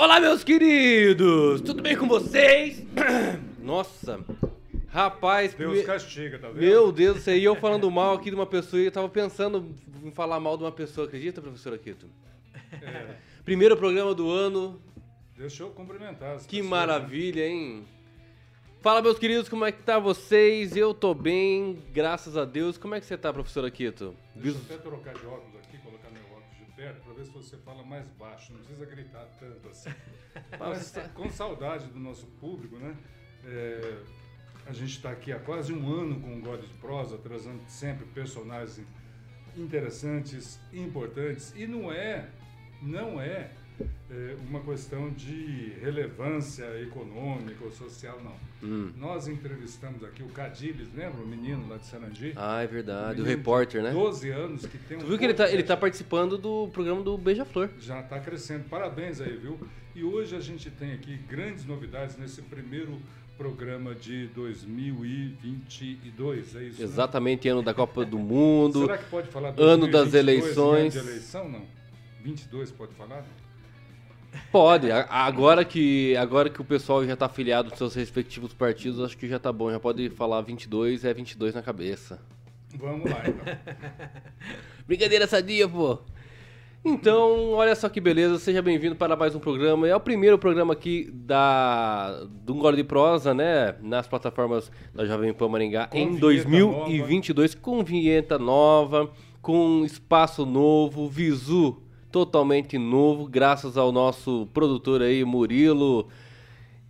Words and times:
Olá, 0.00 0.18
meus 0.18 0.42
queridos! 0.42 1.60
Tudo 1.60 1.82
bem 1.82 1.94
com 1.94 2.08
vocês? 2.08 2.82
Nossa, 3.60 4.18
rapaz, 4.88 5.52
Deus 5.52 5.76
me- 5.76 5.82
castiga, 5.84 6.38
tá 6.38 6.48
vendo? 6.48 6.58
meu 6.58 6.90
Deus 6.90 7.20
céu, 7.20 7.36
e 7.36 7.44
eu 7.44 7.54
falando 7.54 7.90
mal 7.90 8.14
aqui 8.14 8.30
de 8.30 8.34
uma 8.34 8.46
pessoa 8.46 8.80
e 8.80 8.86
eu 8.86 8.90
tava 8.90 9.10
pensando 9.10 9.74
em 10.02 10.10
falar 10.10 10.40
mal 10.40 10.56
de 10.56 10.64
uma 10.64 10.72
pessoa, 10.72 11.06
acredita, 11.06 11.42
professor 11.42 11.74
Aquito? 11.74 12.06
É, 12.72 13.16
Primeiro 13.44 13.76
programa 13.76 14.14
do 14.14 14.30
ano, 14.30 14.80
deixa 15.36 15.64
eu 15.64 15.68
cumprimentar 15.68 16.36
as 16.36 16.46
que 16.46 16.56
pessoas, 16.56 16.70
maravilha, 16.70 17.46
hein? 17.46 17.84
Fala, 18.80 19.02
meus 19.02 19.18
queridos, 19.18 19.50
como 19.50 19.66
é 19.66 19.70
que 19.72 19.82
tá 19.82 19.98
vocês? 19.98 20.74
Eu 20.74 20.94
tô 20.94 21.12
bem, 21.12 21.78
graças 21.92 22.38
a 22.38 22.46
Deus. 22.46 22.78
Como 22.78 22.94
é 22.94 23.00
que 23.00 23.04
você 23.04 23.18
tá, 23.18 23.30
professor 23.30 23.66
Aquito? 23.66 24.14
Né? 24.34 24.44
Deixa 24.44 24.56
eu 24.56 24.62
até 24.62 24.76
trocar 24.78 25.12
de 25.12 25.26
óculos 25.26 25.56
aqui, 25.62 25.76
colocar 25.84 26.08
meu 26.08 26.19
perto, 26.80 27.02
pra 27.02 27.12
ver 27.12 27.26
se 27.26 27.30
você 27.30 27.58
fala 27.58 27.82
mais 27.82 28.08
baixo. 28.18 28.54
Não 28.54 28.60
precisa 28.60 28.86
gritar 28.86 29.26
tanto 29.38 29.68
assim. 29.68 29.90
Mas 30.58 30.94
com 31.12 31.28
saudade 31.28 31.86
do 31.88 31.98
nosso 31.98 32.26
público, 32.40 32.76
né? 32.76 32.96
É, 33.44 34.02
a 34.64 34.72
gente 34.72 34.96
está 34.96 35.10
aqui 35.10 35.30
há 35.30 35.38
quase 35.38 35.74
um 35.74 35.92
ano 35.92 36.18
com 36.20 36.38
o 36.38 36.40
God 36.40 36.62
de 36.62 36.72
Prosa, 36.74 37.18
trazendo 37.18 37.60
sempre 37.68 38.06
personagens 38.06 38.82
interessantes, 39.54 40.58
importantes. 40.72 41.52
E 41.54 41.66
não 41.66 41.92
é, 41.92 42.30
não 42.80 43.20
é, 43.20 43.50
é, 44.10 44.36
uma 44.48 44.60
questão 44.60 45.10
de 45.10 45.72
relevância 45.80 46.64
econômica 46.82 47.64
ou 47.64 47.70
social, 47.70 48.20
não. 48.22 48.34
Hum. 48.62 48.92
Nós 48.96 49.28
entrevistamos 49.28 50.02
aqui 50.04 50.22
o 50.22 50.28
Cadiles, 50.28 50.88
lembra? 50.94 51.22
O 51.22 51.26
menino 51.26 51.68
lá 51.68 51.76
de 51.76 51.86
Sarandi? 51.86 52.32
Ah, 52.36 52.62
é 52.62 52.66
verdade, 52.66 53.20
o 53.20 53.24
repórter, 53.24 53.82
né? 53.82 53.92
12 53.92 54.30
anos 54.30 54.66
que 54.66 54.78
tem 54.78 54.96
um 54.96 55.00
Tu 55.00 55.06
viu 55.06 55.18
que 55.18 55.24
ele 55.24 55.34
tá, 55.34 55.50
ele 55.50 55.62
tá 55.62 55.76
participando 55.76 56.36
do 56.36 56.68
programa 56.68 57.02
do 57.02 57.16
Beija-Flor. 57.16 57.70
Já 57.78 58.00
está 58.00 58.18
crescendo. 58.18 58.64
Parabéns 58.68 59.20
aí, 59.20 59.36
viu? 59.36 59.58
E 59.94 60.04
hoje 60.04 60.36
a 60.36 60.40
gente 60.40 60.70
tem 60.70 60.92
aqui 60.92 61.16
grandes 61.28 61.64
novidades 61.64 62.16
nesse 62.16 62.42
primeiro 62.42 62.98
programa 63.36 63.94
de 63.94 64.26
2022, 64.28 66.56
é 66.56 66.64
isso? 66.64 66.78
né? 66.78 66.84
Exatamente, 66.84 67.48
ano 67.48 67.62
da 67.62 67.72
Copa 67.72 68.04
do 68.04 68.18
Mundo. 68.18 68.82
Será 68.82 68.98
que 68.98 69.08
pode 69.08 69.28
falar 69.28 69.54
ano 69.56 69.90
das 69.90 70.10
2022 70.10 70.14
em 70.14 70.18
ano 70.18 70.30
eleições. 70.30 70.92
de 70.92 70.98
eleição, 70.98 71.48
não? 71.48 71.62
22 72.22 72.70
pode 72.72 72.92
falar? 72.94 73.24
Pode, 74.52 74.90
agora 74.90 75.64
que, 75.64 76.16
agora 76.16 76.50
que 76.50 76.60
o 76.60 76.64
pessoal 76.64 77.04
já 77.04 77.16
tá 77.16 77.26
afiliado 77.26 77.68
aos 77.70 77.78
seus 77.78 77.94
respectivos 77.94 78.52
partidos, 78.52 79.00
acho 79.00 79.16
que 79.16 79.28
já 79.28 79.38
tá 79.38 79.52
bom, 79.52 79.70
já 79.70 79.78
pode 79.78 80.10
falar 80.10 80.40
22, 80.40 81.04
é 81.04 81.14
22 81.14 81.54
na 81.54 81.62
cabeça. 81.62 82.20
Vamos 82.76 83.10
lá, 83.10 83.22
então. 83.26 83.44
Brincadeira 84.86 85.26
sadia, 85.26 85.68
pô. 85.68 85.98
Então, 86.84 87.50
olha 87.50 87.74
só 87.74 87.88
que 87.90 88.00
beleza, 88.00 88.38
seja 88.38 88.62
bem-vindo 88.62 88.96
para 88.96 89.14
mais 89.14 89.34
um 89.34 89.38
programa. 89.38 89.86
É 89.86 89.94
o 89.94 90.00
primeiro 90.00 90.38
programa 90.38 90.72
aqui 90.72 91.10
da 91.12 92.24
do 92.24 92.54
Gole 92.54 92.78
de 92.78 92.84
Prosa, 92.84 93.34
né? 93.34 93.76
Nas 93.82 94.08
plataformas 94.08 94.72
da 94.94 95.04
Jovem 95.04 95.34
Pan 95.34 95.48
Maringá 95.48 95.88
Com 95.88 95.98
em 95.98 96.06
vinheta 96.06 96.20
2022, 96.20 97.54
com 97.54 97.84
vinheta 97.84 98.38
nova, 98.38 99.10
com 99.42 99.84
espaço 99.84 100.46
novo, 100.46 101.06
visu 101.06 101.82
totalmente 102.10 102.76
novo, 102.78 103.26
graças 103.26 103.76
ao 103.76 103.92
nosso 103.92 104.48
produtor 104.52 105.02
aí, 105.02 105.24
Murilo 105.24 106.08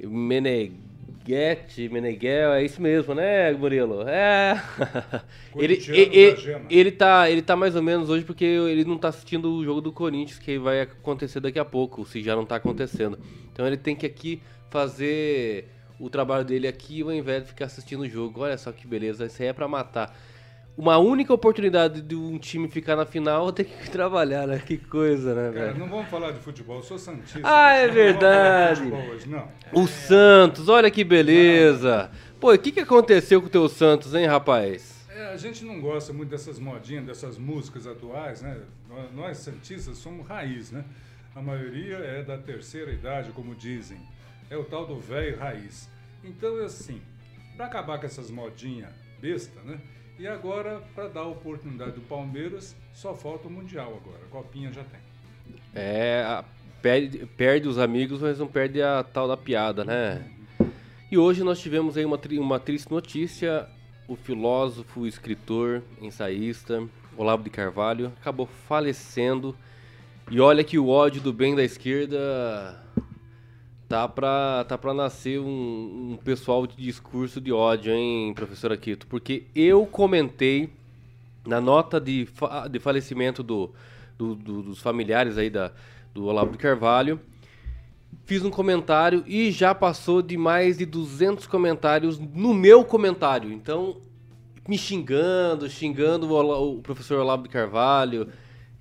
Meneghetti, 0.02 1.88
Meneghel, 1.88 2.52
é 2.52 2.64
isso 2.64 2.80
mesmo, 2.80 3.14
né, 3.14 3.52
Murilo? 3.52 4.02
É. 4.08 4.62
ele, 5.56 5.74
ele, 5.88 6.36
ele 6.70 6.90
tá, 6.90 7.30
ele 7.30 7.42
tá 7.42 7.54
mais 7.54 7.76
ou 7.76 7.82
menos 7.82 8.08
hoje 8.08 8.24
porque 8.24 8.44
ele 8.44 8.84
não 8.84 8.96
tá 8.96 9.08
assistindo 9.08 9.52
o 9.52 9.64
jogo 9.64 9.80
do 9.80 9.92
Corinthians, 9.92 10.38
que 10.38 10.58
vai 10.58 10.80
acontecer 10.80 11.40
daqui 11.40 11.58
a 11.58 11.64
pouco, 11.64 12.04
se 12.06 12.22
já 12.22 12.34
não 12.34 12.46
tá 12.46 12.56
acontecendo. 12.56 13.18
Então 13.52 13.66
ele 13.66 13.76
tem 13.76 13.94
que 13.94 14.06
aqui 14.06 14.40
fazer 14.70 15.68
o 15.98 16.08
trabalho 16.08 16.44
dele 16.44 16.66
aqui 16.66 17.02
ao 17.02 17.12
invés 17.12 17.42
de 17.42 17.48
ficar 17.50 17.66
assistindo 17.66 18.00
o 18.00 18.08
jogo. 18.08 18.40
Olha 18.40 18.56
só 18.56 18.72
que 18.72 18.86
beleza, 18.86 19.26
isso 19.26 19.42
aí 19.42 19.48
é 19.48 19.52
pra 19.52 19.68
matar. 19.68 20.16
Uma 20.76 20.96
única 20.98 21.32
oportunidade 21.34 22.00
de 22.00 22.14
um 22.14 22.38
time 22.38 22.68
ficar 22.68 22.96
na 22.96 23.04
final, 23.04 23.52
tem 23.52 23.66
que 23.66 23.88
trabalhar, 23.90 24.46
né? 24.46 24.62
Que 24.64 24.78
coisa, 24.78 25.34
né, 25.34 25.52
Cara, 25.52 25.66
velho? 25.66 25.78
não 25.78 25.88
vamos 25.88 26.08
falar 26.08 26.32
de 26.32 26.38
futebol, 26.40 26.76
eu 26.76 26.82
sou 26.82 26.98
santista. 26.98 27.40
Ah, 27.44 27.74
é 27.74 27.86
não 27.86 27.94
vamos 27.94 27.94
falar 27.94 27.94
de 27.94 27.94
verdade. 27.94 28.80
futebol 28.82 29.14
hoje, 29.14 29.28
não. 29.28 29.48
O 29.72 29.86
Santos, 29.86 30.68
olha 30.68 30.90
que 30.90 31.04
beleza. 31.04 32.10
Pô, 32.40 32.54
o 32.54 32.58
que, 32.58 32.72
que 32.72 32.80
aconteceu 32.80 33.40
com 33.42 33.48
o 33.48 33.50
teu 33.50 33.68
Santos, 33.68 34.14
hein, 34.14 34.26
rapaz? 34.26 35.06
É, 35.10 35.26
a 35.26 35.36
gente 35.36 35.64
não 35.64 35.80
gosta 35.80 36.12
muito 36.14 36.30
dessas 36.30 36.58
modinhas, 36.58 37.04
dessas 37.04 37.36
músicas 37.36 37.86
atuais, 37.86 38.40
né? 38.40 38.58
Nós, 38.88 39.12
nós 39.12 39.36
santistas 39.38 39.98
somos 39.98 40.26
raiz, 40.26 40.70
né? 40.70 40.84
A 41.36 41.42
maioria 41.42 41.96
é 41.96 42.22
da 42.22 42.38
terceira 42.38 42.90
idade, 42.90 43.30
como 43.32 43.54
dizem. 43.54 43.98
É 44.48 44.56
o 44.56 44.64
tal 44.64 44.86
do 44.86 44.98
velho 44.98 45.38
raiz. 45.38 45.88
Então, 46.24 46.58
é 46.60 46.64
assim, 46.64 47.02
para 47.56 47.66
acabar 47.66 47.98
com 48.00 48.06
essas 48.06 48.30
modinhas 48.30 48.88
besta, 49.20 49.60
né? 49.62 49.78
E 50.20 50.28
agora, 50.28 50.82
para 50.94 51.08
dar 51.08 51.20
a 51.20 51.28
oportunidade 51.28 51.92
do 51.92 52.02
Palmeiras, 52.02 52.76
só 52.92 53.14
falta 53.14 53.48
o 53.48 53.50
Mundial 53.50 53.98
agora. 54.04 54.20
A 54.22 54.28
Copinha 54.28 54.70
já 54.70 54.84
tem. 54.84 55.00
É, 55.74 56.44
perde, 56.82 57.24
perde 57.38 57.66
os 57.66 57.78
amigos, 57.78 58.20
mas 58.20 58.38
não 58.38 58.46
perde 58.46 58.82
a 58.82 59.02
tal 59.02 59.26
da 59.26 59.34
piada, 59.34 59.82
né? 59.82 60.22
E 61.10 61.16
hoje 61.16 61.42
nós 61.42 61.58
tivemos 61.58 61.96
aí 61.96 62.04
uma, 62.04 62.20
uma 62.32 62.60
triste 62.60 62.90
notícia. 62.90 63.66
O 64.06 64.14
filósofo, 64.14 65.06
escritor, 65.06 65.82
ensaísta, 66.02 66.86
Olavo 67.16 67.42
de 67.42 67.48
Carvalho, 67.48 68.12
acabou 68.20 68.44
falecendo. 68.68 69.56
E 70.30 70.38
olha 70.38 70.62
que 70.62 70.78
o 70.78 70.88
ódio 70.88 71.22
do 71.22 71.32
bem 71.32 71.56
da 71.56 71.64
esquerda 71.64 72.78
tá 73.90 74.06
pra, 74.06 74.64
tá 74.68 74.78
pra 74.78 74.94
nascer 74.94 75.40
um, 75.40 76.12
um 76.12 76.16
pessoal 76.22 76.64
de 76.64 76.76
discurso 76.76 77.40
de 77.40 77.50
ódio, 77.52 77.92
hein, 77.92 78.32
professor 78.34 78.70
Aquito? 78.70 79.04
Porque 79.08 79.42
eu 79.52 79.84
comentei 79.84 80.70
na 81.44 81.60
nota 81.60 82.00
de, 82.00 82.24
fa- 82.24 82.68
de 82.68 82.78
falecimento 82.78 83.42
do, 83.42 83.68
do- 84.16 84.36
do- 84.36 84.62
dos 84.62 84.80
familiares 84.80 85.36
aí 85.36 85.50
da, 85.50 85.72
do 86.14 86.26
Olavo 86.26 86.52
de 86.52 86.58
Carvalho, 86.58 87.18
fiz 88.24 88.44
um 88.44 88.50
comentário 88.50 89.24
e 89.26 89.50
já 89.50 89.74
passou 89.74 90.22
de 90.22 90.36
mais 90.36 90.78
de 90.78 90.86
200 90.86 91.48
comentários 91.48 92.16
no 92.16 92.54
meu 92.54 92.84
comentário. 92.84 93.52
Então, 93.52 93.96
me 94.68 94.78
xingando, 94.78 95.68
xingando 95.68 96.32
o, 96.32 96.76
o 96.76 96.80
professor 96.80 97.18
Olavo 97.18 97.42
de 97.42 97.48
Carvalho. 97.48 98.28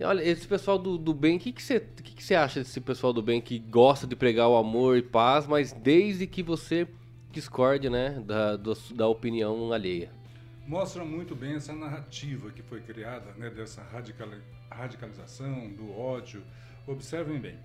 Olha, 0.01 0.21
esse 0.23 0.47
pessoal 0.47 0.77
do, 0.79 0.97
do 0.97 1.13
bem, 1.13 1.37
o 1.37 1.39
que 1.39 1.51
que 1.51 1.61
você 1.61 1.79
que 1.79 2.13
que 2.15 2.23
você 2.23 2.35
acha 2.35 2.59
desse 2.61 2.79
pessoal 2.79 3.11
do 3.11 3.21
bem 3.21 3.41
que 3.41 3.59
gosta 3.59 4.07
de 4.07 4.15
pregar 4.15 4.47
o 4.47 4.55
amor 4.55 4.97
e 4.97 5.01
paz, 5.01 5.45
mas 5.45 5.73
desde 5.73 6.25
que 6.25 6.41
você 6.41 6.87
discorde, 7.31 7.89
né, 7.89 8.21
da, 8.25 8.55
do- 8.55 8.73
da 8.93 9.07
opinião 9.07 9.71
alheia? 9.73 10.09
mostra 10.65 11.03
muito 11.03 11.35
bem 11.35 11.55
essa 11.55 11.73
narrativa 11.73 12.51
que 12.51 12.61
foi 12.61 12.79
criada, 12.81 13.31
né, 13.37 13.49
dessa 13.49 13.81
radicali- 13.81 14.39
radicalização, 14.69 15.67
do 15.73 15.91
ódio. 15.91 16.43
Observem 16.85 17.39
bem, 17.39 17.57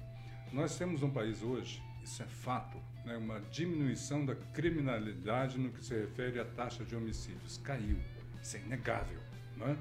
nós 0.50 0.76
temos 0.78 1.02
um 1.02 1.10
país 1.10 1.42
hoje, 1.42 1.82
isso 2.02 2.22
é 2.22 2.26
fato, 2.26 2.78
né, 3.04 3.14
uma 3.18 3.40
diminuição 3.50 4.24
da 4.24 4.34
criminalidade 4.34 5.58
no 5.58 5.68
que 5.70 5.84
se 5.84 5.94
refere 5.94 6.40
à 6.40 6.46
taxa 6.46 6.82
de 6.82 6.96
homicídios. 6.96 7.58
Caiu, 7.58 7.98
isso 8.42 8.56
é 8.56 8.60
inegável. 8.60 9.18
Né? 9.56 9.76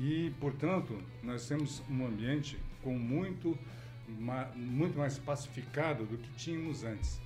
E, 0.00 0.32
portanto, 0.40 0.98
nós 1.22 1.46
temos 1.46 1.82
um 1.90 2.06
ambiente 2.06 2.58
com 2.82 2.98
muito, 2.98 3.56
muito 4.56 4.96
mais 4.96 5.18
pacificado 5.18 6.06
do 6.06 6.16
que 6.16 6.30
tínhamos 6.38 6.82
antes. 6.84 7.20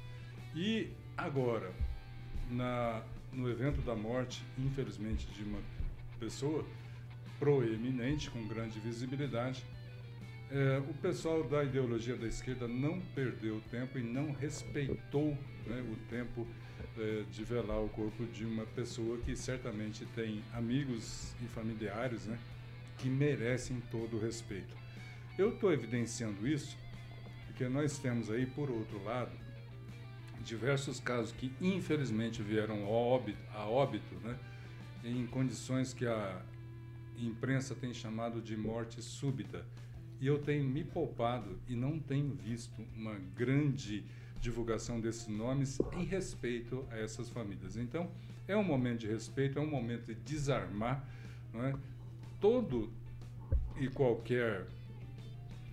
E 0.56 0.88
agora, 1.16 1.72
na, 2.50 3.00
no 3.32 3.48
evento 3.48 3.80
da 3.82 3.94
morte, 3.94 4.42
infelizmente, 4.58 5.24
de 5.28 5.44
uma 5.44 5.60
pessoa 6.18 6.66
proeminente, 7.38 8.28
com 8.28 8.44
grande 8.48 8.80
visibilidade, 8.80 9.64
é, 10.50 10.78
o 10.78 10.94
pessoal 10.94 11.44
da 11.44 11.62
ideologia 11.62 12.16
da 12.16 12.26
esquerda 12.26 12.66
não 12.66 13.00
perdeu 13.14 13.62
tempo 13.70 14.00
e 14.00 14.02
não 14.02 14.32
respeitou 14.32 15.38
né, 15.64 15.80
o 15.92 15.96
tempo 16.10 16.44
é, 16.98 17.22
de 17.30 17.44
velar 17.44 17.80
o 17.80 17.88
corpo 17.88 18.24
de 18.26 18.44
uma 18.44 18.66
pessoa 18.66 19.16
que 19.18 19.36
certamente 19.36 20.04
tem 20.06 20.42
amigos 20.52 21.34
e 21.40 21.46
familiares 21.46 22.26
né, 22.26 22.36
que 22.98 23.08
merecem 23.08 23.82
todo 23.90 24.16
o 24.16 24.20
respeito. 24.20 24.74
Eu 25.36 25.54
estou 25.54 25.72
evidenciando 25.72 26.46
isso 26.46 26.76
porque 27.46 27.68
nós 27.68 27.98
temos 27.98 28.30
aí, 28.30 28.46
por 28.46 28.70
outro 28.70 29.02
lado, 29.04 29.30
diversos 30.44 30.98
casos 30.98 31.32
que 31.32 31.52
infelizmente 31.60 32.42
vieram 32.42 32.84
óbito, 32.84 33.38
a 33.52 33.64
óbito 33.64 34.14
né, 34.16 34.36
em 35.04 35.26
condições 35.26 35.94
que 35.94 36.06
a 36.06 36.42
imprensa 37.16 37.74
tem 37.74 37.94
chamado 37.94 38.42
de 38.42 38.56
morte 38.56 39.00
súbita. 39.00 39.64
E 40.20 40.26
eu 40.26 40.38
tenho 40.38 40.64
me 40.64 40.82
poupado 40.82 41.58
e 41.68 41.76
não 41.76 41.98
tenho 41.98 42.34
visto 42.34 42.84
uma 42.96 43.14
grande 43.36 44.04
divulgação 44.40 45.00
desses 45.00 45.28
nomes 45.28 45.78
em 45.92 46.04
respeito 46.04 46.84
a 46.90 46.98
essas 46.98 47.28
famílias. 47.28 47.76
Então, 47.76 48.10
é 48.46 48.56
um 48.56 48.64
momento 48.64 49.00
de 49.00 49.06
respeito, 49.06 49.58
é 49.58 49.62
um 49.62 49.70
momento 49.70 50.06
de 50.06 50.14
desarmar 50.14 51.06
não 51.54 51.64
é? 51.64 51.74
Todo 52.44 52.90
e 53.80 53.88
qualquer 53.88 54.66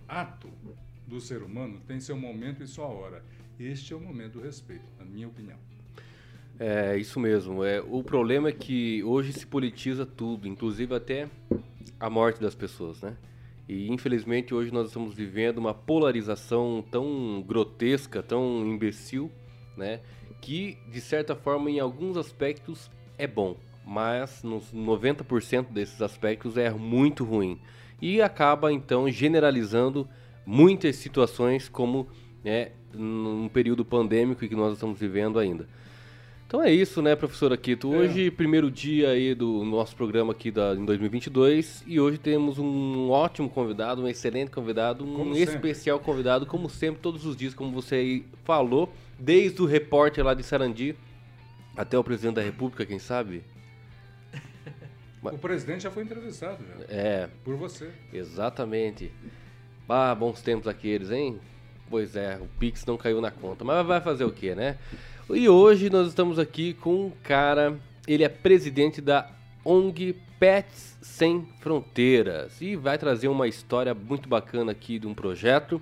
ato 0.08 0.48
do 1.06 1.20
ser 1.20 1.42
humano 1.42 1.78
tem 1.86 2.00
seu 2.00 2.16
momento 2.16 2.62
e 2.62 2.66
sua 2.66 2.86
hora. 2.86 3.22
Este 3.60 3.92
é 3.92 3.96
o 3.96 4.00
momento 4.00 4.38
do 4.38 4.40
respeito, 4.40 4.86
na 4.98 5.04
minha 5.04 5.28
opinião. 5.28 5.58
É, 6.58 6.96
isso 6.96 7.20
mesmo. 7.20 7.62
É, 7.62 7.82
o 7.82 8.02
problema 8.02 8.48
é 8.48 8.52
que 8.52 9.04
hoje 9.04 9.34
se 9.34 9.46
politiza 9.46 10.06
tudo, 10.06 10.48
inclusive 10.48 10.94
até 10.94 11.28
a 12.00 12.08
morte 12.08 12.40
das 12.40 12.54
pessoas, 12.54 13.02
né? 13.02 13.18
E 13.68 13.92
infelizmente 13.92 14.54
hoje 14.54 14.72
nós 14.72 14.86
estamos 14.86 15.12
vivendo 15.14 15.58
uma 15.58 15.74
polarização 15.74 16.82
tão 16.90 17.44
grotesca, 17.46 18.22
tão 18.22 18.66
imbecil, 18.66 19.30
né? 19.76 20.00
Que 20.40 20.78
de 20.90 21.02
certa 21.02 21.36
forma 21.36 21.70
em 21.70 21.78
alguns 21.80 22.16
aspectos 22.16 22.90
é 23.18 23.26
bom, 23.26 23.58
mas 23.86 24.42
nos 24.42 24.72
90% 24.72 25.66
desses 25.70 26.00
aspectos 26.00 26.56
é 26.56 26.70
muito 26.70 27.24
ruim. 27.24 27.58
E 28.00 28.20
acaba 28.20 28.72
então 28.72 29.08
generalizando 29.08 30.08
muitas 30.44 30.96
situações 30.96 31.68
como 31.68 32.08
né, 32.44 32.72
num 32.92 33.48
período 33.48 33.84
pandêmico 33.84 34.46
que 34.46 34.54
nós 34.54 34.74
estamos 34.74 34.98
vivendo 34.98 35.38
ainda. 35.38 35.68
Então 36.52 36.62
é 36.62 36.70
isso, 36.70 37.00
né, 37.00 37.16
professor 37.16 37.50
Aquito? 37.50 37.94
É. 37.94 37.96
Hoje, 37.96 38.26
é. 38.26 38.30
primeiro 38.30 38.70
dia 38.70 39.08
aí 39.08 39.34
do 39.34 39.64
nosso 39.64 39.96
programa 39.96 40.32
aqui 40.32 40.50
da, 40.50 40.74
em 40.74 40.84
2022 40.84 41.82
e 41.86 41.98
hoje 41.98 42.18
temos 42.18 42.58
um 42.58 43.08
ótimo 43.08 43.48
convidado, 43.48 44.02
um 44.02 44.08
excelente 44.08 44.50
convidado, 44.50 45.02
um 45.02 45.14
como 45.14 45.34
especial 45.34 45.96
sempre. 45.96 46.12
convidado, 46.12 46.44
como 46.44 46.68
sempre, 46.68 47.00
todos 47.00 47.24
os 47.24 47.34
dias, 47.34 47.54
como 47.54 47.72
você 47.72 48.22
falou, 48.44 48.92
desde 49.18 49.62
o 49.62 49.64
repórter 49.64 50.22
lá 50.22 50.34
de 50.34 50.42
Sarandi 50.42 50.94
até 51.74 51.98
o 51.98 52.04
presidente 52.04 52.34
da 52.34 52.42
República, 52.42 52.84
quem 52.84 52.98
sabe? 52.98 53.42
O 55.22 55.38
presidente 55.38 55.84
já 55.84 55.90
foi 55.90 56.02
entrevistado, 56.02 56.64
já. 56.66 56.84
É. 56.94 57.28
Por 57.44 57.54
você. 57.56 57.90
Exatamente. 58.12 59.12
Ah, 59.88 60.14
bons 60.14 60.40
tempos 60.40 60.66
aqueles, 60.66 61.10
hein? 61.10 61.38
Pois 61.90 62.16
é, 62.16 62.38
o 62.40 62.48
Pix 62.58 62.84
não 62.86 62.96
caiu 62.96 63.20
na 63.20 63.30
conta. 63.30 63.64
Mas 63.64 63.86
vai 63.86 64.00
fazer 64.00 64.24
o 64.24 64.32
quê, 64.32 64.54
né? 64.54 64.78
E 65.30 65.48
hoje 65.48 65.90
nós 65.90 66.08
estamos 66.08 66.38
aqui 66.38 66.74
com 66.74 67.06
um 67.06 67.12
cara, 67.22 67.78
ele 68.08 68.24
é 68.24 68.28
presidente 68.28 69.00
da 69.00 69.30
ONG 69.64 70.16
Pets 70.40 70.98
Sem 71.02 71.46
Fronteiras 71.60 72.60
e 72.60 72.74
vai 72.74 72.98
trazer 72.98 73.28
uma 73.28 73.46
história 73.46 73.94
muito 73.94 74.28
bacana 74.28 74.72
aqui 74.72 74.98
de 74.98 75.06
um 75.06 75.14
projeto 75.14 75.80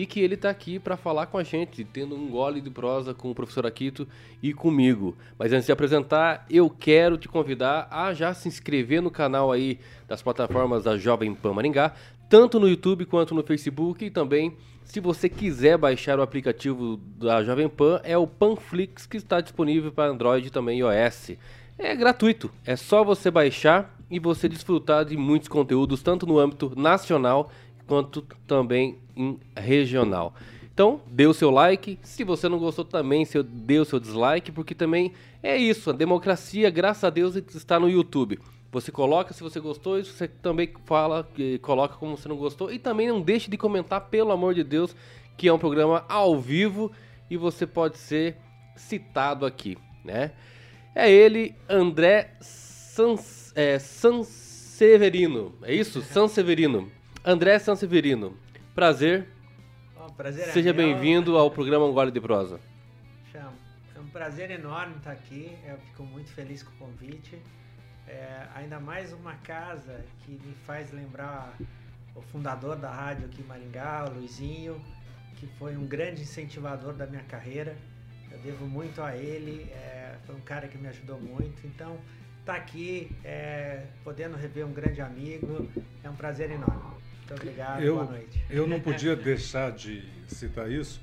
e 0.00 0.06
que 0.06 0.18
ele 0.18 0.34
está 0.34 0.48
aqui 0.48 0.78
para 0.78 0.96
falar 0.96 1.26
com 1.26 1.36
a 1.36 1.42
gente, 1.42 1.84
tendo 1.84 2.14
um 2.14 2.30
gole 2.30 2.62
de 2.62 2.70
prosa 2.70 3.12
com 3.12 3.30
o 3.30 3.34
professor 3.34 3.66
Aquito 3.66 4.08
e 4.42 4.54
comigo. 4.54 5.14
Mas 5.38 5.52
antes 5.52 5.66
de 5.66 5.72
apresentar, 5.72 6.46
eu 6.48 6.70
quero 6.70 7.18
te 7.18 7.28
convidar 7.28 7.86
a 7.90 8.14
já 8.14 8.32
se 8.32 8.48
inscrever 8.48 9.02
no 9.02 9.10
canal 9.10 9.52
aí 9.52 9.78
das 10.08 10.22
plataformas 10.22 10.84
da 10.84 10.96
Jovem 10.96 11.34
Pan 11.34 11.52
Maringá, 11.52 11.92
tanto 12.30 12.58
no 12.58 12.66
YouTube 12.66 13.04
quanto 13.04 13.34
no 13.34 13.42
Facebook 13.42 14.02
e 14.02 14.10
também 14.10 14.56
se 14.84 15.00
você 15.00 15.28
quiser 15.28 15.76
baixar 15.76 16.18
o 16.18 16.22
aplicativo 16.22 16.98
da 17.18 17.44
Jovem 17.44 17.68
Pan, 17.68 18.00
é 18.02 18.16
o 18.16 18.26
Panflix 18.26 19.04
que 19.04 19.18
está 19.18 19.42
disponível 19.42 19.92
para 19.92 20.10
Android 20.10 20.46
e 20.46 20.50
também 20.50 20.78
iOS. 20.78 21.32
É 21.76 21.94
gratuito, 21.94 22.50
é 22.64 22.74
só 22.74 23.04
você 23.04 23.30
baixar 23.30 23.94
e 24.10 24.18
você 24.18 24.48
desfrutar 24.48 25.04
de 25.04 25.16
muitos 25.16 25.48
conteúdos, 25.48 26.02
tanto 26.02 26.26
no 26.26 26.38
âmbito 26.38 26.72
nacional 26.74 27.52
quanto 27.90 28.22
também 28.46 28.98
em 29.16 29.36
regional. 29.56 30.32
Então, 30.72 31.00
dê 31.08 31.26
o 31.26 31.34
seu 31.34 31.50
like. 31.50 31.98
Se 32.04 32.22
você 32.22 32.48
não 32.48 32.56
gostou 32.56 32.84
também, 32.84 33.26
dê 33.44 33.80
o 33.80 33.84
seu 33.84 33.98
dislike, 33.98 34.52
porque 34.52 34.76
também 34.76 35.12
é 35.42 35.56
isso. 35.56 35.90
A 35.90 35.92
democracia, 35.92 36.70
graças 36.70 37.02
a 37.02 37.10
Deus, 37.10 37.34
está 37.34 37.80
no 37.80 37.90
YouTube. 37.90 38.38
Você 38.70 38.92
coloca 38.92 39.34
se 39.34 39.42
você 39.42 39.58
gostou 39.58 39.98
e 39.98 40.04
você 40.04 40.28
também 40.28 40.72
fala, 40.84 41.28
coloca 41.60 41.96
como 41.96 42.16
você 42.16 42.28
não 42.28 42.36
gostou. 42.36 42.72
E 42.72 42.78
também 42.78 43.08
não 43.08 43.20
deixe 43.20 43.50
de 43.50 43.56
comentar, 43.56 44.02
pelo 44.02 44.30
amor 44.30 44.54
de 44.54 44.62
Deus, 44.62 44.94
que 45.36 45.48
é 45.48 45.52
um 45.52 45.58
programa 45.58 46.04
ao 46.08 46.38
vivo 46.38 46.92
e 47.28 47.36
você 47.36 47.66
pode 47.66 47.98
ser 47.98 48.36
citado 48.76 49.44
aqui, 49.44 49.76
né? 50.04 50.30
É 50.94 51.10
ele, 51.10 51.56
André 51.68 52.36
Sans, 52.40 53.52
é, 53.56 53.80
Sanseverino. 53.80 55.52
É 55.62 55.74
isso? 55.74 56.00
Sanseverino. 56.02 56.99
André 57.22 57.58
Sanseverino. 57.58 58.34
Prazer. 58.74 59.28
Oh, 59.94 60.10
prazer 60.10 60.48
é 60.48 60.52
Seja 60.52 60.72
bem-vindo 60.72 61.36
ao 61.36 61.50
programa 61.50 61.86
Gole 61.92 62.10
de 62.10 62.18
Prosa. 62.18 62.58
É 63.34 64.00
um 64.00 64.06
prazer 64.06 64.50
enorme 64.50 64.96
estar 64.96 65.12
aqui. 65.12 65.54
Eu 65.68 65.76
fico 65.76 66.02
muito 66.02 66.32
feliz 66.32 66.62
com 66.62 66.72
o 66.72 66.88
convite. 66.88 67.38
É, 68.08 68.46
ainda 68.54 68.80
mais 68.80 69.12
uma 69.12 69.34
casa 69.34 70.02
que 70.20 70.32
me 70.32 70.54
faz 70.64 70.90
lembrar 70.92 71.54
o 72.16 72.22
fundador 72.22 72.76
da 72.76 72.90
rádio 72.90 73.26
aqui 73.26 73.42
em 73.42 73.44
Maringá, 73.44 74.06
o 74.08 74.14
Luizinho, 74.14 74.80
que 75.36 75.46
foi 75.58 75.76
um 75.76 75.86
grande 75.86 76.22
incentivador 76.22 76.94
da 76.94 77.06
minha 77.06 77.22
carreira. 77.24 77.76
Eu 78.32 78.38
devo 78.38 78.64
muito 78.64 79.02
a 79.02 79.14
ele, 79.14 79.70
é, 79.72 80.16
foi 80.24 80.34
um 80.34 80.40
cara 80.40 80.68
que 80.68 80.78
me 80.78 80.88
ajudou 80.88 81.20
muito. 81.20 81.66
Então, 81.66 81.98
estar 82.40 82.54
tá 82.54 82.58
aqui, 82.58 83.14
é, 83.22 83.84
podendo 84.02 84.38
rever 84.38 84.66
um 84.66 84.72
grande 84.72 85.02
amigo, 85.02 85.68
é 86.02 86.08
um 86.08 86.16
prazer 86.16 86.50
enorme. 86.50 86.99
Muito 87.30 87.42
obrigado, 87.42 87.80
eu, 87.80 87.94
boa 87.94 88.10
noite. 88.10 88.44
Eu 88.50 88.66
não 88.66 88.80
podia 88.80 89.14
deixar 89.14 89.70
de 89.70 90.02
citar 90.26 90.68
isso. 90.68 91.00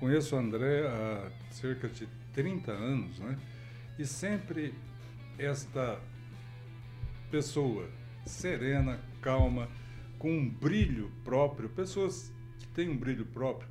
Conheço 0.00 0.34
o 0.34 0.38
André 0.38 0.86
há 0.86 1.30
cerca 1.50 1.86
de 1.88 2.08
30 2.32 2.72
anos, 2.72 3.18
né? 3.18 3.36
E 3.98 4.06
sempre 4.06 4.72
esta 5.38 6.00
pessoa 7.30 7.86
serena, 8.24 8.98
calma, 9.20 9.68
com 10.18 10.30
um 10.30 10.48
brilho 10.48 11.12
próprio, 11.22 11.68
pessoas 11.68 12.32
que 12.58 12.66
têm 12.68 12.88
um 12.88 12.96
brilho 12.96 13.26
próprio, 13.26 13.68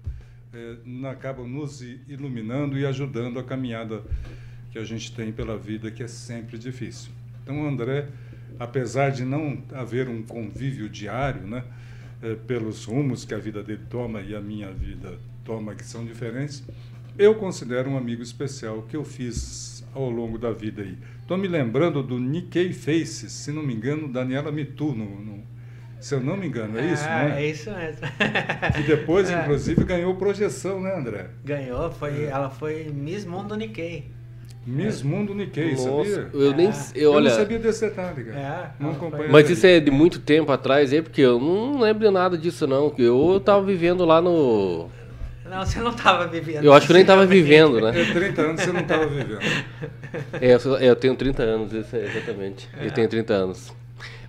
é, 0.54 1.10
acabam 1.10 1.48
nos 1.48 1.82
iluminando 1.82 2.78
e 2.78 2.86
ajudando 2.86 3.40
a 3.40 3.44
caminhada 3.44 4.04
que 4.72 4.78
a 4.78 4.84
gente 4.84 5.16
tem 5.16 5.32
pela 5.32 5.58
vida, 5.58 5.90
que 5.90 6.04
é 6.04 6.08
sempre 6.08 6.60
difícil. 6.60 7.12
Então, 7.42 7.68
André, 7.68 8.08
apesar 8.60 9.12
de 9.12 9.24
não 9.24 9.62
haver 9.74 10.08
um 10.08 10.24
convívio 10.24 10.90
diário, 10.90 11.42
né, 11.42 11.64
é, 12.22 12.36
pelos 12.36 12.86
rumos 12.86 13.26
que 13.26 13.34
a 13.34 13.38
vida 13.38 13.64
dele 13.64 13.84
toma 13.90 14.22
e 14.22 14.36
a 14.36 14.42
minha 14.42 14.72
vida 14.72 15.18
toma, 15.44 15.76
que 15.76 15.86
são 15.86 16.06
diferentes, 16.06 16.64
eu 17.18 17.36
considero 17.36 17.90
um 17.90 17.98
amigo 17.98 18.22
especial 18.22 18.84
que 18.84 18.96
eu 18.96 19.04
fiz 19.04 19.86
ao 19.94 20.10
longo 20.10 20.38
da 20.38 20.52
vida 20.52 20.82
aí. 20.82 20.98
Estou 21.22 21.38
me 21.38 21.48
lembrando 21.48 22.04
do 22.04 22.20
Nikkei 22.20 22.74
Faces, 22.74 23.32
se 23.32 23.52
não 23.52 23.64
me 23.64 23.74
engano, 23.74 24.08
Daniela 24.08 24.52
Mitu, 24.52 24.94
no, 24.94 25.20
no, 25.20 25.44
se 26.00 26.14
eu 26.14 26.22
não 26.22 26.38
me 26.38 26.48
engano, 26.48 26.78
é 26.78 26.94
isso, 26.94 27.06
ah, 27.06 27.24
né? 27.24 27.44
É 27.44 27.50
isso 27.50 27.72
mesmo. 27.72 28.08
E 28.80 28.84
depois, 28.84 29.30
é. 29.32 29.42
inclusive, 29.42 29.84
ganhou 29.84 30.16
projeção, 30.16 30.80
né, 30.80 30.96
André? 30.96 31.30
Ganhou, 31.44 31.92
foi, 31.92 32.26
é. 32.26 32.30
ela 32.30 32.50
foi 32.50 32.86
Miss 32.94 33.26
Mundo 33.26 33.56
Nikkei. 33.56 34.12
Miss 34.68 35.02
Mundo 35.02 35.34
Nikkei, 35.34 35.72
Nossa, 35.72 35.84
sabia? 35.84 36.30
Eu 36.34 36.52
nem 36.54 36.68
é. 36.68 36.74
eu, 36.94 37.14
olha, 37.14 37.30
eu 37.30 37.30
não 37.30 37.38
sabia 37.38 37.60
desse 37.60 37.88
detalhe, 37.88 38.26
cara. 38.26 38.38
É, 38.38 38.84
não 38.84 38.92
acompanhei. 38.92 39.30
Mas 39.30 39.50
isso 39.50 39.66
é 39.66 39.80
de 39.80 39.90
muito 39.90 40.20
tempo 40.20 40.52
atrás, 40.52 40.92
aí, 40.92 41.02
porque 41.02 41.22
eu 41.22 41.40
não 41.40 41.80
lembro 41.80 42.06
de 42.06 42.12
nada 42.12 42.38
disso, 42.38 42.68
não. 42.68 42.94
Eu 42.98 43.38
estava 43.38 43.66
vivendo 43.66 44.04
lá 44.04 44.22
no 44.22 44.90
não, 45.50 45.66
você 45.66 45.80
não 45.80 45.92
estava 45.92 46.28
vivendo. 46.28 46.64
Eu 46.64 46.74
acho 46.74 46.86
que 46.86 46.92
eu 46.92 46.96
nem 46.96 47.04
estava 47.04 47.26
vivendo, 47.26 47.80
né? 47.80 47.94
Eu 47.96 48.14
30 48.14 48.42
anos 48.42 48.62
você 48.62 48.72
não 48.72 48.82
estava 48.82 49.08
vivendo. 49.08 49.40
É, 50.42 50.54
eu, 50.54 50.78
eu, 50.78 50.96
tenho 50.96 51.16
30 51.16 51.44
anos, 51.44 51.74
exatamente. 51.74 52.68
É. 52.80 52.88
Eu 52.88 52.92
tenho 52.92 53.08
30 53.08 53.34
anos. 53.34 53.74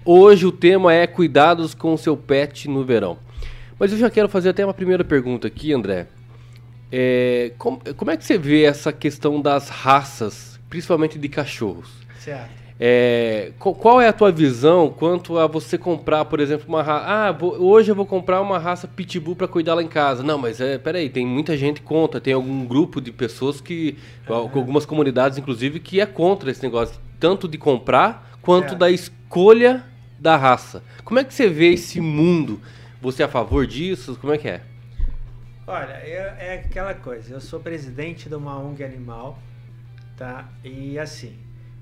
Hoje 0.04 0.44
o 0.44 0.52
tema 0.52 0.92
é 0.92 1.06
cuidados 1.06 1.72
com 1.72 1.94
o 1.94 1.98
seu 1.98 2.16
pet 2.16 2.68
no 2.68 2.84
verão. 2.84 3.16
Mas 3.78 3.92
eu 3.92 3.98
já 3.98 4.10
quero 4.10 4.28
fazer 4.28 4.50
até 4.50 4.64
uma 4.64 4.74
primeira 4.74 5.04
pergunta 5.04 5.46
aqui, 5.46 5.72
André. 5.72 6.08
É, 6.90 7.52
como, 7.58 7.80
como 7.96 8.10
é 8.10 8.16
que 8.16 8.24
você 8.24 8.38
vê 8.38 8.64
essa 8.64 8.92
questão 8.92 9.40
das 9.40 9.68
raças, 9.68 10.58
principalmente 10.68 11.18
de 11.18 11.28
cachorros? 11.28 11.90
Certo. 12.18 12.68
É, 12.80 13.50
qual 13.58 14.00
é 14.00 14.06
a 14.06 14.12
tua 14.12 14.30
visão 14.30 14.88
quanto 14.88 15.36
a 15.36 15.48
você 15.48 15.76
comprar, 15.76 16.24
por 16.26 16.38
exemplo, 16.38 16.66
uma 16.68 16.80
raça? 16.80 17.06
Ah, 17.06 17.32
vou, 17.32 17.60
hoje 17.60 17.90
eu 17.90 17.94
vou 17.94 18.06
comprar 18.06 18.40
uma 18.40 18.56
raça 18.56 18.86
pitbull 18.86 19.34
para 19.34 19.48
cuidar 19.48 19.74
lá 19.74 19.82
em 19.82 19.88
casa. 19.88 20.22
Não, 20.22 20.38
mas 20.38 20.60
é, 20.60 20.78
peraí, 20.78 21.10
tem 21.10 21.26
muita 21.26 21.56
gente 21.56 21.82
contra, 21.82 22.20
tem 22.20 22.32
algum 22.32 22.64
grupo 22.64 23.00
de 23.00 23.10
pessoas 23.10 23.60
que, 23.60 23.96
uhum. 24.28 24.36
algumas 24.36 24.86
comunidades 24.86 25.38
inclusive, 25.38 25.80
que 25.80 26.00
é 26.00 26.06
contra 26.06 26.52
esse 26.52 26.62
negócio, 26.62 27.00
tanto 27.18 27.48
de 27.48 27.58
comprar 27.58 28.38
quanto 28.40 28.74
é. 28.74 28.76
da 28.76 28.90
escolha 28.90 29.84
da 30.16 30.36
raça. 30.36 30.82
Como 31.04 31.18
é 31.18 31.24
que 31.24 31.34
você 31.34 31.48
vê 31.48 31.72
esse 31.72 32.00
mundo? 32.00 32.60
Você 33.02 33.22
é 33.22 33.26
a 33.26 33.28
favor 33.28 33.66
disso? 33.66 34.16
Como 34.20 34.32
é 34.32 34.38
que 34.38 34.48
é? 34.48 34.62
Olha, 35.70 36.02
eu, 36.08 36.22
é 36.38 36.54
aquela 36.54 36.94
coisa, 36.94 37.30
eu 37.30 37.42
sou 37.42 37.60
presidente 37.60 38.26
de 38.26 38.34
uma 38.34 38.58
ONG 38.58 38.82
animal, 38.82 39.38
tá? 40.16 40.50
E 40.64 40.98
assim, 40.98 41.38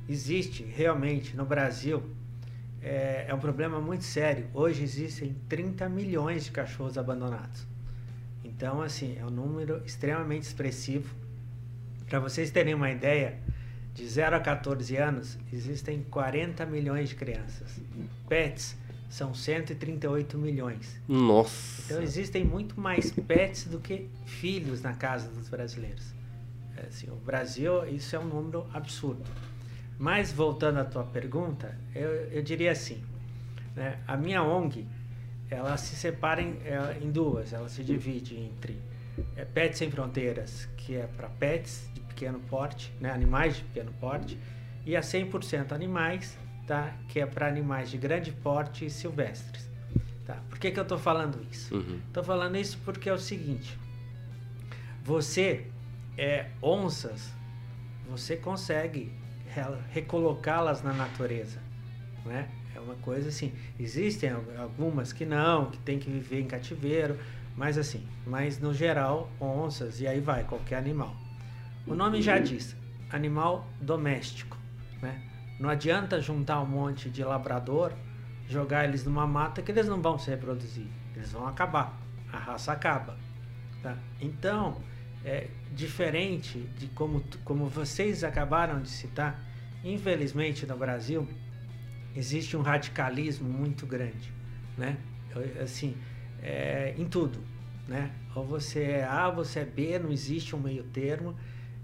existe 0.09 0.64
realmente 0.64 1.37
no 1.37 1.45
Brasil 1.45 2.02
é, 2.83 3.26
é, 3.28 3.33
um 3.33 3.38
problema 3.38 3.81
muito 3.81 4.02
sério. 4.02 4.49
Hoje 4.52 4.83
existem 4.83 5.37
30 5.49 5.88
milhões 5.88 6.47
de 6.47 6.50
cachorros 6.50 6.99
abandonados. 6.99 7.64
Então, 8.45 8.83
assim, 8.83 9.16
é 9.21 9.25
um 9.25 9.31
número 9.31 9.81
extremamente 9.87 10.43
expressivo. 10.43 11.14
Para 12.09 12.19
vocês 12.19 12.50
terem 12.50 12.75
uma 12.75 12.90
ideia, 12.90 13.38
de 13.95 14.05
0 14.05 14.35
a 14.35 14.40
14 14.40 14.97
anos 14.97 15.38
existem 15.52 16.02
40 16.11 16.66
milhões 16.66 17.11
de 17.11 17.14
crianças. 17.14 17.81
Pets 18.28 18.76
são 19.17 19.33
138 19.33 20.37
milhões. 20.37 21.01
Nossa. 21.09 21.83
Então 21.87 22.03
existem 22.03 22.45
muito 22.45 22.79
mais 22.79 23.11
pets 23.11 23.65
do 23.65 23.81
que 23.81 24.11
filhos 24.27 24.83
na 24.83 24.93
casa 24.93 25.29
dos 25.31 25.49
brasileiros. 25.49 26.13
É, 26.77 26.83
assim, 26.83 27.11
o 27.11 27.17
Brasil, 27.17 27.89
isso 27.89 28.15
é 28.15 28.19
um 28.19 28.27
número 28.27 28.67
absurdo. 28.75 29.25
Mas 29.99 30.33
voltando 30.33 30.81
à 30.81 30.85
tua 30.85 31.03
pergunta, 31.03 31.79
eu, 31.95 32.11
eu 32.31 32.43
diria 32.43 32.73
assim, 32.73 33.03
né, 33.75 33.99
a 34.07 34.19
minha 34.19 34.43
ONG, 34.43 34.87
ela 35.49 35.79
se 35.79 35.97
separa 35.97 36.43
em, 36.43 36.59
é, 36.67 36.99
em 37.01 37.11
duas, 37.11 37.55
ela 37.55 37.71
se 37.71 37.83
divide 37.83 38.37
entre 38.37 38.79
é, 39.35 39.47
Pets 39.47 39.79
Sem 39.79 39.91
Fronteiras, 39.91 40.69
que 40.77 40.95
é 40.95 41.07
para 41.07 41.31
pets 41.31 41.89
de 41.95 42.03
pequeno 42.03 42.39
porte, 42.41 42.93
né, 43.01 43.11
animais 43.11 43.57
de 43.57 43.65
pequeno 43.65 43.93
porte, 43.99 44.39
e 44.85 44.95
a 44.95 45.01
100% 45.01 45.73
animais, 45.73 46.37
tá, 46.67 46.93
que 47.09 47.21
é 47.21 47.27
para 47.27 47.47
animais 47.47 47.91
de 47.91 47.97
grande 47.99 48.33
porte 48.33 48.85
e 48.87 48.91
silvestres. 48.91 49.69
Tá? 50.27 50.35
Por 50.49 50.59
que, 50.59 50.71
que 50.71 50.79
eu 50.79 50.83
estou 50.83 50.99
falando 50.99 51.41
isso? 51.51 51.75
Estou 52.09 52.23
Uhum. 52.23 52.27
falando 52.27 52.57
isso 52.57 52.79
porque 52.85 53.09
é 53.09 53.13
o 53.13 53.19
seguinte: 53.19 53.79
você 55.05 55.67
é 56.19 56.47
onças, 56.63 57.33
você 58.09 58.37
consegue 58.37 59.13
re- 59.49 59.79
recolocá-las 59.93 60.83
na 60.83 60.93
natureza, 60.93 61.61
né? 62.25 62.49
É 62.75 62.81
uma 62.81 62.95
coisa 62.97 63.29
assim. 63.29 63.53
Existem 63.79 64.31
al- 64.31 64.45
algumas 64.59 65.13
que 65.13 65.25
não, 65.25 65.71
que 65.71 65.79
tem 65.79 65.99
que 65.99 66.11
viver 66.11 66.41
em 66.41 66.47
cativeiro, 66.47 67.19
mas 67.57 67.79
assim, 67.79 68.07
mas 68.27 68.59
no 68.59 68.75
geral 68.75 69.31
onças 69.41 70.01
e 70.01 70.07
aí 70.07 70.21
vai 70.21 70.45
qualquer 70.45 70.77
animal. 70.77 71.15
O 71.87 71.95
nome 71.95 72.21
já 72.21 72.39
diz, 72.39 72.75
animal 73.11 73.67
doméstico, 73.81 74.57
né? 75.01 75.23
Não 75.59 75.71
adianta 75.71 76.21
juntar 76.21 76.61
um 76.61 76.67
monte 76.67 77.09
de 77.09 77.25
labrador, 77.25 77.93
jogar 78.49 78.85
eles 78.85 79.05
numa 79.05 79.27
mata 79.27 79.63
que 79.63 79.73
eles 79.73 79.89
não 79.89 80.01
vão 80.01 80.19
se 80.19 80.31
reproduzir, 80.31 80.87
eles 81.15 81.33
vão 81.33 81.47
acabar, 81.47 81.99
a 82.33 82.39
raça 82.39 82.73
acaba. 82.73 83.17
Tá? 83.83 83.97
Então, 84.21 84.81
é 85.25 85.49
diferente 85.73 86.59
de 86.79 86.87
como, 86.89 87.23
como 87.45 87.67
vocês 87.67 88.23
acabaram 88.23 88.81
de 88.81 88.89
citar, 88.89 89.43
infelizmente 89.85 90.67
no 90.67 90.77
Brasil 90.77 91.27
existe 92.15 92.57
um 92.57 92.63
radicalismo 92.63 93.49
muito 93.49 93.87
grande, 93.87 94.33
né? 94.77 94.97
Assim, 95.63 95.95
é, 96.43 96.95
em 96.97 97.05
tudo, 97.05 97.43
né? 97.87 98.11
Ou 98.35 98.45
você 98.45 98.83
é 98.83 99.05
A, 99.05 99.29
você 99.29 99.61
é 99.61 99.65
B, 99.65 99.99
não 99.99 100.11
existe 100.11 100.57
um 100.57 100.59
meio 100.59 100.85
termo. 100.85 101.37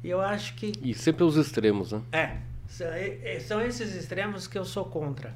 E 0.02 0.09
eu 0.09 0.21
acho 0.21 0.55
que 0.55 0.73
E 0.83 0.95
sempre 0.95 1.23
os 1.25 1.37
extremos, 1.37 1.93
né? 1.93 2.02
é, 2.12 2.37
são, 3.41 3.61
esses 3.61 3.95
extremos 3.95 4.47
que 4.47 4.59
eu 4.59 4.64
sou 4.64 4.87
contra. 4.87 5.35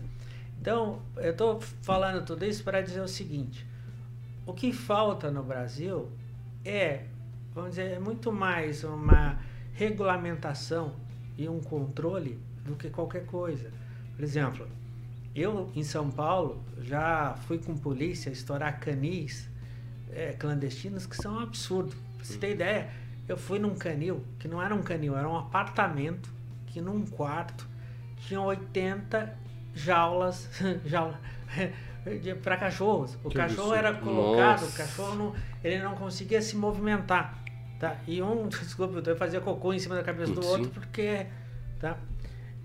Então, 0.60 1.02
eu 1.16 1.32
estou 1.32 1.60
falando 1.60 2.24
tudo 2.24 2.44
isso 2.44 2.64
para 2.64 2.80
dizer 2.80 3.00
o 3.00 3.08
seguinte: 3.08 3.66
o 4.46 4.54
que 4.54 4.72
falta 4.72 5.30
no 5.30 5.42
Brasil 5.42 6.10
é, 6.64 7.04
vamos 7.54 7.70
dizer, 7.70 7.92
é 7.92 7.98
muito 7.98 8.32
mais 8.32 8.84
uma 8.84 9.38
regulamentação 9.74 10.94
e 11.36 11.48
um 11.48 11.60
controle 11.60 12.40
do 12.64 12.74
que 12.74 12.88
qualquer 12.88 13.26
coisa. 13.26 13.70
Por 14.16 14.24
exemplo, 14.24 14.66
eu 15.34 15.70
em 15.74 15.84
São 15.84 16.10
Paulo 16.10 16.64
já 16.80 17.34
fui 17.46 17.58
com 17.58 17.76
polícia 17.76 18.30
estourar 18.30 18.80
canis 18.80 19.46
é, 20.10 20.32
clandestinos 20.32 21.06
que 21.06 21.16
são 21.16 21.34
um 21.34 21.40
absurdo. 21.40 21.94
Pra 22.16 22.24
você 22.24 22.38
ter 22.38 22.52
ideia, 22.52 22.90
eu 23.28 23.36
fui 23.36 23.58
num 23.58 23.74
canil, 23.74 24.24
que 24.38 24.48
não 24.48 24.62
era 24.62 24.74
um 24.74 24.82
canil, 24.82 25.16
era 25.16 25.28
um 25.28 25.36
apartamento, 25.36 26.34
que 26.76 26.80
num 26.82 27.06
quarto 27.06 27.66
tinha 28.18 28.38
80 28.38 29.34
jaulas, 29.74 30.46
jaula, 30.84 31.18
para 32.42 32.58
cachorros. 32.58 33.16
O 33.24 33.30
Que 33.30 33.36
cachorro 33.36 33.72
absurdo. 33.72 33.74
era 33.74 33.94
colocado, 33.94 34.60
Nossa. 34.60 34.66
o 34.66 34.72
cachorro 34.76 35.14
não, 35.14 35.34
ele 35.64 35.78
não 35.82 35.94
conseguia 35.94 36.42
se 36.42 36.54
movimentar. 36.54 37.42
Tá? 37.80 37.96
E 38.06 38.20
um, 38.20 38.46
desculpa, 38.52 39.02
eu 39.08 39.16
fazia 39.16 39.40
cocô 39.40 39.72
em 39.72 39.78
cima 39.78 39.94
da 39.94 40.02
cabeça 40.02 40.34
do 40.34 40.42
Sim. 40.42 40.48
outro 40.50 40.68
porque. 40.70 41.24
Tá? 41.80 41.96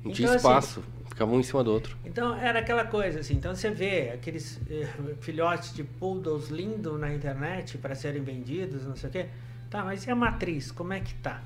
Não 0.04 0.12
tinha 0.12 0.26
Então, 0.28 0.36
assim, 0.36 0.36
espaço. 0.36 0.84
Ficava 1.08 1.32
um 1.32 1.40
em 1.40 1.44
cima 1.44 1.64
do 1.64 1.72
outro. 1.72 1.98
então 2.04 2.36
era 2.36 2.60
aquela 2.60 2.84
coisa 2.86 3.22
assim. 3.22 3.36
Então 3.36 3.56
você 3.56 3.70
vê 3.70 4.10
aqueles 4.10 4.60
eh, 4.70 4.88
filhotes 5.22 5.74
de 5.74 5.84
poodles 5.86 6.50
lindos 6.50 7.00
na 7.00 7.14
internet 7.14 7.78
para 7.78 7.96
serem 7.96 8.22
vendidos, 8.24 8.86
não 8.86 8.96
sei 8.98 9.10
o 9.10 9.12
quê. 9.14 9.26
Tá, 9.70 9.86
mas 9.86 10.06
e 10.06 10.12
a 10.12 10.16
matriz? 10.16 10.70
Como 10.72 10.92
é 10.92 11.00
que 11.00 11.14
tá? 11.16 11.42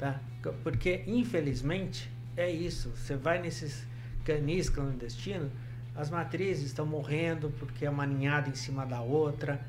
Tá? 0.00 0.18
Porque 0.64 1.04
infelizmente 1.06 2.10
é 2.36 2.50
isso. 2.50 2.88
Você 2.96 3.14
vai 3.16 3.38
nesses 3.40 3.86
canis 4.24 4.68
clandestinos, 4.70 5.52
as 5.94 6.08
matrizes 6.08 6.66
estão 6.66 6.86
morrendo 6.86 7.50
porque 7.58 7.84
é 7.84 7.90
uma 7.90 8.06
ninhada 8.06 8.48
em 8.48 8.54
cima 8.54 8.86
da 8.86 9.00
outra. 9.02 9.60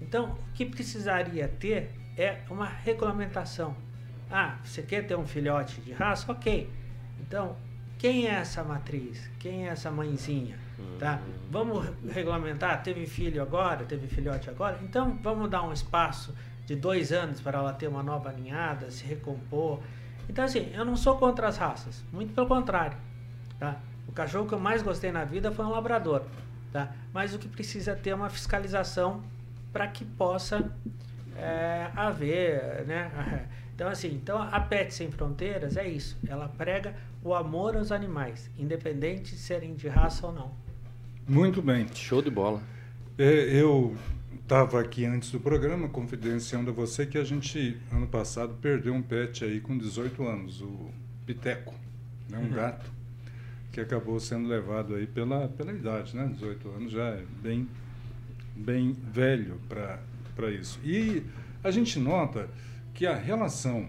Então 0.00 0.30
o 0.30 0.52
que 0.54 0.64
precisaria 0.64 1.48
ter 1.48 1.90
é 2.16 2.38
uma 2.48 2.66
regulamentação. 2.66 3.76
Ah, 4.30 4.58
você 4.64 4.80
quer 4.82 5.06
ter 5.08 5.16
um 5.16 5.26
filhote 5.26 5.80
de 5.80 5.92
raça? 5.92 6.30
Ok. 6.30 6.70
Então 7.20 7.56
quem 7.98 8.28
é 8.28 8.34
essa 8.34 8.62
matriz? 8.62 9.28
Quem 9.40 9.66
é 9.66 9.70
essa 9.70 9.90
mãezinha? 9.90 10.56
Tá? 11.00 11.20
Vamos 11.50 11.84
re- 11.84 11.92
regulamentar? 12.12 12.82
Teve 12.82 13.06
filho 13.06 13.42
agora? 13.42 13.84
Teve 13.84 14.06
filhote 14.06 14.48
agora? 14.48 14.78
Então 14.84 15.18
vamos 15.22 15.50
dar 15.50 15.62
um 15.64 15.72
espaço 15.72 16.32
de 16.70 16.76
dois 16.76 17.10
anos 17.10 17.40
para 17.40 17.58
ela 17.58 17.72
ter 17.72 17.88
uma 17.88 18.00
nova 18.00 18.30
ninhada, 18.30 18.92
se 18.92 19.04
recompor. 19.04 19.80
Então 20.28 20.44
assim, 20.44 20.70
eu 20.72 20.84
não 20.84 20.94
sou 20.94 21.18
contra 21.18 21.48
as 21.48 21.56
raças, 21.56 22.04
muito 22.12 22.32
pelo 22.32 22.46
contrário. 22.46 22.96
Tá? 23.58 23.80
O 24.06 24.12
cachorro 24.12 24.46
que 24.46 24.54
eu 24.54 24.60
mais 24.60 24.80
gostei 24.80 25.10
na 25.10 25.24
vida 25.24 25.50
foi 25.50 25.64
um 25.64 25.70
labrador. 25.70 26.22
Tá? 26.72 26.92
Mas 27.12 27.34
o 27.34 27.40
que 27.40 27.48
precisa 27.48 27.96
ter 27.96 28.10
é 28.10 28.14
uma 28.14 28.30
fiscalização 28.30 29.20
para 29.72 29.88
que 29.88 30.04
possa 30.04 30.70
é, 31.36 31.90
haver, 31.96 32.86
né? 32.86 33.48
Então 33.74 33.88
assim, 33.88 34.08
então 34.08 34.42
a 34.42 34.60
Pet 34.60 34.92
Sem 34.92 35.10
Fronteiras 35.10 35.74
é 35.74 35.88
isso. 35.88 36.18
Ela 36.28 36.50
prega 36.50 36.94
o 37.24 37.34
amor 37.34 37.74
aos 37.74 37.90
animais, 37.90 38.50
independente 38.58 39.32
de 39.32 39.40
serem 39.40 39.74
de 39.74 39.88
raça 39.88 40.26
ou 40.26 40.34
não. 40.34 40.50
Muito 41.26 41.62
bem. 41.62 41.86
Show 41.94 42.20
de 42.20 42.28
bola. 42.28 42.60
É, 43.16 43.24
eu 43.24 43.96
estava 44.50 44.80
aqui 44.80 45.04
antes 45.04 45.30
do 45.30 45.38
programa 45.38 45.88
confidenciando 45.88 46.70
a 46.70 46.74
você 46.74 47.06
que 47.06 47.16
a 47.16 47.22
gente, 47.22 47.76
ano 47.92 48.08
passado, 48.08 48.52
perdeu 48.60 48.92
um 48.92 49.00
pet 49.00 49.44
aí 49.44 49.60
com 49.60 49.78
18 49.78 50.26
anos, 50.26 50.60
o 50.60 50.90
Piteco, 51.24 51.72
né, 52.28 52.36
um 52.36 52.52
gato, 52.52 52.90
que 53.70 53.80
acabou 53.80 54.18
sendo 54.18 54.48
levado 54.48 54.96
aí 54.96 55.06
pela, 55.06 55.46
pela 55.46 55.72
idade, 55.72 56.16
né? 56.16 56.28
18 56.34 56.68
anos 56.68 56.90
já 56.90 57.10
é 57.10 57.22
bem, 57.40 57.68
bem 58.56 58.92
velho 58.92 59.60
para 59.68 60.50
isso. 60.50 60.80
E 60.82 61.22
a 61.62 61.70
gente 61.70 62.00
nota 62.00 62.48
que 62.92 63.06
a 63.06 63.14
relação 63.14 63.88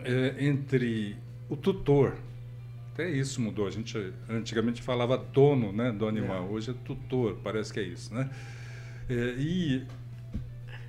é, 0.00 0.44
entre 0.44 1.16
o 1.48 1.56
tutor, 1.56 2.18
até 2.92 3.10
isso 3.10 3.40
mudou, 3.40 3.66
a 3.66 3.70
gente 3.70 4.12
antigamente 4.28 4.82
falava 4.82 5.16
dono 5.16 5.72
né, 5.72 5.90
do 5.90 6.06
animal, 6.06 6.44
É. 6.44 6.50
hoje 6.50 6.72
é 6.72 6.74
tutor, 6.84 7.38
parece 7.42 7.72
que 7.72 7.80
é 7.80 7.82
isso, 7.82 8.12
né? 8.12 8.28
É, 9.08 9.34
e 9.38 9.82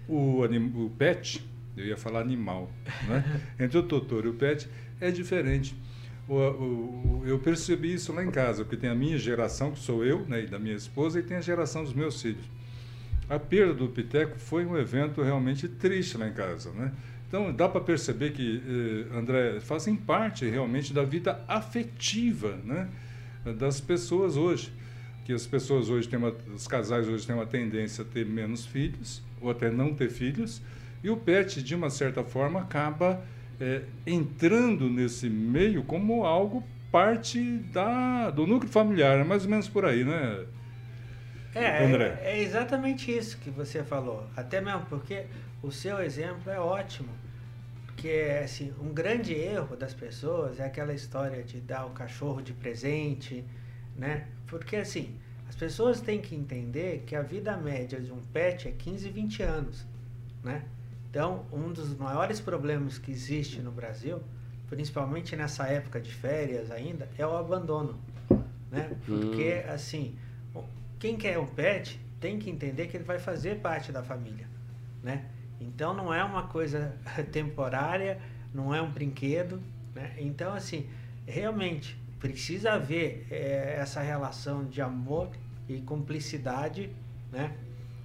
o, 0.07 0.43
anim- 0.43 0.71
o 0.75 0.89
pet, 0.97 1.43
eu 1.75 1.86
ia 1.86 1.97
falar 1.97 2.21
animal, 2.21 2.71
né? 3.07 3.41
Entre 3.59 3.77
o 3.77 3.83
tutor 3.83 4.25
e 4.25 4.29
o 4.29 4.33
pet 4.33 4.67
é 5.00 5.12
diferente. 5.12 5.75
O, 6.27 6.36
o- 6.36 7.24
eu 7.25 7.39
percebi 7.39 7.93
isso 7.93 8.12
lá 8.13 8.24
em 8.24 8.31
casa, 8.31 8.63
porque 8.63 8.77
tem 8.77 8.89
a 8.89 8.95
minha 8.95 9.17
geração, 9.17 9.71
que 9.71 9.79
sou 9.79 10.03
eu, 10.03 10.25
né, 10.27 10.43
e 10.43 10.47
da 10.47 10.59
minha 10.59 10.75
esposa, 10.75 11.19
e 11.19 11.24
tem 11.24 11.38
a 11.38 11.41
geração 11.41 11.83
dos 11.83 11.93
meus 11.93 12.21
filhos. 12.21 12.43
A 13.29 13.38
perda 13.38 13.74
do 13.74 13.88
Piteco 13.89 14.39
foi 14.39 14.65
um 14.65 14.77
evento 14.77 15.21
realmente 15.21 15.67
triste 15.67 16.17
lá 16.17 16.27
em 16.27 16.33
casa, 16.33 16.71
né? 16.71 16.91
Então 17.27 17.51
dá 17.53 17.67
para 17.67 17.81
perceber 17.81 18.31
que, 18.31 18.62
eh, 19.12 19.17
André, 19.17 19.59
fazem 19.59 19.97
parte 19.97 20.45
realmente 20.50 20.93
da 20.93 21.03
vida 21.03 21.43
afetiva, 21.45 22.57
né, 22.63 22.88
das 23.57 23.81
pessoas 23.81 24.38
hoje. 24.38 24.71
Que 25.27 25.34
as 25.34 25.46
pessoas 25.46 25.89
hoje 25.89 26.07
têm 26.07 26.17
uma, 26.17 26.34
os 26.55 26.69
casais 26.69 27.05
hoje 27.05 27.27
têm 27.27 27.36
uma 27.36 27.46
tendência 27.46 28.01
a 28.01 28.07
ter 28.07 28.25
menos 28.25 28.65
filhos 28.65 29.22
ou 29.41 29.51
até 29.51 29.69
não 29.69 29.93
ter 29.93 30.10
filhos, 30.10 30.62
e 31.03 31.10
o 31.10 31.17
pet 31.17 31.62
de 31.62 31.75
uma 31.75 31.89
certa 31.89 32.24
forma 32.24 32.62
acaba 32.62 33.22
eh, 33.60 33.81
entrando 34.05 34.89
nesse 34.89 35.29
meio 35.29 35.84
como 35.84 36.24
algo 36.24 36.63
parte 36.89 37.41
da, 37.74 38.29
do 38.29 38.48
núcleo 38.48 38.72
familiar, 38.72 39.19
é 39.19 39.25
mais 39.25 39.43
ou 39.43 39.50
menos 39.50 39.67
por 39.67 39.84
aí, 39.84 40.05
né? 40.05 40.46
É, 41.53 41.84
André. 41.84 42.17
é, 42.22 42.39
é 42.39 42.41
exatamente 42.41 43.12
isso 43.12 43.38
que 43.39 43.50
você 43.50 43.84
falou. 43.84 44.25
Até 44.34 44.62
mesmo 44.62 44.86
porque 44.86 45.25
o 45.62 45.74
seu 45.74 46.01
exemplo 46.01 46.50
é 46.50 46.57
ótimo. 46.57 47.10
Porque, 47.86 48.31
assim, 48.41 48.74
um 48.79 48.93
grande 48.93 49.34
erro 49.34 49.75
das 49.75 49.93
pessoas 49.93 50.57
é 50.62 50.65
aquela 50.65 50.93
história 50.93 51.43
de 51.43 51.60
dar 51.60 51.86
o 51.86 51.89
cachorro 51.89 52.41
de 52.41 52.53
presente, 52.53 53.43
né? 53.97 54.27
Porque, 54.47 54.75
assim, 54.75 55.15
as 55.49 55.55
pessoas 55.55 55.99
têm 55.99 56.21
que 56.21 56.35
entender 56.35 57.03
que 57.05 57.15
a 57.15 57.21
vida 57.21 57.55
média 57.57 57.99
de 57.99 58.11
um 58.11 58.21
pet 58.33 58.67
é 58.67 58.71
15, 58.71 59.09
20 59.09 59.43
anos, 59.43 59.85
né? 60.43 60.63
Então, 61.09 61.45
um 61.51 61.71
dos 61.71 61.95
maiores 61.97 62.39
problemas 62.39 62.97
que 62.97 63.11
existe 63.11 63.59
no 63.59 63.71
Brasil, 63.71 64.21
principalmente 64.69 65.35
nessa 65.35 65.65
época 65.67 65.99
de 65.99 66.13
férias 66.13 66.69
ainda, 66.69 67.09
é 67.17 67.25
o 67.25 67.35
abandono, 67.35 67.97
né? 68.69 68.91
Porque, 69.05 69.63
assim, 69.67 70.15
quem 70.99 71.15
quer 71.15 71.39
um 71.39 71.45
pet 71.45 71.99
tem 72.19 72.39
que 72.39 72.49
entender 72.49 72.87
que 72.87 72.97
ele 72.97 73.03
vai 73.03 73.19
fazer 73.19 73.59
parte 73.59 73.91
da 73.91 74.03
família, 74.03 74.47
né? 75.03 75.25
Então 75.59 75.93
não 75.93 76.13
é 76.13 76.23
uma 76.23 76.43
coisa 76.47 76.95
temporária, 77.31 78.19
não 78.53 78.73
é 78.73 78.81
um 78.81 78.91
brinquedo, 78.91 79.61
né? 79.93 80.15
Então 80.17 80.53
assim, 80.53 80.89
realmente 81.25 81.97
precisa 82.19 82.74
haver 82.74 83.27
é, 83.29 83.77
essa 83.79 84.01
relação 84.01 84.65
de 84.65 84.81
amor 84.81 85.29
e 85.67 85.81
cumplicidade, 85.81 86.89
né? 87.31 87.55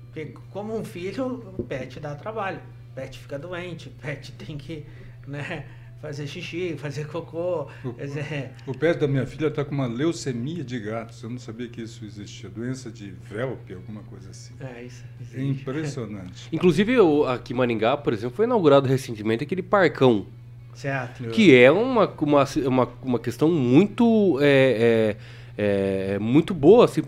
Porque 0.07 0.35
como 0.51 0.77
um 0.77 0.85
filho, 0.85 1.55
o 1.57 1.63
pet 1.63 1.99
dá 1.99 2.15
trabalho, 2.15 2.61
o 2.91 2.95
pet 2.95 3.19
fica 3.19 3.39
doente, 3.39 3.89
o 3.89 3.93
pet 4.03 4.33
tem 4.33 4.59
que, 4.59 4.85
né? 5.27 5.65
fazer 6.03 6.27
xixi, 6.27 6.75
fazer 6.77 7.07
cocô. 7.07 7.69
O, 7.85 7.93
dizer... 7.93 8.51
o 8.67 8.75
pet 8.77 8.99
da 8.99 9.07
minha 9.07 9.25
filha 9.25 9.47
está 9.47 9.65
com 9.65 9.73
uma 9.73 9.87
leucemia 9.87 10.65
de 10.65 10.81
gatos. 10.81 11.23
Eu 11.23 11.31
não 11.31 11.39
sabia 11.39 11.69
que 11.69 11.81
isso 11.81 12.05
existia. 12.05 12.51
Doença 12.51 12.91
de 12.91 13.13
Velp, 13.13 13.71
alguma 13.71 14.03
coisa 14.03 14.31
assim. 14.31 14.53
É, 14.59 14.83
isso. 14.83 15.05
É 15.33 15.41
impressionante. 15.41 16.49
Inclusive, 16.53 16.97
aqui 17.29 17.53
em 17.53 17.57
Maringá, 17.57 17.97
por 17.97 18.13
exemplo, 18.13 18.35
foi 18.35 18.47
inaugurado 18.47 18.89
recentemente 18.89 19.45
aquele 19.45 19.63
parcão. 19.63 20.27
Certo. 20.75 21.25
Que 21.31 21.55
é 21.55 21.71
uma, 21.71 22.07
uma, 22.21 22.45
uma, 22.67 22.89
uma 23.03 23.19
questão 23.19 23.51
muito. 23.51 24.39
É, 24.41 25.17
é, 25.19 25.43
é, 25.57 26.19
muito 26.19 26.55
boa 26.55 26.87
assim, 26.87 27.03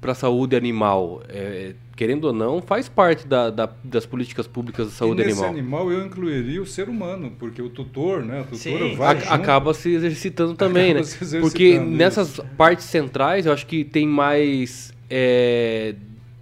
para 0.00 0.12
a 0.12 0.14
saúde 0.14 0.56
animal. 0.56 1.22
É, 1.28 1.74
querendo 1.94 2.24
ou 2.24 2.32
não, 2.32 2.62
faz 2.62 2.88
parte 2.88 3.26
da, 3.26 3.50
da, 3.50 3.68
das 3.84 4.06
políticas 4.06 4.46
públicas 4.46 4.88
de 4.88 4.94
saúde 4.94 5.20
e 5.20 5.26
nesse 5.26 5.44
animal. 5.44 5.50
animal 5.50 5.92
eu 5.92 6.06
incluiria 6.06 6.62
o 6.62 6.66
ser 6.66 6.88
humano, 6.88 7.32
porque 7.38 7.60
o 7.60 7.68
tutor, 7.68 8.24
né? 8.24 8.40
O 8.40 8.56
tutor 8.56 8.96
vai 8.96 9.18
a, 9.18 9.34
acaba 9.34 9.74
se 9.74 9.90
exercitando 9.90 10.54
também, 10.54 10.92
acaba 10.92 10.94
né? 10.94 11.00
Exercitando 11.00 11.42
porque 11.42 11.64
isso. 11.74 11.84
nessas 11.84 12.40
partes 12.56 12.86
centrais 12.86 13.44
eu 13.44 13.52
acho 13.52 13.66
que 13.66 13.84
tem 13.84 14.08
mais 14.08 14.94
é, 15.10 15.94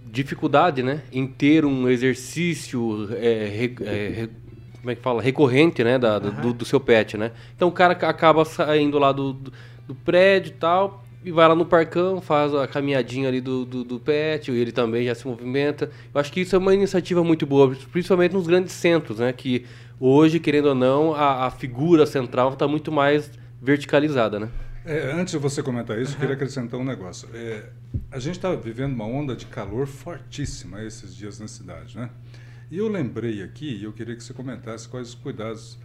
dificuldade, 0.09 0.81
né? 0.81 1.01
Em 1.11 1.27
ter 1.27 1.65
um 1.65 1.89
exercício 1.89 3.09
é, 3.19 3.45
re, 3.47 3.75
é, 3.81 4.29
como 4.79 4.91
é 4.91 4.95
que 4.95 5.01
fala? 5.01 5.21
recorrente, 5.21 5.83
né? 5.83 5.97
Da, 5.97 6.17
uhum. 6.17 6.41
do, 6.41 6.53
do, 6.53 6.65
seu 6.65 6.79
pet, 6.79 7.17
né? 7.17 7.31
Então 7.55 7.67
o 7.67 7.71
cara 7.71 7.93
acaba 7.93 8.43
saindo 8.45 8.97
lá 8.97 9.11
do, 9.11 9.33
do, 9.33 9.53
do 9.87 9.95
prédio 9.95 10.49
e 10.49 10.53
tal 10.53 11.03
e 11.23 11.31
vai 11.31 11.47
lá 11.47 11.55
no 11.55 11.65
parcão, 11.65 12.21
faz 12.21 12.53
a 12.53 12.67
caminhadinha 12.67 13.27
ali 13.27 13.41
do, 13.41 13.65
do, 13.65 13.83
do 13.83 13.99
pet, 13.99 14.51
ele 14.51 14.71
também 14.71 15.05
já 15.05 15.13
se 15.13 15.27
movimenta. 15.27 15.91
Eu 16.13 16.19
acho 16.19 16.31
que 16.31 16.41
isso 16.41 16.55
é 16.55 16.59
uma 16.59 16.73
iniciativa 16.73 17.23
muito 17.23 17.45
boa, 17.45 17.75
principalmente 17.91 18.33
nos 18.33 18.47
grandes 18.47 18.71
centros, 18.71 19.19
né? 19.19 19.33
Que 19.33 19.65
hoje, 19.99 20.39
querendo 20.39 20.67
ou 20.67 20.75
não, 20.75 21.13
a, 21.13 21.47
a 21.47 21.51
figura 21.51 22.05
central 22.05 22.53
está 22.53 22.67
muito 22.67 22.91
mais 22.91 23.29
verticalizada, 23.61 24.39
né? 24.39 24.49
É, 24.85 25.11
antes 25.11 25.33
de 25.33 25.37
você 25.37 25.61
comentar 25.61 25.99
isso, 25.99 26.11
uhum. 26.11 26.15
eu 26.15 26.19
queria 26.21 26.35
acrescentar 26.35 26.79
um 26.79 26.85
negócio. 26.85 27.27
É, 27.33 27.65
a 28.09 28.17
gente 28.17 28.37
está 28.37 28.55
vivendo 28.55 28.93
uma 28.93 29.05
onda 29.05 29.35
de 29.35 29.45
calor 29.45 29.87
fortíssima 29.87 30.81
esses 30.83 31.13
dias 31.13 31.37
na 31.39 31.47
cidade, 31.47 31.97
né? 31.97 32.09
E 32.71 32.77
eu 32.77 32.87
lembrei 32.87 33.41
aqui, 33.41 33.77
e 33.77 33.83
eu 33.83 33.91
queria 33.91 34.15
que 34.15 34.23
você 34.23 34.33
comentasse 34.33 34.87
quais 34.87 35.09
os 35.09 35.15
cuidados 35.15 35.77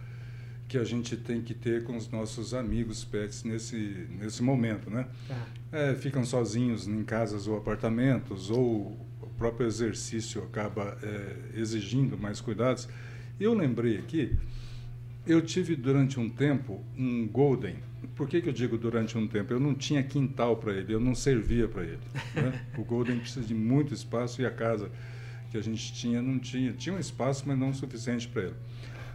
que 0.67 0.77
a 0.77 0.83
gente 0.83 1.15
tem 1.15 1.41
que 1.41 1.53
ter 1.53 1.83
com 1.83 1.95
os 1.95 2.09
nossos 2.09 2.53
amigos 2.53 3.03
pets 3.03 3.43
nesse, 3.43 4.07
nesse 4.09 4.41
momento, 4.41 4.89
né? 4.89 5.07
Tá. 5.27 5.47
É, 5.71 5.95
ficam 5.95 6.23
sozinhos 6.25 6.87
em 6.87 7.03
casas 7.03 7.47
ou 7.47 7.57
apartamentos, 7.57 8.49
ou 8.49 8.97
o 9.21 9.29
próprio 9.37 9.67
exercício 9.67 10.43
acaba 10.43 10.97
é, 11.03 11.59
exigindo 11.59 12.17
mais 12.17 12.41
cuidados. 12.41 12.87
Eu 13.39 13.53
lembrei 13.53 13.97
aqui, 13.97 14.35
eu 15.25 15.41
tive 15.41 15.75
durante 15.75 16.19
um 16.19 16.29
tempo 16.29 16.83
um 16.97 17.27
Golden. 17.27 17.75
Por 18.15 18.27
que, 18.27 18.41
que 18.41 18.49
eu 18.49 18.53
digo 18.53 18.77
durante 18.77 19.17
um 19.17 19.27
tempo? 19.27 19.51
Eu 19.53 19.59
não 19.59 19.73
tinha 19.73 20.01
quintal 20.03 20.57
para 20.57 20.73
ele, 20.73 20.93
eu 20.93 20.99
não 20.99 21.15
servia 21.15 21.67
para 21.67 21.83
ele. 21.83 21.99
Né? 22.35 22.65
o 22.77 22.83
Golden 22.83 23.19
precisa 23.19 23.45
de 23.45 23.53
muito 23.53 23.93
espaço 23.93 24.41
e 24.41 24.45
a 24.45 24.51
casa 24.51 24.91
que 25.55 25.59
a 25.59 25.63
gente 25.63 25.93
tinha 25.93 26.21
não 26.21 26.37
tinha. 26.37 26.73
Tinha 26.73 26.95
um 26.95 26.99
espaço, 26.99 27.43
mas 27.47 27.57
não 27.57 27.69
o 27.69 27.73
suficiente 27.73 28.27
para 28.27 28.43
ele. 28.43 28.55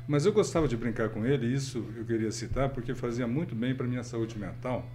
Mas 0.09 0.25
eu 0.25 0.33
gostava 0.33 0.67
de 0.67 0.77
brincar 0.77 1.11
com 1.11 1.25
ele, 1.25 1.47
e 1.47 1.55
isso 1.55 1.85
eu 1.97 2.05
queria 2.05 2.33
citar 2.33 2.71
porque 2.71 2.95
fazia 2.95 3.27
muito 3.27 3.55
bem 3.55 3.75
para 3.75 3.87
minha 3.87 4.03
saúde 4.03 4.39
mental. 4.39 4.89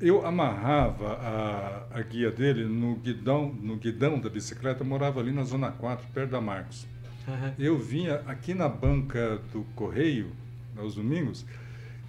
Eu 0.00 0.26
amarrava 0.26 1.12
a, 1.12 1.98
a 1.98 2.02
guia 2.02 2.30
dele 2.30 2.64
no 2.64 2.96
guidão, 2.96 3.54
no 3.62 3.76
guidão 3.76 4.18
da 4.18 4.28
bicicleta, 4.28 4.82
eu 4.82 4.86
morava 4.86 5.20
ali 5.20 5.30
na 5.30 5.44
Zona 5.44 5.70
4, 5.70 6.06
perto 6.12 6.30
da 6.30 6.40
Marcos. 6.40 6.86
Uhum. 7.28 7.52
Eu 7.58 7.78
vinha 7.78 8.16
aqui 8.26 8.52
na 8.52 8.68
banca 8.68 9.40
do 9.52 9.62
correio, 9.74 10.32
aos 10.76 10.94
domingos, 10.96 11.46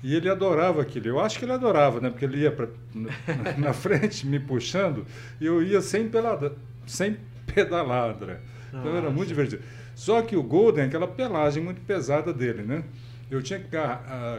e 0.02 0.16
ele 0.16 0.30
adorava 0.30 0.82
aquilo. 0.82 1.08
Eu 1.08 1.20
acho 1.20 1.38
que 1.38 1.46
ele 1.46 1.52
adorava, 1.52 2.00
né? 2.00 2.10
Porque 2.10 2.26
ele 2.26 2.40
ia 2.40 2.52
pra, 2.52 2.68
na, 2.94 3.58
na 3.60 3.74
frente 3.74 4.26
me 4.26 4.40
puxando 4.40 5.06
e 5.40 5.46
eu 5.46 5.62
ia 5.62 5.82
sem, 5.82 6.10
pelada, 6.10 6.56
sem 6.88 7.18
pedaladra. 7.54 8.42
Então 8.70 8.96
era 8.96 9.10
muito 9.10 9.28
divertido. 9.28 9.64
Só 9.96 10.22
que 10.22 10.36
o 10.36 10.44
Golden 10.44 10.86
é 10.86 10.88
aquela 10.88 11.08
pelagem 11.08 11.62
muito 11.62 11.82
pesada 11.82 12.34
dele, 12.34 12.64
né? 12.64 12.84
Eu 13.30 13.42
tinha 13.42 13.60
que 13.60 13.70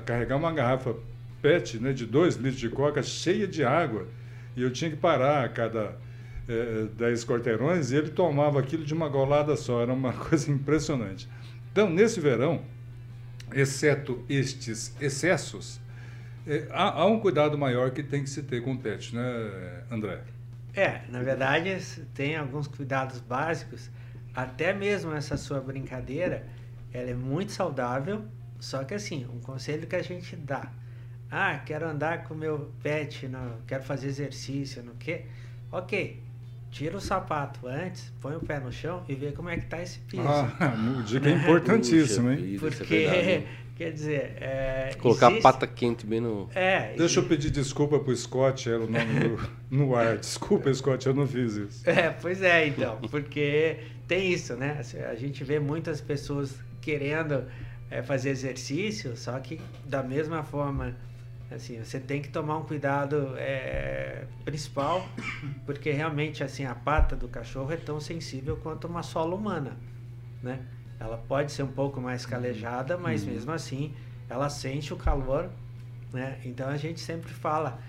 carregar 0.04 0.36
uma 0.36 0.52
garrafa 0.52 0.94
PET 1.40 1.78
né, 1.78 1.92
de 1.92 2.06
2 2.06 2.36
litros 2.36 2.60
de 2.60 2.68
coca 2.68 3.02
cheia 3.02 3.46
de 3.46 3.64
água 3.64 4.06
e 4.56 4.62
eu 4.62 4.70
tinha 4.70 4.90
que 4.90 4.96
parar 4.96 5.44
a 5.44 5.48
cada 5.48 5.96
10 6.96 7.22
é, 7.22 7.26
quarteirões 7.26 7.90
e 7.90 7.96
ele 7.96 8.10
tomava 8.10 8.60
aquilo 8.60 8.84
de 8.84 8.94
uma 8.94 9.08
golada 9.08 9.56
só. 9.56 9.82
Era 9.82 9.92
uma 9.92 10.12
coisa 10.28 10.50
impressionante. 10.50 11.28
Então, 11.70 11.88
nesse 11.88 12.20
verão, 12.20 12.62
exceto 13.54 14.22
estes 14.28 14.94
excessos, 15.00 15.80
é, 16.46 16.66
há, 16.70 17.00
há, 17.00 17.06
um 17.06 17.18
cuidado 17.18 17.56
maior 17.56 17.90
que 17.90 18.02
tem 18.02 18.22
que 18.22 18.30
se 18.30 18.42
ter 18.42 18.62
com 18.62 18.72
o 18.72 18.78
pet, 18.78 19.14
né, 19.14 19.84
André? 19.90 20.20
É, 20.74 21.02
na 21.08 21.22
verdade, 21.22 21.78
tem 22.14 22.36
alguns 22.36 22.66
cuidados 22.66 23.20
básicos 23.20 23.90
até 24.34 24.72
mesmo 24.72 25.12
essa 25.12 25.36
sua 25.36 25.60
brincadeira, 25.60 26.46
ela 26.92 27.10
é 27.10 27.14
muito 27.14 27.52
saudável, 27.52 28.24
só 28.58 28.82
que 28.84 28.94
assim, 28.94 29.26
um 29.26 29.40
conselho 29.40 29.86
que 29.86 29.96
a 29.96 30.02
gente 30.02 30.34
dá. 30.36 30.70
Ah, 31.30 31.58
quero 31.64 31.86
andar 31.86 32.24
com 32.24 32.34
meu 32.34 32.70
pet, 32.82 33.28
não, 33.28 33.58
quero 33.66 33.82
fazer 33.82 34.08
exercício, 34.08 34.82
no 34.82 34.94
que? 34.94 35.22
Ok, 35.70 36.22
tira 36.70 36.96
o 36.96 37.00
sapato 37.00 37.66
antes, 37.66 38.12
põe 38.20 38.36
o 38.36 38.40
pé 38.40 38.60
no 38.60 38.72
chão 38.72 39.02
e 39.08 39.14
vê 39.14 39.32
como 39.32 39.48
é 39.48 39.56
que 39.56 39.66
tá 39.66 39.82
esse 39.82 39.98
piso. 40.00 40.22
Ah, 40.26 40.74
dica 41.06 41.28
é 41.28 41.32
importantíssimo, 41.32 42.30
hein? 42.30 42.54
É 42.54 42.58
Porque, 42.58 42.94
é 42.94 43.46
quer 43.76 43.92
dizer... 43.92 44.36
É, 44.40 44.94
Colocar 44.98 45.30
existe... 45.30 45.46
a 45.46 45.52
pata 45.52 45.66
quente 45.66 46.06
bem 46.06 46.20
no... 46.20 46.48
É, 46.54 46.94
Deixa 46.96 47.20
eu 47.20 47.24
pedir 47.24 47.50
desculpa 47.50 47.98
pro 47.98 48.14
Scott, 48.14 48.68
era 48.68 48.80
o 48.80 48.90
nome 48.90 49.20
do, 49.20 49.50
no 49.72 49.96
ar. 49.96 50.18
Desculpa, 50.18 50.72
Scott, 50.72 51.06
eu 51.06 51.14
não 51.14 51.26
fiz 51.26 51.54
isso. 51.54 51.82
É, 51.88 52.10
pois 52.10 52.42
é, 52.42 52.68
então, 52.68 52.98
porque 53.10 53.78
tem 54.06 54.30
isso, 54.30 54.54
né? 54.54 54.76
Assim, 54.78 54.98
a 54.98 55.14
gente 55.14 55.42
vê 55.42 55.58
muitas 55.58 56.00
pessoas 56.00 56.54
querendo 56.82 57.46
é, 57.90 58.02
fazer 58.02 58.28
exercício, 58.28 59.16
só 59.16 59.38
que 59.40 59.58
da 59.86 60.02
mesma 60.02 60.42
forma, 60.42 60.94
assim, 61.50 61.82
você 61.82 61.98
tem 61.98 62.20
que 62.20 62.28
tomar 62.28 62.58
um 62.58 62.64
cuidado 62.64 63.34
é, 63.38 64.26
principal, 64.44 65.08
porque 65.64 65.90
realmente 65.90 66.44
assim 66.44 66.66
a 66.66 66.74
pata 66.74 67.16
do 67.16 67.26
cachorro 67.26 67.72
é 67.72 67.76
tão 67.76 67.98
sensível 67.98 68.58
quanto 68.58 68.86
uma 68.86 69.02
sola 69.02 69.34
humana, 69.34 69.78
né? 70.42 70.60
Ela 71.00 71.16
pode 71.16 71.50
ser 71.50 71.62
um 71.62 71.72
pouco 71.72 72.00
mais 72.00 72.26
calejada, 72.26 72.98
mas 72.98 73.24
uhum. 73.24 73.32
mesmo 73.32 73.52
assim 73.52 73.94
ela 74.28 74.50
sente 74.50 74.92
o 74.92 74.96
calor, 74.96 75.50
né? 76.12 76.38
Então 76.44 76.68
a 76.68 76.76
gente 76.76 77.00
sempre 77.00 77.32
fala 77.32 77.80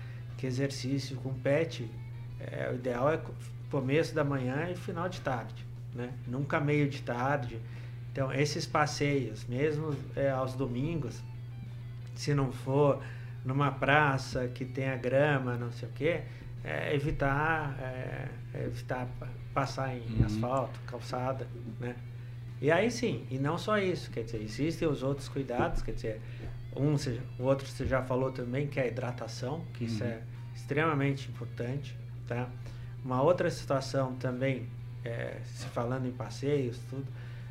que 0.44 0.46
exercício 0.46 1.16
com 1.16 1.32
pet, 1.32 1.90
é, 2.38 2.70
o 2.70 2.74
ideal 2.74 3.10
é 3.10 3.20
começo 3.70 4.14
da 4.14 4.22
manhã 4.22 4.68
e 4.70 4.76
final 4.76 5.08
de 5.08 5.20
tarde 5.20 5.64
né? 5.94 6.12
Nunca 6.26 6.60
meio 6.60 6.88
de 6.88 7.02
tarde. 7.02 7.58
Então, 8.12 8.32
esses 8.32 8.66
passeios, 8.66 9.44
mesmo 9.46 9.94
é, 10.14 10.30
aos 10.30 10.54
domingos, 10.54 11.22
se 12.14 12.34
não 12.34 12.52
for 12.52 13.02
numa 13.44 13.70
praça 13.70 14.48
que 14.48 14.64
tenha 14.64 14.96
grama, 14.96 15.56
não 15.56 15.70
sei 15.72 15.88
o 15.88 15.92
quê, 15.92 16.22
é, 16.62 16.94
evitar, 16.94 17.76
é, 17.80 18.28
evitar 18.66 19.08
passar 19.52 19.94
em 19.94 20.18
uhum. 20.18 20.26
asfalto, 20.26 20.80
calçada, 20.86 21.46
né? 21.80 21.94
E 22.60 22.70
aí 22.70 22.90
sim, 22.90 23.26
e 23.30 23.38
não 23.38 23.58
só 23.58 23.78
isso, 23.78 24.10
quer 24.10 24.22
dizer, 24.22 24.40
existem 24.40 24.88
os 24.88 25.02
outros 25.02 25.28
cuidados, 25.28 25.82
quer 25.82 25.92
dizer, 25.92 26.20
um, 26.74 26.94
o 27.38 27.44
outro 27.44 27.66
você 27.66 27.84
já 27.84 28.02
falou 28.02 28.32
também, 28.32 28.66
que 28.66 28.80
é 28.80 28.84
a 28.84 28.86
hidratação, 28.86 29.64
que 29.74 29.84
uhum. 29.84 29.90
isso 29.90 30.04
é 30.04 30.22
extremamente 30.54 31.28
importante, 31.28 31.96
tá? 32.26 32.48
Uma 33.04 33.22
outra 33.22 33.50
situação 33.50 34.14
também 34.14 34.66
é, 35.04 35.36
se 35.44 35.66
falando 35.66 36.06
em 36.06 36.12
passeios, 36.12 36.78
tudo, 36.88 37.04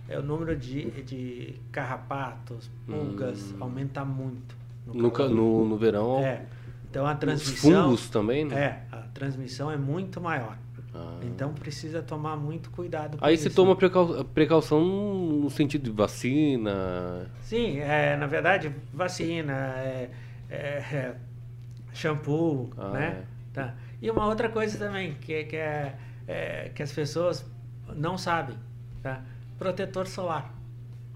é 0.09 0.17
o 0.17 0.23
número 0.23 0.55
de, 0.55 0.89
de 1.03 1.55
carrapatos, 1.71 2.69
pulgas, 2.85 3.51
hum. 3.51 3.57
aumenta 3.59 4.03
muito. 4.03 4.55
No, 4.85 4.93
no, 4.93 5.29
no, 5.29 5.65
no, 5.69 5.77
verão. 5.77 6.19
É. 6.19 6.45
Então 6.89 7.05
a 7.05 7.15
transmissão. 7.15 7.71
Os 7.71 7.85
fungos 7.85 8.09
também, 8.09 8.43
né? 8.43 8.55
É, 8.91 8.95
a 8.95 9.01
transmissão 9.13 9.71
é 9.71 9.77
muito 9.77 10.19
maior. 10.19 10.57
Ah. 10.93 11.19
Então 11.23 11.53
precisa 11.53 12.01
tomar 12.01 12.35
muito 12.35 12.69
cuidado. 12.69 13.17
Aí 13.21 13.37
você 13.37 13.49
toma 13.49 13.75
precau 13.75 14.25
precaução 14.25 14.83
no 14.83 15.49
sentido 15.49 15.83
de 15.83 15.91
vacina? 15.91 17.31
Sim, 17.41 17.79
é, 17.79 18.17
na 18.17 18.27
verdade, 18.27 18.75
vacina, 18.93 19.53
é, 19.53 20.09
é, 20.49 20.55
é 20.55 21.15
shampoo, 21.93 22.69
ah, 22.77 22.89
né? 22.89 23.05
É. 23.05 23.23
Tá. 23.53 23.75
E 24.01 24.09
uma 24.09 24.25
outra 24.27 24.49
coisa 24.49 24.77
também, 24.77 25.13
que, 25.21 25.43
que 25.45 25.55
é 25.55 25.95
é, 26.27 26.71
que 26.73 26.81
as 26.81 26.91
pessoas 26.91 27.45
não 27.95 28.17
sabem, 28.17 28.55
tá? 29.01 29.21
Protetor 29.57 30.07
solar, 30.07 30.53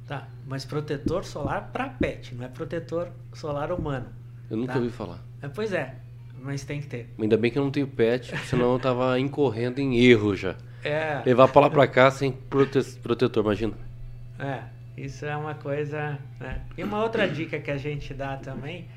tá? 0.08 0.28
Mas 0.46 0.66
protetor 0.66 1.24
solar 1.24 1.70
para 1.72 1.90
pet, 1.90 2.36
não 2.36 2.46
é 2.46 2.48
protetor 2.48 3.10
solar 3.34 3.72
humano. 3.72 4.08
Eu 4.50 4.58
nunca 4.58 4.74
tá? 4.74 4.80
ouvi 4.80 4.92
falar. 4.92 5.20
É, 5.42 5.48
pois 5.48 5.74
é, 5.74 5.96
mas 6.42 6.64
tem 6.64 6.82
que 6.82 6.88
ter. 6.88 7.14
Ainda 7.20 7.38
bem 7.38 7.52
que 7.52 7.58
eu 7.58 7.64
não 7.64 7.72
tenho 7.72 7.88
pet, 7.88 8.36
senão 8.46 8.74
eu 8.74 8.80
tava 8.80 9.20
incorrendo 9.20 9.80
em 9.80 9.98
erro 9.98 10.36
já. 10.36 10.56
É, 10.84 11.22
Levar 11.26 11.48
pra 11.48 11.62
lá 11.62 11.70
pra 11.70 11.88
cá 11.88 12.12
sem 12.12 12.32
prote 12.32 12.80
protetor, 13.02 13.44
imagina. 13.44 13.74
é, 14.40 14.62
isso 14.96 15.26
é 15.26 15.36
uma 15.36 15.54
coisa. 15.56 16.18
Né? 16.40 16.62
E 16.78 16.84
uma 16.84 17.02
outra 17.02 17.28
dica 17.28 17.60
que 17.60 17.72
a 17.72 17.78
gente 17.78 18.14
dá 18.14 18.38
também 18.38 18.88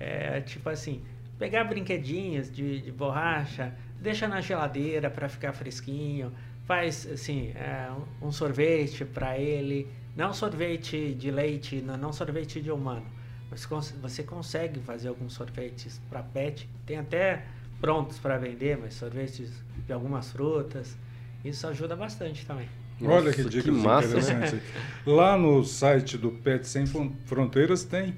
é 0.00 0.40
tipo 0.40 0.68
assim: 0.68 1.02
pegar 1.38 1.64
brinquedinhos 1.64 2.50
de, 2.50 2.80
de 2.80 2.92
borracha, 2.92 3.74
deixa 4.00 4.26
na 4.28 4.40
geladeira 4.40 5.10
para 5.10 5.28
ficar 5.28 5.52
fresquinho, 5.52 6.32
faz 6.64 7.06
assim 7.12 7.50
é, 7.54 7.88
um, 8.20 8.30
sorvete 8.32 9.04
para 9.04 9.38
ele, 9.38 9.86
não 10.16 10.32
sorvete 10.32 11.14
de 11.14 11.30
leite, 11.30 11.80
não, 11.82 11.96
não 11.96 12.12
sorvete 12.12 12.60
de 12.60 12.70
humano, 12.70 13.06
mas 13.50 13.66
você 14.00 14.22
consegue 14.22 14.80
fazer 14.80 15.08
alguns 15.08 15.32
sorvetes 15.34 16.00
para 16.10 16.22
pet, 16.22 16.68
tem 16.84 16.98
até 16.98 17.44
prontos 17.80 18.18
para 18.18 18.38
vender, 18.38 18.78
mas 18.78 18.94
sorvetes 18.94 19.62
de 19.86 19.92
algumas 19.92 20.32
frutas, 20.32 20.96
isso 21.44 21.66
ajuda 21.66 21.94
bastante 21.94 22.44
também. 22.46 22.68
Olha 23.02 23.26
Nossa, 23.26 23.32
que 23.34 23.42
que 23.44 23.48
dicas 23.50 23.74
massa. 23.76 24.08
interessantes. 24.08 24.60
Lá 25.06 25.36
no 25.36 25.62
site 25.62 26.16
do 26.16 26.30
Pet 26.30 26.66
Sem 26.66 26.86
Fron- 26.86 27.12
Fronteiras 27.26 27.84
tem 27.84 28.14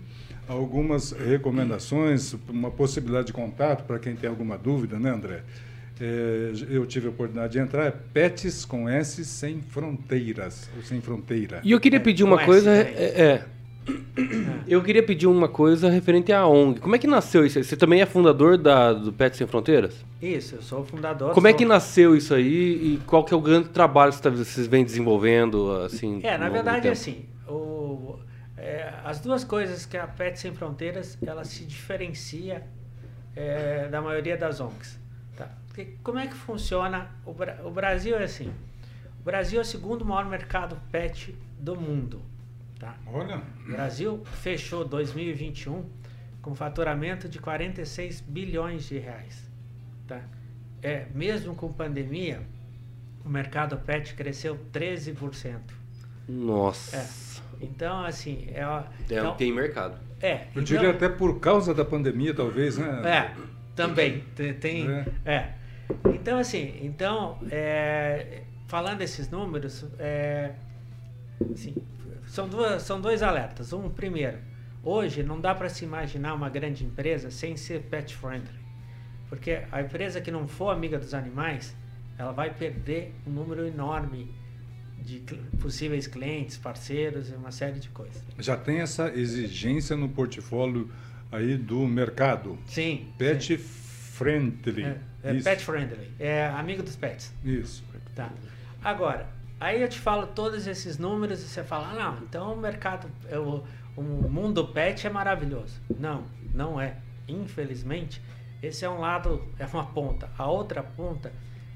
algumas 0.49 1.13
recomendações, 1.13 2.35
uma 2.49 2.71
possibilidade 2.71 3.29
de 3.29 3.33
contato 3.33 3.85
para 3.85 3.99
quem 3.99 4.15
tem 4.17 4.29
alguma 4.31 4.57
dúvida, 4.57 4.99
né, 4.99 5.11
André? 5.11 5.43
É, 6.01 6.53
eu 6.71 6.87
tive 6.87 7.09
a 7.09 7.11
oportunidade 7.11 7.53
de 7.55 7.59
entrar, 7.59 7.85
é 7.87 7.91
Pets 7.91 8.65
com 8.65 8.89
S 8.89 9.25
Sem 9.25 9.61
Fronteiras, 9.61 10.71
ou 10.77 10.83
Sem 10.83 11.01
Fronteira. 11.01 11.61
E 11.65 11.73
eu 11.73 11.81
queria 11.81 11.99
É, 11.99 12.03
pedir 12.03 12.23
com 12.23 12.31
uma 12.31 12.37
S, 12.39 12.47
coisa. 12.47 12.71
né? 12.71 12.81
É, 12.97 13.23
é. 13.23 13.45
Eu 14.67 14.83
queria 14.83 15.03
pedir 15.03 15.27
uma 15.27 15.49
coisa 15.49 15.89
referente 15.89 16.31
à 16.31 16.47
ONG. 16.47 16.79
Como 16.79 16.95
é 16.95 16.99
que 16.99 17.07
nasceu 17.07 17.45
isso? 17.47 17.57
aí? 17.59 17.65
Você 17.65 17.75
também 17.77 18.03
é 18.03 18.07
fundador 18.07 18.59
da, 18.59 18.93
do 18.93 19.13
Pet 19.13 19.35
Sem 19.37 19.47
Fronteiras? 19.47 20.05
Isso, 20.21 20.57
eu 20.57 20.63
sou 20.63 20.83
o 20.83 20.85
fundador. 20.85 21.33
Como 21.33 21.47
é 21.47 21.51
sou- 21.51 21.59
que 21.59 21.65
nasceu 21.65 22.15
isso 22.15 22.35
aí 22.35 22.95
e 22.95 23.01
qual 23.07 23.25
que 23.25 23.33
é 23.33 23.37
o 23.37 23.41
grande 23.41 23.71
trabalho 23.71 24.13
que 24.13 24.29
vocês 24.31 24.67
vêm 24.67 24.85
desenvolvendo? 24.85 25.73
Assim, 25.85 26.21
É, 26.23 26.37
na 26.37 26.49
verdade, 26.51 26.87
assim, 26.87 27.25
o- 27.49 28.17
é, 28.59 28.93
as 29.05 29.21
duas 29.21 29.45
coisas 29.45 29.87
que 29.87 29.97
a 29.97 30.07
Pet 30.07 30.39
Sem 30.39 30.55
Fronteiras, 30.55 31.17
ela 31.25 31.45
se 31.45 31.65
diferencia 31.65 32.67
é, 33.37 33.89
da 33.89 34.01
maioria 34.01 34.37
das 34.37 34.61
ONGs. 34.61 34.99
Tá? 35.37 35.49
Porque 35.69 35.97
como 36.03 36.19
é 36.19 36.27
que 36.27 36.35
funciona? 36.35 37.11
O, 37.25 37.33
Bra- 37.33 37.61
o 37.65 37.71
Brasil 37.71 38.17
é 38.19 38.25
assim, 38.25 38.53
o 39.21 39.25
Brasil 39.25 39.59
é 39.59 39.63
o 39.63 39.65
segundo 39.65 40.05
maior 40.05 40.25
mercado 40.27 40.77
pet 40.91 41.35
do 41.59 41.75
mundo. 41.77 42.21
Tá? 42.79 42.97
Olha, 43.07 43.43
O 43.67 43.73
Brasil 43.73 44.23
fechou 44.41 44.85
2021 44.85 45.85
com 46.41 46.55
faturamento 46.55 47.29
de 47.29 47.39
46 47.41 48.21
bilhões 48.21 48.85
de 48.85 48.99
reais. 48.99 49.43
Tá? 50.07 50.21
É, 50.81 51.07
mesmo 51.15 51.55
com 51.57 51.73
pandemia, 51.73 52.41
o 53.25 53.29
mercado 53.29 53.77
pet 53.79 54.15
cresceu 54.15 54.57
13%. 54.73 55.59
Nossa. 56.29 56.97
Então, 57.61 58.05
assim, 58.05 58.49
é, 58.53 58.61
É, 58.63 58.85
então- 59.19 59.35
tem 59.37 59.53
mercado. 59.53 59.99
é, 60.21 60.33
eu 60.35 60.39
então- 60.51 60.63
diria 60.65 60.91
até 60.91 61.09
por 61.09 61.41
causa 61.41 61.75
da 61.75 61.85
pandemia, 61.85 62.35
talvez, 62.35 62.79
né? 62.79 63.03
É, 63.05 63.35
também. 63.75 64.25
Tem, 64.35 64.55
tem- 64.55 64.89
É. 64.91 65.07
é. 65.25 65.55
Então, 66.15 66.39
assim, 66.39 66.79
então, 66.83 67.39
é, 67.51 68.43
falando 68.67 69.01
esses 69.03 69.29
números, 69.31 69.85
é, 69.99 70.53
assim, 71.53 71.75
são, 72.27 72.49
duas, 72.49 72.83
são 72.83 73.01
dois 73.01 73.23
alertas. 73.23 73.73
Um, 73.73 73.89
primeiro, 73.89 74.39
hoje 74.83 75.23
não 75.23 75.41
dá 75.41 75.55
para 75.55 75.69
se 75.69 75.85
imaginar 75.85 76.35
uma 76.35 76.49
grande 76.51 76.85
empresa 76.85 77.31
sem 77.31 77.57
ser 77.57 77.83
pet 77.83 78.15
friendly. 78.15 78.59
Porque 79.29 79.61
a 79.73 79.81
empresa 79.83 80.21
que 80.21 80.31
não 80.31 80.47
for 80.49 80.71
amiga 80.71 80.99
dos 80.99 81.13
animais, 81.15 81.77
ela 82.19 82.33
vai 82.33 82.51
perder 82.51 83.15
um 83.27 83.31
número 83.31 83.67
enorme 83.67 84.35
de 85.05 85.21
possíveis 85.61 86.07
clientes, 86.07 86.57
parceiros 86.57 87.31
uma 87.31 87.51
série 87.51 87.79
de 87.79 87.89
coisas. 87.89 88.23
Já 88.39 88.57
tem 88.57 88.81
essa 88.81 89.09
exigência 89.09 89.97
no 89.97 90.09
portfólio 90.09 90.91
aí 91.31 91.57
do 91.57 91.87
mercado. 91.87 92.59
Sim. 92.67 93.09
Pet 93.17 93.57
sim. 93.57 93.63
friendly. 93.63 94.85
É, 94.85 94.99
é 95.23 95.35
pet 95.43 95.65
friendly. 95.65 96.11
É 96.19 96.47
amigo 96.49 96.83
dos 96.83 96.97
pets. 96.97 97.33
Isso. 97.45 97.83
Tá. 98.15 98.31
Agora, 98.83 99.29
aí 99.61 99.81
eu 99.83 99.89
te 99.89 99.99
falo 99.99 100.27
todos 100.29 100.67
esses 100.67 100.99
números 100.99 101.43
e 101.43 101.49
você 101.49 101.63
fala, 101.63 101.91
ah, 101.91 101.95
não, 101.95 102.23
então 102.25 102.53
o 102.53 102.57
mercado, 102.57 103.09
é 103.29 103.39
o, 103.39 103.65
o 103.97 104.03
mundo 104.03 104.67
pet 104.69 105.07
é 105.07 105.11
maravilhoso. 105.11 105.81
Não, 105.99 106.25
não 106.55 106.81
é. 106.81 106.97
Infelizmente, 107.27 108.23
esse 108.63 108.85
é 108.85 108.91
um 108.91 108.99
lado, 108.99 109.47
é 109.59 109.67
uma 109.67 109.87
ponta. 109.87 110.31
A 110.37 110.47
outra 110.47 110.83
ponta 110.83 111.33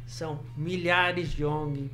são 0.06 0.40
milhares 0.56 1.32
de 1.32 1.44
ONG 1.44 1.90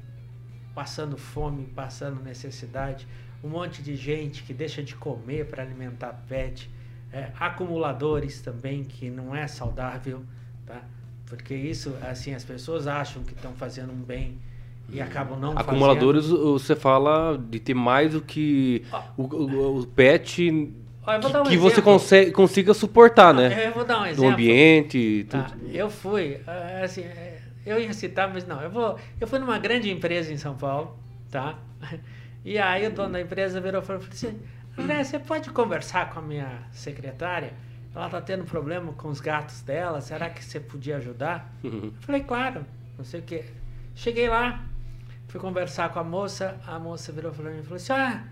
passando 0.78 1.18
fome, 1.18 1.64
passando 1.74 2.22
necessidade, 2.22 3.04
um 3.42 3.48
monte 3.48 3.82
de 3.82 3.96
gente 3.96 4.44
que 4.44 4.54
deixa 4.54 4.80
de 4.80 4.94
comer 4.94 5.46
para 5.46 5.60
alimentar 5.60 6.22
pet, 6.28 6.70
é, 7.12 7.30
acumuladores 7.40 8.40
também, 8.40 8.84
que 8.84 9.10
não 9.10 9.34
é 9.34 9.48
saudável, 9.48 10.22
tá? 10.64 10.80
Porque 11.26 11.52
isso, 11.52 11.92
assim, 12.08 12.32
as 12.32 12.44
pessoas 12.44 12.86
acham 12.86 13.24
que 13.24 13.32
estão 13.32 13.52
fazendo 13.54 13.90
um 13.92 13.96
bem 13.96 14.38
e 14.88 15.00
acabam 15.00 15.36
não 15.36 15.58
Acumuladores, 15.58 16.26
o- 16.30 16.52
você 16.56 16.76
fala 16.76 17.36
de 17.36 17.58
ter 17.58 17.74
mais 17.74 18.12
do 18.12 18.20
que 18.20 18.84
o, 19.16 19.22
o- 19.24 19.80
o 19.80 19.86
pet 19.88 20.36
que, 20.36 21.32
dar 21.32 21.42
um 21.42 21.44
que 21.46 21.56
você 21.56 21.82
consegue, 21.82 22.30
consiga 22.30 22.72
suportar, 22.72 23.34
né? 23.34 23.66
Eu 23.66 23.72
vou 23.72 23.84
dar 23.84 23.98
um 23.98 24.02
Do 24.04 24.08
exemplo. 24.10 24.28
ambiente 24.32 24.96
e 24.96 25.24
tudo. 25.24 25.42
Tá, 25.42 25.56
eu 25.72 25.90
fui, 25.90 26.38
eh, 26.46 26.82
assim, 26.84 27.02
eu 27.68 27.80
ia 27.80 27.92
citar, 27.92 28.32
mas 28.32 28.46
não, 28.46 28.60
eu 28.60 28.70
vou, 28.70 28.98
eu 29.20 29.26
fui 29.26 29.38
numa 29.38 29.58
grande 29.58 29.90
empresa 29.90 30.32
em 30.32 30.36
São 30.36 30.56
Paulo, 30.56 30.98
tá? 31.30 31.58
E 32.44 32.56
aí 32.58 32.86
o 32.86 32.92
dono 32.92 33.12
da 33.12 33.20
empresa 33.20 33.60
virou 33.60 33.82
e 33.82 33.84
falou 33.84 34.02
assim, 34.10 34.40
André, 34.76 35.02
você 35.04 35.18
pode 35.18 35.50
conversar 35.50 36.10
com 36.10 36.20
a 36.20 36.22
minha 36.22 36.62
secretária? 36.70 37.52
Ela 37.94 38.08
tá 38.08 38.20
tendo 38.20 38.44
problema 38.44 38.92
com 38.92 39.08
os 39.08 39.20
gatos 39.20 39.60
dela, 39.62 40.00
será 40.00 40.30
que 40.30 40.42
você 40.42 40.60
podia 40.60 40.98
ajudar? 40.98 41.52
Eu 41.94 42.00
falei, 42.00 42.22
claro, 42.22 42.64
não 42.96 43.04
sei 43.04 43.20
o 43.20 43.22
que. 43.22 43.44
Cheguei 43.94 44.28
lá, 44.28 44.64
fui 45.26 45.40
conversar 45.40 45.92
com 45.92 45.98
a 45.98 46.04
moça, 46.04 46.58
a 46.66 46.78
moça 46.78 47.12
virou 47.12 47.32
para 47.32 47.50
mim 47.50 47.58
e 47.58 47.62
falou 47.62 47.76
assim, 47.76 47.92
ah, 47.92 48.24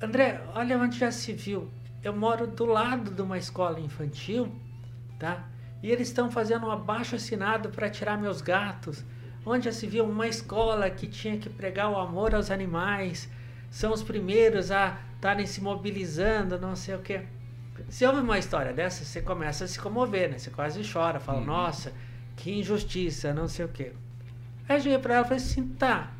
André, 0.00 0.42
olha 0.54 0.78
onde 0.78 0.98
já 0.98 1.10
se 1.10 1.32
viu. 1.32 1.70
Eu 2.04 2.14
moro 2.14 2.46
do 2.46 2.66
lado 2.66 3.10
de 3.10 3.22
uma 3.22 3.38
escola 3.38 3.80
infantil, 3.80 4.54
tá? 5.18 5.42
E 5.82 5.90
eles 5.90 6.08
estão 6.08 6.30
fazendo 6.30 6.66
um 6.66 6.70
abaixo 6.70 7.16
assinado 7.16 7.68
para 7.68 7.90
tirar 7.90 8.18
meus 8.18 8.40
gatos. 8.40 9.04
Onde 9.44 9.66
já 9.66 9.72
se 9.72 9.86
viu 9.86 10.04
uma 10.04 10.26
escola 10.26 10.90
que 10.90 11.06
tinha 11.06 11.38
que 11.38 11.48
pregar 11.48 11.90
o 11.90 11.96
amor 11.96 12.34
aos 12.34 12.50
animais. 12.50 13.28
São 13.70 13.92
os 13.92 14.02
primeiros 14.02 14.70
a 14.70 14.98
estarem 15.14 15.46
se 15.46 15.60
mobilizando, 15.60 16.58
não 16.58 16.74
sei 16.74 16.94
o 16.94 17.00
quê. 17.00 17.22
Se 17.88 18.06
ouve 18.06 18.20
uma 18.20 18.38
história 18.38 18.72
dessa, 18.72 19.04
você 19.04 19.20
começa 19.20 19.64
a 19.64 19.68
se 19.68 19.78
comover, 19.78 20.30
né? 20.30 20.38
Você 20.38 20.50
quase 20.50 20.80
chora, 20.90 21.20
fala, 21.20 21.40
nossa, 21.40 21.92
que 22.36 22.50
injustiça, 22.50 23.34
não 23.34 23.48
sei 23.48 23.64
o 23.64 23.68
quê. 23.68 23.92
Aí 24.68 24.76
eu 24.76 24.80
cheguei 24.80 24.98
pra 24.98 25.14
ela 25.14 25.24
e 25.24 25.28
falei 25.28 25.42
assim, 25.42 25.68
tá, 25.68 26.10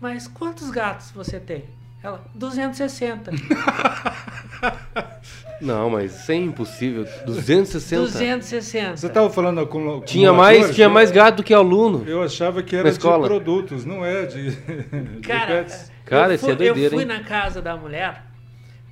mas 0.00 0.26
quantos 0.26 0.70
gatos 0.70 1.10
você 1.10 1.38
tem? 1.38 1.64
Ela, 2.02 2.24
260. 2.34 3.30
Não, 5.60 5.90
mas 5.90 6.14
isso 6.20 6.30
é 6.32 6.36
impossível. 6.36 7.04
260. 7.26 8.02
260. 8.02 8.96
Você 8.96 9.06
estava 9.06 9.28
falando 9.28 9.60
acumula- 9.60 10.04
Tinha 10.04 10.32
mais, 10.32 10.74
tinha 10.74 10.88
mais 10.88 11.10
gado 11.10 11.38
do 11.38 11.42
que 11.42 11.52
aluno. 11.52 12.04
Eu 12.06 12.22
achava 12.22 12.62
que 12.62 12.76
era 12.76 12.90
de 12.90 12.98
produtos, 12.98 13.84
não 13.84 14.04
é 14.04 14.24
de, 14.26 14.50
de 14.54 15.20
Cara, 15.20 15.46
pets. 15.64 15.90
Cara, 16.04 16.34
eu 16.34 16.38
fui, 16.38 16.52
é 16.52 16.54
doideira, 16.54 16.86
Eu 16.86 16.90
fui 16.90 17.02
hein? 17.02 17.08
na 17.08 17.24
casa 17.24 17.60
da 17.60 17.76
mulher, 17.76 18.24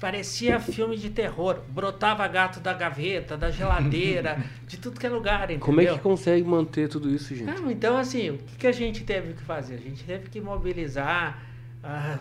parecia 0.01 0.59
filme 0.59 0.97
de 0.97 1.09
terror. 1.09 1.61
Brotava 1.69 2.27
gato 2.27 2.59
da 2.59 2.75
gaveta, 2.75 3.37
da 3.37 3.51
geladeira, 3.51 4.39
de 4.67 4.77
tudo 4.77 4.99
que 4.99 5.07
é 5.07 5.09
lugar, 5.09 5.45
entendeu? 5.45 5.61
Como 5.61 5.81
é 5.81 5.87
que 5.87 5.99
consegue 6.01 6.43
manter 6.45 6.89
tudo 6.89 7.09
isso, 7.09 7.35
gente? 7.35 7.45
Não, 7.47 7.71
então, 7.71 7.97
assim, 7.97 8.31
o 8.31 8.39
que, 8.39 8.57
que 8.59 8.67
a 8.67 8.73
gente 8.73 9.05
teve 9.05 9.35
que 9.35 9.43
fazer? 9.43 9.77
A 9.77 9.79
gente 9.79 10.03
teve 10.03 10.29
que 10.29 10.41
mobilizar 10.41 11.46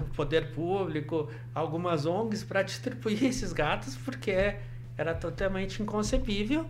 o 0.01 0.15
poder 0.15 0.51
público, 0.53 1.29
algumas 1.53 2.05
ONGs, 2.05 2.43
para 2.43 2.61
distribuir 2.61 3.23
esses 3.25 3.51
gatos, 3.53 3.95
porque 3.97 4.55
era 4.97 5.13
totalmente 5.13 5.81
inconcebível. 5.81 6.65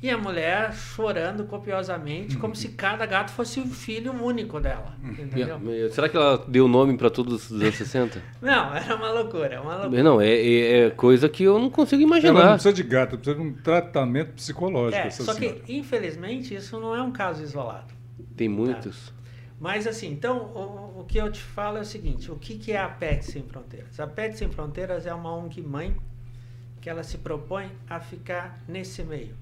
E 0.00 0.08
a 0.10 0.16
mulher 0.16 0.72
chorando 0.74 1.42
copiosamente, 1.44 2.36
como 2.36 2.54
se 2.54 2.68
cada 2.68 3.04
gato 3.04 3.32
fosse 3.32 3.58
um 3.58 3.66
filho 3.68 4.12
único 4.12 4.60
dela. 4.60 4.94
Entendeu? 5.02 5.58
E- 5.72 5.90
Será 5.90 6.08
que 6.08 6.16
ela 6.16 6.38
deu 6.46 6.68
nome 6.68 6.96
pra 6.96 7.10
todos 7.10 7.34
os 7.46 7.48
260? 7.50 8.22
Não, 8.40 8.72
era 8.76 8.94
uma 8.94 9.10
loucura, 9.10 9.54
é 9.56 9.60
uma 9.60 9.74
loucura. 9.76 10.00
não, 10.04 10.20
é, 10.20 10.28
é- 10.30 10.86
é 10.86 10.90
coisa 10.90 11.28
que 11.28 11.42
eu 11.42 11.58
não 11.58 11.68
consigo 11.68 12.00
Ela 12.00 12.10
não 12.10 12.16
imaginar. 12.16 12.52
precisa 12.52 12.72
de 12.72 12.82
gato, 12.84 13.18
precisa 13.18 13.34
de 13.34 13.42
um 13.42 13.52
tratamento 13.54 14.34
psicológico. 14.34 15.02
É, 15.02 15.08
essa 15.08 15.24
só 15.24 15.32
senhora. 15.34 15.58
que, 15.58 15.76
infelizmente, 15.76 16.54
isso 16.54 16.78
não 16.78 16.94
é 16.94 17.02
um 17.02 17.10
caso 17.10 17.42
isolado. 17.42 17.92
Tem 18.36 18.48
muitos. 18.48 19.08
Tá? 19.08 19.17
Mas 19.60 19.86
assim, 19.86 20.12
então 20.12 20.38
o, 20.38 21.00
o, 21.00 21.04
que 21.04 21.18
eu 21.18 21.30
te 21.30 21.40
falo 21.40 21.78
é 21.78 21.80
o 21.80 21.84
seguinte: 21.84 22.30
o 22.30 22.36
que, 22.36 22.58
que 22.58 22.72
é 22.72 22.80
a 22.80 22.88
PET 22.88 23.24
Sem 23.24 23.42
Fronteiras? 23.42 23.98
A 23.98 24.06
PET 24.06 24.38
Sem 24.38 24.50
Fronteiras 24.50 25.06
é 25.06 25.12
uma 25.12 25.34
ONG 25.34 25.60
mãe 25.62 25.96
que 26.80 26.88
ela 26.88 27.02
se 27.02 27.18
propõe 27.18 27.70
a 27.88 27.98
ficar 27.98 28.62
nesse 28.68 29.02
meio. 29.02 29.36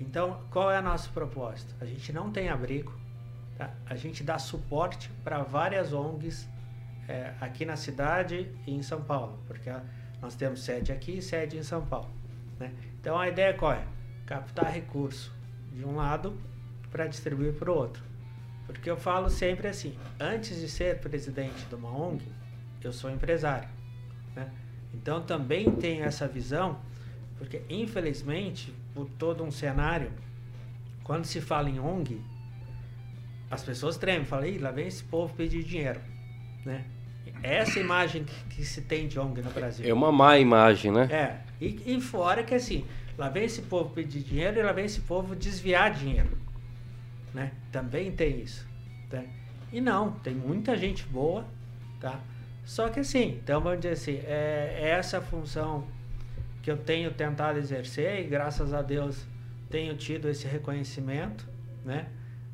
Então, 0.00 0.40
qual 0.50 0.72
é 0.72 0.76
a 0.76 0.82
nossa 0.82 1.08
proposta? 1.10 1.72
A 1.80 1.84
gente 1.84 2.12
não 2.12 2.30
tem 2.32 2.48
abrigo, 2.48 2.92
tá? 3.56 3.72
a 3.86 3.94
gente 3.94 4.24
dá 4.24 4.38
suporte 4.38 5.08
para 5.22 5.42
várias 5.44 5.92
ONGs 5.92 6.48
é, 7.08 7.32
aqui 7.40 7.64
na 7.64 7.76
cidade 7.76 8.50
e 8.66 8.74
em 8.74 8.82
São 8.82 9.02
Paulo, 9.02 9.38
porque 9.46 9.70
nós 10.20 10.34
temos 10.34 10.64
sede 10.64 10.90
aqui 10.90 11.18
e 11.18 11.22
sede 11.22 11.56
em 11.56 11.62
São 11.62 11.86
Paulo. 11.86 12.10
Né? 12.58 12.72
Então, 13.00 13.16
a 13.16 13.28
ideia 13.28 13.54
qual 13.54 13.72
é? 13.72 13.86
Captar 14.26 14.72
recurso 14.72 15.32
de 15.72 15.84
um 15.84 15.94
lado 15.94 16.36
para 16.90 17.06
distribuir 17.06 17.52
para 17.54 17.70
o 17.70 17.74
outro. 17.74 18.02
Porque 18.74 18.90
eu 18.90 18.96
falo 18.96 19.30
sempre 19.30 19.68
assim: 19.68 19.94
antes 20.20 20.60
de 20.60 20.68
ser 20.68 20.98
presidente 20.98 21.64
de 21.66 21.74
uma 21.74 21.88
ONG, 21.88 22.22
eu 22.82 22.92
sou 22.92 23.10
empresário. 23.10 23.68
Né? 24.36 24.50
Então 24.92 25.22
também 25.22 25.70
tenho 25.70 26.04
essa 26.04 26.28
visão, 26.28 26.78
porque 27.38 27.62
infelizmente, 27.70 28.74
por 28.92 29.08
todo 29.18 29.42
um 29.42 29.50
cenário, 29.50 30.12
quando 31.02 31.24
se 31.24 31.40
fala 31.40 31.70
em 31.70 31.80
ONG, 31.80 32.20
as 33.50 33.62
pessoas 33.62 33.96
tremem, 33.96 34.26
falam, 34.26 34.46
Ih, 34.46 34.58
lá 34.58 34.70
vem 34.70 34.86
esse 34.86 35.04
povo 35.04 35.32
pedir 35.34 35.62
dinheiro. 35.62 36.00
Né? 36.64 36.84
Essa 37.42 37.78
imagem 37.78 38.24
que, 38.24 38.56
que, 38.56 38.64
se 38.64 38.82
tem 38.82 39.06
de 39.06 39.18
ONG 39.18 39.40
no 39.40 39.50
Brasil. 39.50 39.86
É 39.88 39.92
uma 39.92 40.10
má 40.10 40.38
imagem, 40.38 40.90
né? 40.90 41.08
É. 41.10 41.64
E, 41.64 41.94
e 41.94 42.00
fora 42.00 42.42
que 42.42 42.54
assim, 42.54 42.84
lá 43.16 43.28
vem 43.28 43.44
esse 43.44 43.62
povo 43.62 43.90
pedir 43.90 44.22
dinheiro 44.22 44.58
e 44.58 44.62
lá 44.62 44.72
vem 44.72 44.84
esse 44.84 45.00
povo 45.00 45.36
desviar 45.36 45.92
dinheiro 45.92 46.43
né? 47.34 47.52
Também 47.72 48.12
tem 48.12 48.40
isso, 48.40 48.66
tá? 49.10 49.22
E 49.72 49.80
não, 49.80 50.12
tem 50.12 50.34
muita 50.34 50.76
gente 50.76 51.04
boa, 51.04 51.44
tá? 52.00 52.20
Só 52.64 52.88
que 52.88 53.00
assim, 53.00 53.40
então 53.42 53.60
vamos 53.60 53.80
dizer 53.80 53.92
assim, 53.92 54.16
é, 54.24 54.78
é 54.80 54.88
essa 54.90 55.20
função 55.20 55.84
que 56.62 56.70
eu 56.70 56.78
tenho 56.78 57.12
tentado 57.12 57.58
exercer 57.58 58.24
e 58.24 58.28
graças 58.28 58.72
a 58.72 58.80
Deus 58.80 59.26
tenho 59.68 59.94
tido 59.96 60.28
esse 60.28 60.46
reconhecimento, 60.46 61.46
né? 61.84 62.08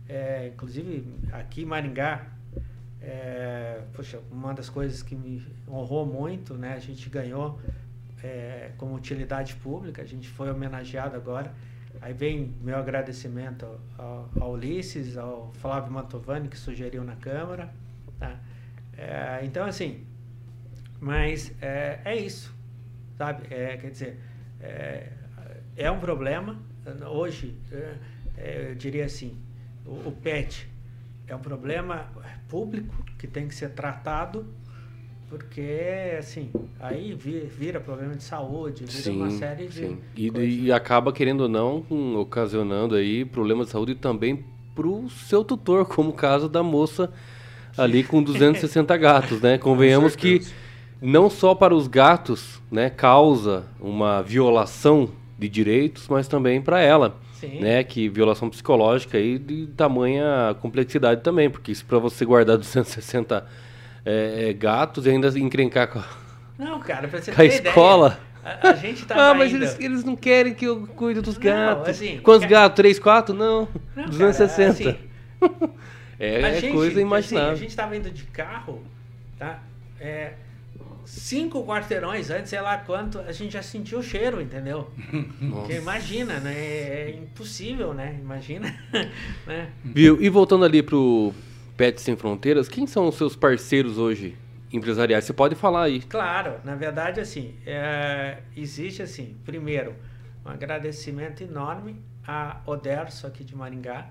É, 0.08 0.48
inclusive 0.52 1.04
aqui 1.30 1.62
em 1.62 1.66
Maringá, 1.66 2.26
é, 3.00 3.82
poxa, 3.92 4.18
uma 4.32 4.52
das 4.52 4.68
coisas 4.68 5.02
que 5.02 5.14
me 5.14 5.46
honrou 5.68 6.04
muito, 6.04 6.54
né? 6.54 6.72
A 6.72 6.78
gente 6.78 7.08
ganhou 7.08 7.60
é, 8.22 8.72
como 8.76 8.94
utilidade 8.94 9.54
pública, 9.56 10.02
a 10.02 10.06
gente 10.06 10.28
foi 10.28 10.50
homenageado 10.50 11.14
agora 11.14 11.54
Aí 12.00 12.14
vem 12.14 12.54
meu 12.62 12.78
agradecimento 12.78 13.66
ao, 13.98 14.30
ao 14.40 14.52
Ulisses, 14.52 15.18
ao 15.18 15.52
Flávio 15.54 15.92
Mantovani, 15.92 16.48
que 16.48 16.56
sugeriu 16.56 17.04
na 17.04 17.16
Câmara. 17.16 17.72
Tá? 18.18 18.40
É, 18.96 19.40
então, 19.44 19.66
assim, 19.66 20.06
mas 20.98 21.52
é, 21.60 22.00
é 22.04 22.16
isso, 22.16 22.54
sabe? 23.18 23.52
É, 23.52 23.76
quer 23.76 23.90
dizer, 23.90 24.20
é, 24.60 25.12
é, 25.76 25.90
um 25.90 26.00
problema. 26.00 26.58
Hoje, 27.10 27.58
é, 27.70 27.94
é, 28.36 28.70
eu 28.70 28.74
diria 28.74 29.04
assim, 29.04 29.38
o, 29.84 30.08
o 30.08 30.12
PET 30.12 30.70
é 31.26 31.36
um 31.36 31.40
problema 31.40 32.10
público 32.48 33.04
que 33.18 33.26
tem 33.26 33.46
que 33.46 33.54
ser 33.54 33.70
tratado 33.70 34.52
porque, 35.30 36.16
assim, 36.18 36.50
aí 36.80 37.14
vira 37.14 37.78
problema 37.78 38.16
de 38.16 38.24
saúde, 38.24 38.84
vira 38.84 39.02
sim, 39.02 39.16
uma 39.16 39.30
série 39.30 39.68
de. 39.68 39.86
Sim. 39.86 39.98
E, 40.16 40.64
e, 40.64 40.72
acaba, 40.72 41.12
querendo 41.12 41.42
ou 41.42 41.48
não, 41.48 41.86
ocasionando 42.20 42.96
aí 42.96 43.24
problemas 43.24 43.68
de 43.68 43.72
saúde 43.72 43.94
também 43.94 44.44
para 44.74 44.88
o 44.88 45.08
seu 45.08 45.44
tutor, 45.44 45.86
como 45.94 46.10
o 46.10 46.12
caso 46.12 46.48
da 46.48 46.64
moça 46.64 47.12
ali 47.78 48.02
com 48.02 48.20
260 48.20 48.94
gatos, 48.98 49.40
né? 49.40 49.56
Convenhamos 49.56 50.16
que 50.16 50.42
não 51.00 51.30
só 51.30 51.54
para 51.54 51.76
os 51.76 51.86
gatos, 51.86 52.60
né, 52.68 52.90
causa 52.90 53.64
uma 53.80 54.22
violação 54.22 55.10
de 55.38 55.48
direitos, 55.48 56.08
mas 56.08 56.26
também 56.26 56.60
para 56.60 56.80
ela. 56.80 57.16
Sim. 57.34 57.60
Né, 57.60 57.82
que 57.82 58.06
violação 58.06 58.50
psicológica 58.50 59.16
aí 59.16 59.38
de 59.38 59.68
tamanha 59.68 60.54
complexidade 60.60 61.22
também, 61.22 61.48
porque 61.48 61.74
se 61.74 61.82
para 61.82 61.98
você 61.98 62.22
guardar 62.22 62.58
260 62.58 63.46
é, 64.04 64.48
é, 64.48 64.52
gatos 64.52 65.06
e 65.06 65.10
ainda 65.10 65.28
encrencar 65.38 65.88
com 65.88 65.98
a, 65.98 66.04
não, 66.60 66.78
cara, 66.78 67.08
pra 67.08 67.22
você 67.22 67.32
com 67.32 67.40
a 67.40 67.44
escola. 67.44 68.20
A, 68.44 68.68
a, 68.68 68.74
gente 68.74 69.06
tá 69.06 69.30
Ah, 69.30 69.34
mas 69.34 69.52
eles, 69.52 69.78
eles 69.80 70.04
não 70.04 70.14
querem 70.14 70.52
que 70.52 70.66
eu 70.66 70.86
cuide 70.86 71.22
dos 71.22 71.38
gatos. 71.38 71.84
Não, 71.84 71.90
assim, 71.90 72.20
Quantos 72.22 72.42
quer... 72.42 72.50
gatos? 72.50 72.76
3, 72.76 72.98
4? 72.98 73.34
Não. 73.34 73.66
não 73.96 74.04
260. 74.04 74.84
Cara, 74.84 74.90
assim, 74.90 75.72
é, 76.20 76.40
é 76.40 76.60
gente, 76.60 76.74
coisa 76.74 77.00
imaginável. 77.00 77.52
Assim, 77.52 77.60
a 77.60 77.62
gente 77.62 77.76
tava 77.76 77.96
indo 77.96 78.10
de 78.10 78.24
carro, 78.24 78.82
tá? 79.38 79.62
É, 79.98 80.34
cinco 81.06 81.64
quarteirões 81.64 82.30
antes, 82.30 82.50
sei 82.50 82.60
lá 82.60 82.76
quanto, 82.76 83.18
a 83.20 83.32
gente 83.32 83.52
já 83.52 83.62
sentiu 83.62 83.98
o 83.98 84.02
cheiro, 84.02 84.40
entendeu? 84.40 84.90
Porque 85.50 85.74
imagina, 85.74 86.40
né? 86.40 86.54
É 86.54 87.10
impossível, 87.18 87.94
né? 87.94 88.18
Imagina. 88.20 88.74
né? 89.46 89.70
Viu? 89.82 90.20
E 90.20 90.28
voltando 90.28 90.64
ali 90.64 90.82
pro, 90.82 91.34
Pets 91.80 92.02
Sem 92.02 92.14
Fronteiras, 92.14 92.68
quem 92.68 92.86
são 92.86 93.08
os 93.08 93.14
seus 93.14 93.34
parceiros 93.34 93.96
hoje 93.96 94.36
empresariais? 94.70 95.24
Você 95.24 95.32
pode 95.32 95.54
falar 95.54 95.84
aí. 95.84 96.02
Claro, 96.02 96.60
na 96.62 96.74
verdade, 96.74 97.20
assim, 97.20 97.56
é, 97.64 98.42
existe 98.54 99.00
assim, 99.00 99.38
primeiro, 99.46 99.96
um 100.44 100.50
agradecimento 100.50 101.42
enorme 101.42 101.96
a 102.22 102.60
Oderso 102.66 103.26
aqui 103.26 103.42
de 103.42 103.56
Maringá, 103.56 104.10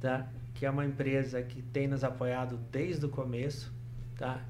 tá? 0.00 0.26
que 0.52 0.66
é 0.66 0.70
uma 0.70 0.84
empresa 0.84 1.40
que 1.42 1.62
tem 1.62 1.86
nos 1.86 2.02
apoiado 2.02 2.58
desde 2.72 3.06
o 3.06 3.08
começo, 3.08 3.72
tá? 4.18 4.40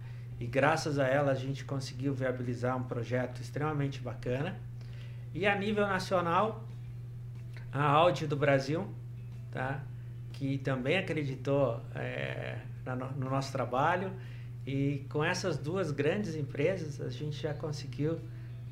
E 0.41 0.47
graças 0.47 0.99
a 0.99 1.07
ela 1.07 1.33
a 1.33 1.35
gente 1.35 1.63
conseguiu 1.63 2.15
viabilizar 2.15 2.75
um 2.75 2.85
projeto 2.85 3.39
extremamente 3.43 4.01
bacana. 4.01 4.59
E 5.35 5.47
a 5.47 5.55
nível 5.55 5.87
nacional, 5.87 6.65
a 7.71 7.83
Audi 7.83 8.27
do 8.27 8.35
Brasil, 8.35 8.89
tá? 9.53 9.83
Que 10.37 10.59
também 10.59 10.99
acreditou 10.99 11.81
é, 11.95 12.57
no 13.17 13.31
nosso 13.31 13.51
trabalho. 13.53 14.11
E 14.67 15.05
com 15.11 15.25
essas 15.25 15.57
duas 15.57 15.91
grandes 15.91 16.35
empresas, 16.35 17.01
a 17.01 17.09
gente 17.09 17.41
já 17.41 17.55
conseguiu 17.55 18.19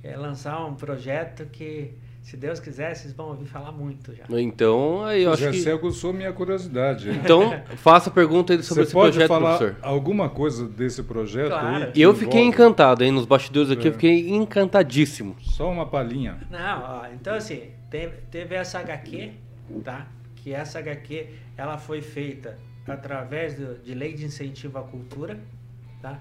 é, 0.02 0.16
lançar 0.16 0.64
um 0.66 0.74
projeto 0.74 1.46
que, 1.46 1.92
se 2.20 2.36
Deus 2.36 2.58
quiser, 2.58 2.94
vocês 2.94 3.14
vão 3.14 3.28
ouvir 3.28 3.46
falar 3.46 3.70
muito 3.72 4.12
já. 4.14 4.24
Então, 4.28 5.04
aí 5.04 5.22
eu 5.22 5.32
acho 5.32 5.42
já 5.42 5.50
que... 5.52 5.58
Você 5.58 5.70
aguçou 5.70 6.12
minha 6.12 6.32
curiosidade. 6.32 7.08
Então, 7.10 7.62
faça 7.76 8.10
a 8.10 8.12
pergunta 8.12 8.52
aí 8.52 8.62
sobre 8.62 8.82
Você 8.84 8.88
esse 8.88 8.92
projeto, 8.92 9.28
falar 9.28 9.56
professor. 9.56 9.78
alguma 9.82 10.28
coisa 10.28 10.66
desse 10.68 11.02
projeto 11.02 11.50
claro. 11.50 11.84
aí? 11.84 11.92
Eu 11.94 12.12
fiquei 12.12 12.40
envolve... 12.40 12.48
encantado, 12.48 13.04
hein? 13.04 13.12
Nos 13.12 13.24
bastidores 13.24 13.70
aqui, 13.70 13.86
é. 13.86 13.88
eu 13.88 13.92
fiquei 13.92 14.30
encantadíssimo. 14.30 15.36
Só 15.40 15.70
uma 15.70 15.86
palhinha. 15.86 16.40
Não, 16.50 16.82
ó, 16.82 17.06
então 17.14 17.34
assim, 17.36 17.70
teve, 17.88 18.16
teve 18.32 18.54
essa 18.56 18.80
HQ, 18.80 19.30
tá? 19.84 20.08
Que 20.44 20.52
essa 20.52 20.78
HQ 20.78 21.26
ela 21.56 21.78
foi 21.78 22.02
feita 22.02 22.58
através 22.86 23.54
do, 23.54 23.78
de 23.78 23.94
lei 23.94 24.12
de 24.12 24.26
incentivo 24.26 24.76
à 24.76 24.82
cultura, 24.82 25.40
tá? 26.02 26.20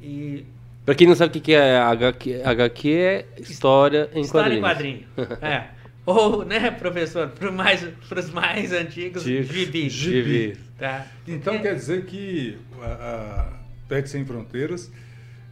E 0.00 0.46
para 0.86 0.94
quem 0.94 1.06
não 1.06 1.14
sabe 1.14 1.36
o 1.36 1.42
que 1.42 1.52
é 1.52 1.76
HQ, 1.76 2.40
HQ 2.42 2.90
é 2.90 3.26
história 3.38 4.08
em 4.14 4.22
história 4.22 4.58
quadrinhos. 4.58 5.06
História 5.06 5.06
em 5.22 5.26
quadrinho. 5.26 5.46
é. 5.46 5.68
Ou, 6.06 6.42
né, 6.46 6.70
professor, 6.70 7.28
para 7.28 7.52
mais, 7.52 7.86
os 8.10 8.30
mais 8.30 8.72
antigos, 8.72 9.22
gibi. 9.22 9.90
Gibi. 9.90 10.56
Tá? 10.78 11.06
Então 11.26 11.52
é. 11.52 11.58
quer 11.58 11.74
dizer 11.74 12.06
que 12.06 12.56
a, 12.80 12.86
a 12.86 13.52
PET 13.86 14.08
Sem 14.08 14.24
Fronteiras 14.24 14.90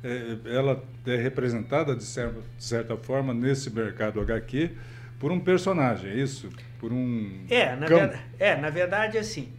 é, 0.03 0.37
ela 0.47 0.83
é 1.07 1.17
representada 1.17 1.95
de 1.95 2.05
certa, 2.05 2.41
de 2.41 2.65
certa 2.65 2.97
forma 2.97 3.35
nesse 3.35 3.69
mercado 3.69 4.19
HQ 4.23 4.71
por 5.19 5.33
um 5.33 5.41
personagem, 5.41 6.11
é 6.11 6.15
isso? 6.15 6.51
Por 6.79 6.93
um. 6.93 7.47
É, 7.49 7.75
na, 7.75 7.87
ver, 7.87 8.21
é, 8.39 8.57
na 8.57 8.71
verdade, 8.71 9.19
assim. 9.19 9.53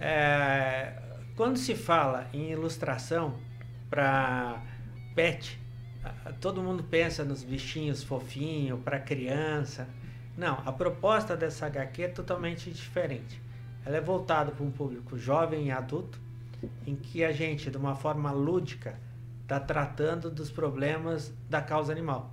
É, 0.00 0.92
quando 1.34 1.56
se 1.56 1.74
fala 1.74 2.28
em 2.32 2.50
ilustração 2.50 3.34
para 3.88 4.62
pet, 5.14 5.58
todo 6.40 6.62
mundo 6.62 6.82
pensa 6.84 7.24
nos 7.24 7.42
bichinhos 7.42 8.02
fofinhos 8.02 8.80
para 8.80 8.98
criança. 8.98 9.88
Não, 10.36 10.62
a 10.64 10.72
proposta 10.72 11.36
dessa 11.36 11.66
HQ 11.66 12.02
é 12.02 12.08
totalmente 12.08 12.70
diferente. 12.70 13.42
Ela 13.84 13.96
é 13.96 14.00
voltada 14.00 14.52
para 14.52 14.64
um 14.64 14.70
público 14.70 15.18
jovem 15.18 15.66
e 15.66 15.70
adulto, 15.70 16.20
em 16.86 16.94
que 16.94 17.24
a 17.24 17.32
gente, 17.32 17.70
de 17.70 17.76
uma 17.76 17.94
forma 17.94 18.30
lúdica, 18.30 18.98
está 19.42 19.58
tratando 19.58 20.30
dos 20.30 20.50
problemas 20.50 21.32
da 21.48 21.60
causa 21.60 21.90
animal. 21.90 22.32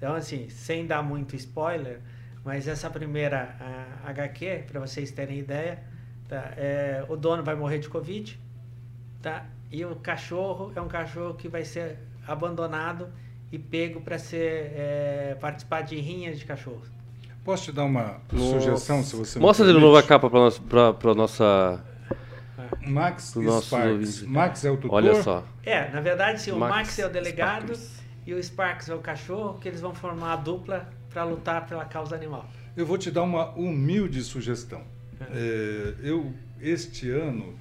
Então, 0.00 0.14
assim, 0.14 0.48
sem 0.48 0.86
dar 0.86 1.02
muito 1.02 1.36
spoiler, 1.36 2.00
mas 2.42 2.66
essa 2.66 2.88
primeira 2.88 3.54
HQ, 4.06 4.64
para 4.66 4.80
vocês 4.80 5.10
terem 5.10 5.38
ideia, 5.38 5.78
tá? 6.26 6.54
É, 6.56 7.04
o 7.06 7.16
dono 7.16 7.42
vai 7.42 7.54
morrer 7.54 7.80
de 7.80 7.88
Covid, 7.90 8.40
tá? 9.20 9.44
E 9.70 9.84
o 9.84 9.94
cachorro 9.96 10.72
é 10.74 10.80
um 10.80 10.88
cachorro 10.88 11.34
que 11.34 11.48
vai 11.48 11.66
ser 11.66 11.98
abandonado 12.26 13.08
e 13.52 13.58
pego 13.58 14.00
para 14.00 14.18
ser 14.18 14.72
é, 14.74 15.36
participar 15.38 15.82
de 15.82 16.00
rinhas 16.00 16.38
de 16.38 16.46
cachorro. 16.46 16.80
Posso 17.44 17.64
te 17.64 17.72
dar 17.72 17.84
uma 17.84 18.22
Nossa. 18.32 18.58
sugestão, 18.58 19.02
se 19.02 19.14
você 19.14 19.38
Mostra 19.38 19.66
de 19.66 19.78
novo 19.78 19.98
a 19.98 20.02
capa 20.02 20.30
para 20.30 21.14
nossa, 21.14 21.84
Max 22.86 23.34
Sparks. 23.62 24.22
Max 24.22 24.64
é 24.64 24.70
o 24.70 24.78
tutor? 24.78 24.96
Olha 24.96 25.22
só. 25.22 25.44
É, 25.62 25.90
na 25.90 26.00
verdade, 26.00 26.40
sim, 26.40 26.52
o 26.52 26.56
Max, 26.56 26.74
Max 26.74 26.98
é 26.98 27.06
o 27.06 27.10
delegado 27.10 27.74
Sparks. 27.74 27.99
E 28.30 28.34
o 28.34 28.42
Sparks 28.42 28.88
é 28.88 28.94
o 28.94 29.00
cachorro, 29.00 29.58
que 29.58 29.68
eles 29.68 29.80
vão 29.80 29.92
formar 29.92 30.34
a 30.34 30.36
dupla 30.36 30.88
para 31.08 31.24
lutar 31.24 31.66
pela 31.66 31.84
causa 31.84 32.14
animal. 32.14 32.48
Eu 32.76 32.86
vou 32.86 32.96
te 32.96 33.10
dar 33.10 33.24
uma 33.24 33.50
humilde 33.50 34.22
sugestão. 34.22 34.82
É, 35.32 35.94
eu, 36.00 36.32
este 36.60 37.10
ano, 37.10 37.58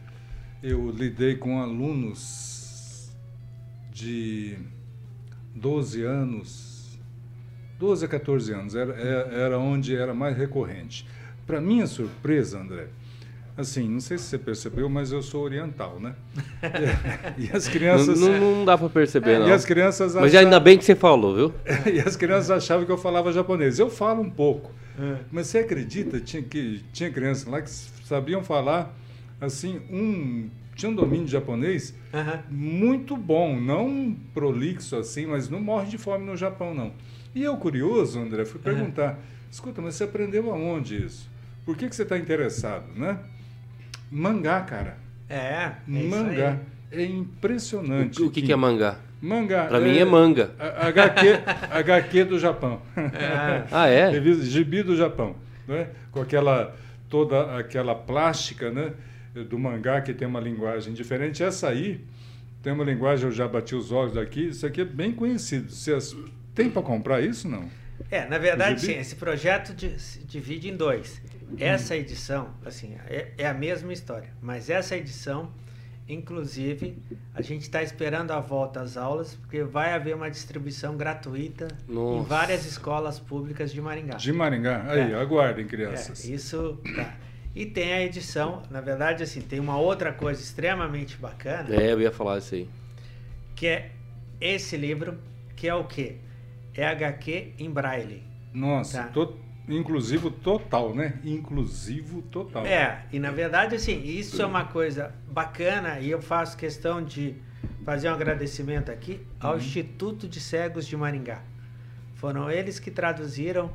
eu 0.61 0.91
lidei 0.91 1.35
com 1.35 1.59
alunos 1.59 3.11
de 3.91 4.59
12 5.55 6.03
anos, 6.03 6.99
12 7.79 8.05
a 8.05 8.07
14 8.07 8.53
anos, 8.53 8.75
era, 8.75 8.93
era 8.93 9.33
era 9.33 9.59
onde 9.59 9.95
era 9.95 10.13
mais 10.13 10.37
recorrente. 10.37 11.07
Para 11.47 11.59
minha 11.59 11.87
surpresa, 11.87 12.59
André, 12.59 12.89
assim, 13.59 13.87
não 13.89 13.99
sei 13.99 14.17
se 14.17 14.25
você 14.25 14.37
percebeu, 14.37 14.89
mas 14.89 15.11
eu 15.11 15.21
sou 15.21 15.43
oriental, 15.43 15.99
né? 15.99 16.15
E 17.37 17.49
as 17.53 17.65
Não, 17.65 17.71
crianças... 17.73 18.19
não, 18.19 18.39
não 18.57 18.65
dá 18.65 18.77
pra 18.77 18.89
perceber, 18.89 19.39
não. 19.39 19.47
E 19.47 19.51
as 19.51 19.65
crianças 19.65 20.15
Mas 20.15 20.25
achavam- 20.25 20.39
ainda 20.45 20.59
bem 20.59 20.77
que 20.77 20.83
você 20.85 20.95
falou, 20.95 21.35
viu? 21.35 21.53
e 21.93 21.99
as 21.99 22.15
crianças 22.15 22.51
achavam 22.51 22.85
que 22.85 22.91
eu 22.91 22.97
falava 22.97 23.31
japonês. 23.31 23.79
Eu 23.79 23.89
falo 23.89 24.21
um 24.21 24.29
pouco. 24.29 24.71
É. 24.99 25.17
Mas 25.31 25.47
você 25.47 25.59
acredita 25.59 26.19
tinha 26.19 26.41
que 26.43 26.83
tinha 26.91 27.09
crianças 27.11 27.45
lá 27.45 27.61
que 27.61 27.69
sabiam 27.69 28.43
falar 28.43 28.93
assim 29.39 29.79
um 29.89 30.49
tinha 30.75 30.89
um 30.91 30.95
domínio 30.95 31.25
de 31.25 31.31
japonês 31.31 31.93
Aham. 32.13 32.39
muito 32.49 33.15
bom, 33.17 33.59
não 33.59 34.15
prolixo 34.33 34.95
assim, 34.95 35.25
mas 35.25 35.49
não 35.49 35.59
morre 35.61 35.87
de 35.87 35.97
fome 35.97 36.25
no 36.25 36.35
Japão 36.37 36.73
não. 36.73 36.91
E 37.35 37.43
eu 37.43 37.55
curioso, 37.57 38.19
André, 38.19 38.43
fui 38.45 38.59
perguntar: 38.61 39.19
escuta, 39.51 39.81
mas 39.81 39.95
você 39.95 40.05
aprendeu 40.05 40.49
aonde 40.51 41.03
isso? 41.05 41.29
Por 41.65 41.75
que 41.77 41.87
que 41.89 41.95
você 41.95 42.03
está 42.03 42.17
interessado, 42.17 42.85
né? 42.95 43.19
Mangá, 44.11 44.61
cara. 44.61 44.97
É, 45.29 45.35
é 45.37 45.73
isso 45.87 46.09
mangá. 46.09 46.57
aí. 46.91 47.01
É 47.01 47.05
impressionante. 47.05 48.21
O, 48.21 48.27
o 48.27 48.31
que, 48.31 48.41
que 48.41 48.51
é 48.51 48.55
mangá? 48.55 48.97
Mangá. 49.21 49.65
Pra 49.65 49.79
mim 49.79 49.97
é 49.97 50.05
manga. 50.05 50.51
HQ, 50.57 51.39
HQ 51.69 52.23
do 52.25 52.39
Japão. 52.39 52.81
É. 52.95 53.63
Ah, 53.71 53.87
é? 53.87 54.09
Revista 54.09 54.45
Gibi 54.45 54.81
do 54.81 54.95
Japão, 54.95 55.35
né? 55.67 55.89
Com 56.11 56.21
aquela 56.21 56.75
toda 57.09 57.57
aquela 57.57 57.93
plástica, 57.93 58.71
né? 58.71 58.93
Do 59.49 59.59
mangá 59.59 60.01
que 60.01 60.13
tem 60.13 60.27
uma 60.27 60.39
linguagem 60.39 60.93
diferente. 60.93 61.43
Essa 61.43 61.69
aí 61.69 62.01
tem 62.63 62.73
uma 62.73 62.83
linguagem 62.83 63.25
eu 63.25 63.31
já 63.31 63.47
bati 63.47 63.75
os 63.75 63.91
olhos 63.91 64.17
aqui. 64.17 64.47
Isso 64.47 64.65
aqui 64.65 64.81
é 64.81 64.85
bem 64.85 65.11
conhecido. 65.11 65.71
Vocês 65.71 66.15
tem 66.55 66.69
para 66.69 66.81
comprar 66.81 67.21
isso 67.21 67.47
não? 67.47 67.69
É, 68.09 68.25
na 68.27 68.37
verdade, 68.37 68.81
sim, 68.81 68.97
esse 68.97 69.15
projeto 69.15 69.75
divide 70.25 70.69
em 70.69 70.75
dois. 70.75 71.21
Essa 71.57 71.95
edição, 71.95 72.49
assim, 72.65 72.95
é, 73.07 73.31
é 73.37 73.47
a 73.47 73.53
mesma 73.53 73.91
história, 73.93 74.29
mas 74.41 74.69
essa 74.69 74.95
edição, 74.95 75.51
inclusive, 76.07 76.97
a 77.33 77.41
gente 77.41 77.61
está 77.63 77.81
esperando 77.83 78.31
a 78.31 78.39
volta 78.39 78.81
às 78.81 78.97
aulas, 78.97 79.35
porque 79.35 79.63
vai 79.63 79.93
haver 79.93 80.15
uma 80.15 80.29
distribuição 80.29 80.95
gratuita 80.97 81.67
em 81.87 81.93
Nossa. 81.93 82.27
várias 82.27 82.65
escolas 82.65 83.19
públicas 83.19 83.71
de 83.71 83.81
Maringá. 83.81 84.15
De 84.17 84.33
Maringá. 84.33 84.83
Aí, 84.87 85.11
É. 85.11 85.15
aguardem, 85.15 85.65
É, 85.65 85.67
crianças. 85.67 86.25
isso 86.25 86.79
tá. 86.95 87.15
E 87.55 87.65
tem 87.65 87.93
a 87.93 88.01
edição, 88.03 88.61
na 88.69 88.79
verdade, 88.79 89.23
assim, 89.23 89.41
tem 89.41 89.59
uma 89.59 89.77
outra 89.77 90.13
coisa 90.13 90.41
extremamente 90.41 91.17
bacana, 91.17 91.73
É, 91.75 91.91
eu 91.91 91.99
ia 92.01 92.11
falar 92.11 92.37
isso 92.37 92.55
aí. 92.55 92.69
que 93.55 93.67
é 93.67 93.91
esse 94.39 94.77
livro, 94.77 95.17
que 95.55 95.67
é 95.67 95.73
o 95.73 95.83
quê? 95.83 96.17
É 96.75 96.85
HQ 96.87 97.53
em 97.59 97.69
braille. 97.69 98.23
Nossa, 98.53 99.03
Tá. 99.03 99.09
to- 99.09 99.37
inclusivo 99.69 100.31
total, 100.31 100.93
né? 100.95 101.13
Inclusivo 101.23 102.21
total. 102.23 102.65
É, 102.65 103.03
e 103.11 103.19
na 103.19 103.31
verdade, 103.31 103.75
assim, 103.75 104.01
isso 104.03 104.41
é 104.41 104.45
uma 104.45 104.65
coisa 104.65 105.13
bacana 105.29 105.99
e 105.99 106.09
eu 106.09 106.21
faço 106.21 106.57
questão 106.57 107.03
de 107.03 107.35
fazer 107.85 108.09
um 108.09 108.13
agradecimento 108.13 108.91
aqui 108.91 109.19
ao 109.39 109.57
Instituto 109.57 110.27
de 110.27 110.39
Cegos 110.39 110.85
de 110.87 110.95
Maringá. 110.97 111.41
Foram 112.15 112.49
eles 112.51 112.79
que 112.79 112.91
traduziram 112.91 113.71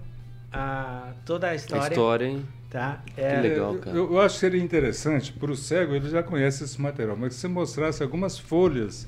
a, 0.53 1.13
toda 1.25 1.49
a 1.49 1.51
A 1.51 1.55
história. 1.55 1.89
história, 1.95 2.27
hein? 2.27 2.47
Tá? 2.71 3.03
Que 3.15 3.21
É, 3.21 3.41
legal. 3.41 3.77
cara. 3.77 3.97
Eu, 3.97 4.13
eu 4.13 4.21
acho 4.21 4.35
que 4.35 4.41
seria 4.41 4.63
interessante, 4.63 5.33
para 5.33 5.51
o 5.51 5.57
cego, 5.57 5.95
ele 5.95 6.09
já 6.09 6.23
conhece 6.23 6.65
esse 6.65 6.81
material, 6.81 7.17
mas 7.17 7.35
que 7.35 7.41
você 7.41 7.49
mostrasse 7.49 8.03
algumas 8.03 8.39
folhas 8.39 9.07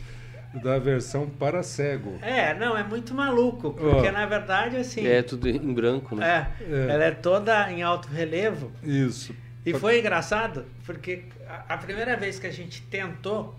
da 0.62 0.79
versão 0.79 1.29
para 1.29 1.62
cego. 1.62 2.19
é, 2.23 2.55
não, 2.55 2.77
é 2.77 2.83
muito 2.83 3.14
maluco, 3.14 3.73
porque 3.73 4.09
Ó. 4.09 4.12
na 4.12 4.27
verdade, 4.27 4.77
assim, 4.77 5.07
É 5.07 5.23
tudo 5.23 5.49
em 5.49 5.73
branco, 5.75 6.16
né? 6.16 6.49
é, 6.61 6.64
É. 6.64 6.87
ela 6.90 7.05
é 7.05 7.11
toda 7.11 7.71
em 7.71 7.83
alto 7.83 8.09
relevo. 8.09 8.71
Isso. 8.83 9.35
E 9.64 9.75
foi 9.75 9.99
engraçado, 10.01 10.64
porque 10.85 11.25
a, 11.49 11.75
a 11.75 11.79
primeira 11.79 12.16
vez 12.16 12.38
que 12.38 12.47
a 12.47 12.53
gente 12.53 12.83
tentou 12.83 13.55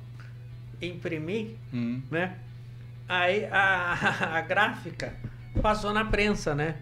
imprimir, 0.82 1.56
Hum. 1.74 2.02
né? 2.10 2.36
Aí 3.08 3.46
a, 3.52 3.94
a 4.38 4.42
gráfica 4.42 5.14
passou 5.62 5.94
na 5.94 6.06
prensa, 6.06 6.54
né? 6.54 6.76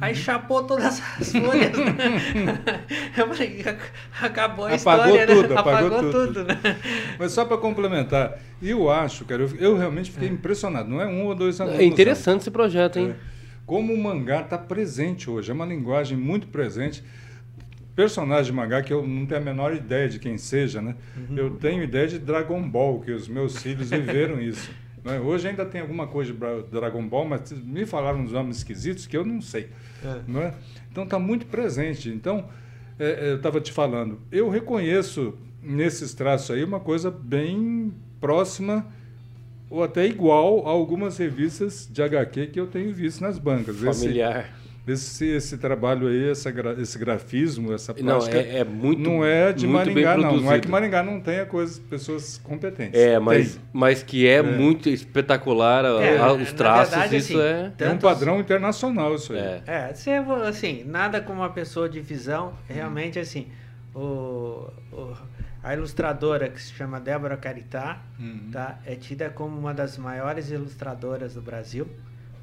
Aí 0.00 0.12
Uhum. 0.12 0.18
chapou 0.18 0.64
todas 0.64 0.84
as 0.86 1.30
folhas. 1.32 1.70
né? 1.78 2.60
Eu 3.16 3.28
falei, 3.28 3.62
"Ac- 3.64 3.92
acabou 4.20 4.66
a 4.66 4.74
Apagou 4.74 5.04
história, 5.16 5.26
tudo, 5.26 5.48
né? 5.54 5.60
apagou 5.60 5.86
Apagou 5.88 6.10
tudo. 6.12 6.26
tudo, 6.26 6.44
né? 6.44 6.60
Mas 7.18 7.32
só 7.32 7.44
para 7.44 7.56
complementar, 7.58 8.38
eu 8.60 8.90
acho, 8.90 9.24
cara, 9.24 9.42
eu, 9.42 9.56
eu 9.56 9.76
realmente 9.78 10.10
fiquei 10.10 10.28
impressionado. 10.28 10.88
Não 10.90 11.00
é 11.00 11.06
um 11.06 11.26
ou 11.26 11.34
dois 11.34 11.60
alunos. 11.60 11.78
É 11.78 11.84
interessante 11.84 12.40
esse 12.40 12.50
projeto, 12.50 12.98
hein? 12.98 13.10
É. 13.18 13.34
Como 13.64 13.94
o 13.94 14.02
mangá 14.02 14.40
está 14.40 14.58
presente 14.58 15.30
hoje, 15.30 15.50
é 15.50 15.54
uma 15.54 15.64
linguagem 15.64 16.18
muito 16.18 16.48
presente. 16.48 17.02
Personagem 17.94 18.46
de 18.46 18.52
mangá 18.52 18.82
que 18.82 18.92
eu 18.92 19.06
não 19.06 19.24
tenho 19.24 19.40
a 19.40 19.44
menor 19.44 19.72
ideia 19.74 20.08
de 20.08 20.18
quem 20.18 20.36
seja, 20.36 20.82
né? 20.82 20.96
Uhum. 21.16 21.38
Eu 21.38 21.50
tenho 21.50 21.82
ideia 21.84 22.08
de 22.08 22.18
Dragon 22.18 22.60
Ball, 22.68 23.00
que 23.00 23.12
os 23.12 23.28
meus 23.28 23.62
filhos 23.62 23.90
viveram 23.90 24.40
isso. 24.40 24.70
né? 25.04 25.20
Hoje 25.20 25.46
ainda 25.46 25.66
tem 25.66 25.82
alguma 25.82 26.06
coisa 26.06 26.32
de 26.32 26.70
Dragon 26.70 27.06
Ball, 27.06 27.26
mas 27.26 27.52
me 27.52 27.84
falaram 27.84 28.20
uns 28.20 28.32
nomes 28.32 28.56
esquisitos 28.56 29.06
que 29.06 29.16
eu 29.16 29.24
não 29.24 29.40
sei. 29.40 29.68
É. 30.02 30.20
não 30.26 30.40
é? 30.40 30.54
Então 30.90 31.04
está 31.04 31.18
muito 31.18 31.46
presente. 31.46 32.08
Então, 32.08 32.48
é, 32.98 33.26
é, 33.26 33.30
eu 33.32 33.36
estava 33.36 33.60
te 33.60 33.70
falando, 33.70 34.20
eu 34.32 34.48
reconheço 34.48 35.34
nesses 35.62 36.14
traços 36.14 36.50
aí 36.50 36.64
uma 36.64 36.80
coisa 36.80 37.10
bem 37.10 37.92
próxima 38.20 38.86
ou 39.68 39.82
até 39.82 40.06
igual 40.06 40.66
a 40.66 40.70
algumas 40.70 41.18
revistas 41.18 41.88
de 41.90 42.02
HQ 42.02 42.48
que 42.48 42.60
eu 42.60 42.66
tenho 42.66 42.94
visto 42.94 43.20
nas 43.20 43.38
bancas. 43.38 43.76
Familiar. 43.76 44.40
esse, 44.40 44.63
esse 44.86 45.56
trabalho 45.56 46.08
aí, 46.08 46.28
essa 46.30 46.50
gra- 46.50 46.74
esse 46.78 46.98
grafismo, 46.98 47.72
essa 47.72 47.94
Não, 47.94 48.16
plástica, 48.18 48.36
é, 48.38 48.58
é 48.58 48.64
muito 48.64 49.00
não 49.00 49.24
é 49.24 49.52
de 49.52 49.66
muito 49.66 49.92
bem 49.92 50.04
Maringá, 50.04 50.16
não. 50.16 50.36
Não 50.40 50.52
é 50.52 50.60
que 50.60 50.68
Maringá 50.68 51.02
não 51.02 51.20
tenha 51.20 51.46
coisas, 51.46 51.78
pessoas 51.78 52.36
competentes. 52.38 53.00
É, 53.00 53.18
mas, 53.18 53.54
Tem. 53.54 53.62
mas 53.72 54.02
que 54.02 54.26
é, 54.26 54.34
É. 54.36 54.42
muito 54.42 54.90
espetacular 54.90 55.84
a- 55.86 56.02
É, 56.04 56.18
a- 56.18 56.32
os 56.34 56.50
na 56.52 56.58
traços, 56.58 56.90
verdade, 56.90 57.16
isso 57.16 57.32
assim, 57.38 57.42
é... 57.48 57.60
É 57.62 57.66
um 57.66 57.70
tantos- 57.70 58.02
padrão 58.10 58.38
internacional 58.40 59.14
isso 59.14 59.32
aí. 59.32 59.38
é. 59.38 59.62
É, 59.66 59.92
assim, 60.46 60.84
nada 60.84 61.20
como 61.20 61.40
uma 61.40 61.50
pessoa 61.50 61.88
de 61.88 62.00
visão, 62.00 62.52
realmente 62.68 63.18
assim, 63.18 63.46
o, 63.94 64.68
o- 64.92 65.14
a 65.62 65.72
ilustradora 65.72 66.50
que 66.50 66.60
se 66.60 66.74
chama 66.74 67.00
Débora 67.00 67.38
Caritá, 67.38 68.02
Uhum. 68.20 68.50
tá, 68.52 68.78
é 68.84 68.94
tida 68.96 69.30
como 69.30 69.58
uma 69.58 69.72
das 69.72 69.96
maiores 69.96 70.50
ilustradoras 70.50 71.32
do 71.34 71.40
Brasil. 71.40 71.86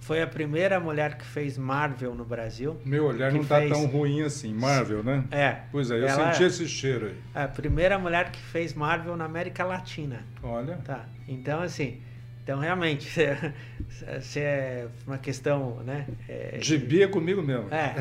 Foi 0.01 0.19
a 0.21 0.25
primeira 0.27 0.79
mulher 0.79 1.15
que 1.15 1.23
fez 1.25 1.57
Marvel 1.57 2.15
no 2.15 2.25
Brasil. 2.25 2.75
Meu 2.83 3.05
olhar 3.05 3.31
não 3.31 3.41
está 3.41 3.59
fez- 3.59 3.71
tão 3.71 3.85
ruim 3.85 4.23
assim. 4.23 4.51
Marvel, 4.53 5.03
né? 5.03 5.23
É. 5.31 5.57
Pois 5.71 5.89
é, 5.91 5.99
eu 5.99 6.07
ela 6.07 6.33
senti 6.33 6.43
esse 6.43 6.67
cheiro 6.67 7.05
aí. 7.07 7.15
é 7.35 7.43
a 7.43 7.47
primeira 7.47 7.97
mulher 7.99 8.31
que 8.31 8.39
fez 8.41 8.73
Marvel 8.73 9.15
na 9.15 9.25
América 9.25 9.63
Latina. 9.63 10.23
Olha. 10.41 10.77
Tá. 10.83 11.05
Então, 11.27 11.61
assim, 11.61 12.01
então 12.43 12.59
realmente, 12.59 13.07
se 14.21 14.39
é 14.39 14.87
uma 15.05 15.19
questão, 15.19 15.77
né? 15.85 16.07
é, 16.27 16.57
Gibi 16.59 17.03
é 17.03 17.07
comigo 17.07 17.41
mesmo. 17.43 17.67
É, 17.71 17.93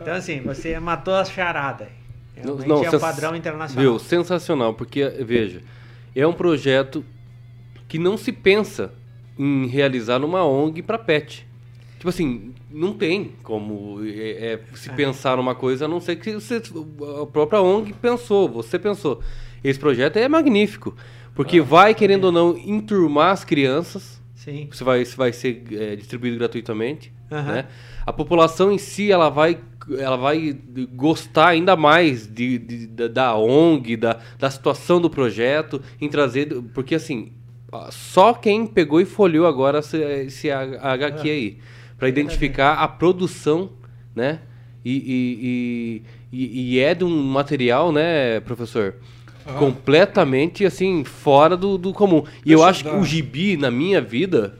então 0.00 0.14
assim, 0.14 0.40
você 0.40 0.78
matou 0.78 1.16
a 1.16 1.24
charada. 1.24 1.88
Realmente 2.36 2.66
Não, 2.68 2.84
é 2.84 2.86
um 2.88 2.90
sens- 2.90 3.00
padrão 3.02 3.34
internacional. 3.36 3.82
Viu, 3.82 3.98
sensacional, 3.98 4.72
porque, 4.74 5.08
veja, 5.24 5.62
é 6.14 6.24
um 6.26 6.32
projeto 6.32 7.04
que 7.88 7.98
não 7.98 8.16
se 8.16 8.30
pensa 8.32 8.92
em 9.38 9.66
realizar 9.66 10.18
numa 10.18 10.44
ONG 10.44 10.82
para 10.82 10.98
pet. 10.98 11.46
Tipo 11.96 12.08
assim, 12.10 12.52
não 12.70 12.92
tem 12.92 13.32
como 13.42 14.00
é, 14.04 14.52
é, 14.54 14.60
se 14.74 14.90
pensar 14.90 15.36
numa 15.38 15.54
coisa, 15.54 15.86
a 15.86 15.88
não 15.88 16.00
ser 16.00 16.16
que 16.16 16.32
você, 16.34 16.60
a 17.22 17.26
própria 17.26 17.62
ONG 17.62 17.94
pensou, 17.94 18.48
você 18.48 18.78
pensou. 18.78 19.22
Esse 19.62 19.78
projeto 19.78 20.18
é 20.18 20.28
magnífico, 20.28 20.94
porque 21.34 21.60
vai, 21.62 21.94
querendo 21.94 22.26
ou 22.26 22.32
não, 22.32 22.58
enturmar 22.58 23.30
as 23.32 23.42
crianças, 23.42 24.20
Sim. 24.34 24.68
isso 24.70 24.84
vai, 24.84 25.00
isso 25.00 25.16
vai 25.16 25.32
ser 25.32 25.64
é, 25.72 25.96
distribuído 25.96 26.36
gratuitamente, 26.36 27.10
né? 27.30 27.66
A 28.06 28.12
população 28.12 28.70
em 28.70 28.76
si, 28.76 29.10
ela 29.10 29.30
vai, 29.30 29.58
ela 29.98 30.16
vai 30.16 30.54
gostar 30.92 31.48
ainda 31.48 31.74
mais 31.74 32.26
de, 32.26 32.58
de- 32.58 32.86
da, 32.86 33.08
da 33.08 33.34
ONG, 33.34 33.96
da, 33.96 34.20
da 34.38 34.50
situação 34.50 35.00
do 35.00 35.08
projeto, 35.08 35.80
em 35.98 36.08
trazer... 36.10 36.54
Porque, 36.74 36.94
assim, 36.94 37.32
só 37.90 38.32
quem 38.34 38.66
pegou 38.66 39.00
e 39.00 39.04
folheou 39.04 39.46
agora 39.46 39.78
esse, 39.80 39.96
esse 39.98 40.50
HQ 40.50 41.28
aí, 41.30 41.58
para 41.98 42.08
identificar 42.08 42.74
a 42.74 42.88
produção, 42.88 43.70
né? 44.14 44.40
E, 44.84 46.02
e, 46.32 46.36
e, 46.38 46.74
e- 46.74 46.80
é 46.80 46.94
de 46.94 47.04
um 47.04 47.22
material, 47.22 47.90
né, 47.90 48.40
professor? 48.40 48.94
Ah. 49.46 49.54
Completamente, 49.54 50.64
assim, 50.64 51.04
fora 51.04 51.56
do, 51.56 51.78
do 51.78 51.92
comum. 51.92 52.18
E 52.18 52.22
Deixa 52.22 52.38
eu 52.46 52.58
eu 52.58 52.64
acho 52.64 52.84
dar- 52.84 52.90
que 52.90 52.96
o 52.96 53.04
gibi, 53.04 53.56
na 53.56 53.70
minha 53.70 54.00
vida, 54.00 54.58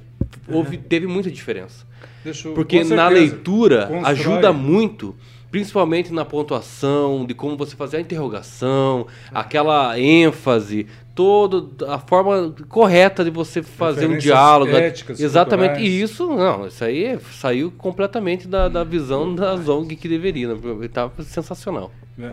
houve, 0.49 0.79
teve 0.79 1.07
muita 1.07 1.31
diferença. 1.31 1.87
Eu- 2.25 2.55
Porque 2.55 2.79
na 2.79 2.85
certeza, 2.85 3.09
leitura 3.11 3.87
constrói- 3.87 4.11
ajuda 4.13 4.53
muito, 4.53 5.15
principalmente 5.55 6.13
na 6.13 6.25
pontuação, 6.25 7.25
de 7.25 7.33
como 7.33 7.57
você 7.57 7.77
fazer 7.77 7.99
a 7.99 8.01
interrogação, 8.01 9.07
aquela 9.33 9.97
ênfase, 9.97 10.89
toda 11.15 11.95
a 11.95 11.97
forma 11.97 12.53
correta 12.69 13.23
de 13.23 13.31
você 13.31 13.63
fazer 13.63 14.09
um 14.09 14.19
diálogo. 14.19 14.73
éticas, 14.73 15.21
Exatamente. 15.21 15.75
culturais. 15.75 15.93
E 15.95 16.03
isso, 16.03 16.27
não, 16.27 16.67
isso 16.67 16.85
aí 16.85 17.17
saiu 17.39 17.71
completamente 17.71 18.49
da, 18.49 18.69
da 18.69 18.83
visão 18.83 19.33
da 19.33 19.55
Zong 19.57 19.95
que 19.95 20.09
deveria. 20.09 20.57
Né? 20.57 20.89
Tava 20.93 21.23
sensacional. 21.23 21.93
É. 22.19 22.33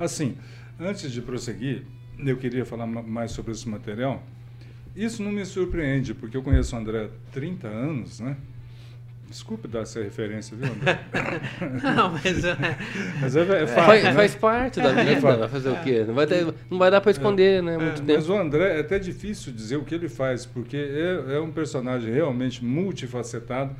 Assim, 0.00 0.34
antes 0.80 1.12
de 1.12 1.20
prosseguir, 1.20 1.82
eu 2.24 2.38
queria 2.38 2.64
falar 2.64 2.86
ma- 2.86 3.02
mais 3.02 3.32
sobre 3.32 3.52
esse 3.52 3.68
material. 3.68 4.22
Isso 4.96 5.22
não 5.22 5.30
me 5.30 5.44
surpreende, 5.44 6.14
porque 6.14 6.38
eu 6.38 6.42
conheço 6.42 6.74
o 6.74 6.78
André 6.78 7.04
há 7.04 7.08
30 7.32 7.68
anos, 7.68 8.18
né? 8.20 8.34
Desculpe 9.32 9.66
dar 9.66 9.80
essa 9.80 10.02
referência, 10.02 10.54
viu, 10.54 10.70
André? 10.70 11.00
Não, 11.96 12.10
mas 12.12 12.44
é, 12.44 12.56
Mas 13.18 13.34
é, 13.34 13.62
é 13.62 13.66
fato, 13.66 13.86
faz, 13.86 14.04
né? 14.04 14.12
faz 14.12 14.34
parte 14.34 14.78
da 14.80 14.92
vida, 14.92 15.20
fato. 15.22 15.38
vai 15.38 15.48
fazer 15.48 15.70
o 15.70 15.76
quê? 15.82 16.04
Não 16.06 16.12
vai, 16.14 16.26
ter- 16.26 16.46
não 16.70 16.78
vai 16.78 16.90
dar 16.90 17.00
para 17.00 17.10
esconder, 17.10 17.62
né? 17.62 17.78
Muito 17.78 18.02
É, 18.02 18.04
tempo. 18.04 18.12
mas 18.12 18.28
o 18.28 18.34
André 18.36 18.76
é 18.76 18.80
até 18.80 18.98
difícil 18.98 19.50
dizer 19.52 19.76
o 19.76 19.84
que 19.84 19.94
ele 19.94 20.08
faz, 20.10 20.44
porque 20.44 20.76
é, 20.76 21.36
é 21.36 21.40
um 21.40 21.50
personagem 21.50 22.12
realmente 22.12 22.62
multifacetado. 22.62 23.74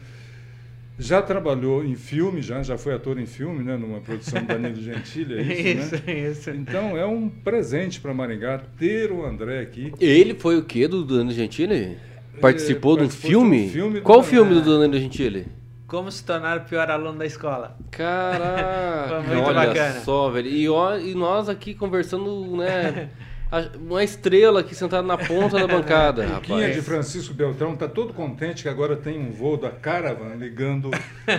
Já 0.98 1.20
trabalhou 1.20 1.84
em 1.84 1.96
filme, 1.96 2.40
já, 2.40 2.62
já 2.62 2.78
foi 2.78 2.94
ator 2.94 3.18
em 3.18 3.26
filme, 3.26 3.62
né? 3.62 3.76
Numa 3.76 4.00
produção 4.00 4.40
do 4.40 4.46
Danilo 4.46 4.76
Gentili, 4.80 5.38
é 5.38 5.42
isso, 5.42 5.94
isso, 5.96 6.02
né? 6.06 6.18
isso. 6.30 6.50
Então 6.50 6.96
é 6.96 7.04
um 7.04 7.28
presente 7.28 8.00
para 8.00 8.14
Maringá 8.14 8.58
ter 8.78 9.12
o 9.12 9.24
André 9.24 9.60
aqui. 9.60 9.92
Ele 10.00 10.34
foi 10.34 10.56
o 10.56 10.62
quê 10.62 10.88
do 10.88 11.04
Danilo 11.04 11.32
Gentili? 11.32 11.98
Participou 12.40 12.96
de 12.96 13.02
um 13.04 13.06
participou 13.06 13.30
de 13.30 13.36
um 13.36 13.40
filme? 13.40 13.68
filme 13.70 14.00
Qual 14.00 14.20
o 14.20 14.22
filme 14.22 14.54
do 14.60 14.78
Danilo 14.78 15.00
Gentili? 15.00 15.46
Como 15.86 16.10
se 16.10 16.24
tornar 16.24 16.58
o 16.58 16.60
pior 16.62 16.90
aluno 16.90 17.18
da 17.18 17.26
escola. 17.26 17.76
Caraca, 17.90 19.08
Foi 19.26 19.34
muito 19.36 19.48
olha 19.48 19.66
bacana. 19.66 20.00
só, 20.00 20.30
velho. 20.30 20.48
E, 20.48 20.68
ó- 20.68 20.96
e 20.96 21.14
nós 21.14 21.48
aqui 21.48 21.74
conversando, 21.74 22.56
né? 22.56 23.10
a- 23.52 23.68
Uma 23.78 24.02
estrela 24.02 24.60
aqui 24.60 24.74
sentada 24.74 25.06
na 25.06 25.16
ponta 25.18 25.58
da 25.58 25.66
bancada, 25.68 26.26
Quinha 26.42 26.70
de. 26.70 26.80
Francisco 26.82 27.34
Beltrão 27.34 27.74
está 27.74 27.86
todo 27.86 28.12
contente 28.14 28.62
que 28.62 28.68
agora 28.68 28.96
tem 28.96 29.18
um 29.18 29.30
voo 29.30 29.56
da 29.56 29.70
Caravan 29.70 30.34
ligando 30.36 30.90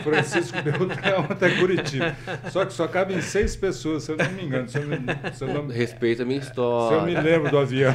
Francisco 0.03 0.57
Beltrão 0.63 1.25
até 1.29 1.49
Curitiba. 1.49 2.15
Só 2.51 2.63
que 2.65 2.73
só 2.73 2.87
cabem 2.87 3.19
seis 3.21 3.55
pessoas, 3.55 4.03
se 4.03 4.11
eu 4.11 4.17
não 4.17 4.29
me 4.31 4.43
engano. 4.43 4.69
Se 4.69 4.77
eu, 4.77 4.83
se 5.33 5.43
eu 5.43 5.53
não- 5.53 5.67
Respeita 5.67 6.23
a 6.23 6.25
minha 6.25 6.41
se 6.41 6.51
eu 6.55 7.01
me 7.03 7.11
história. 7.13 7.21
lembro 7.21 7.49
do 7.51 7.57
avião. 7.57 7.93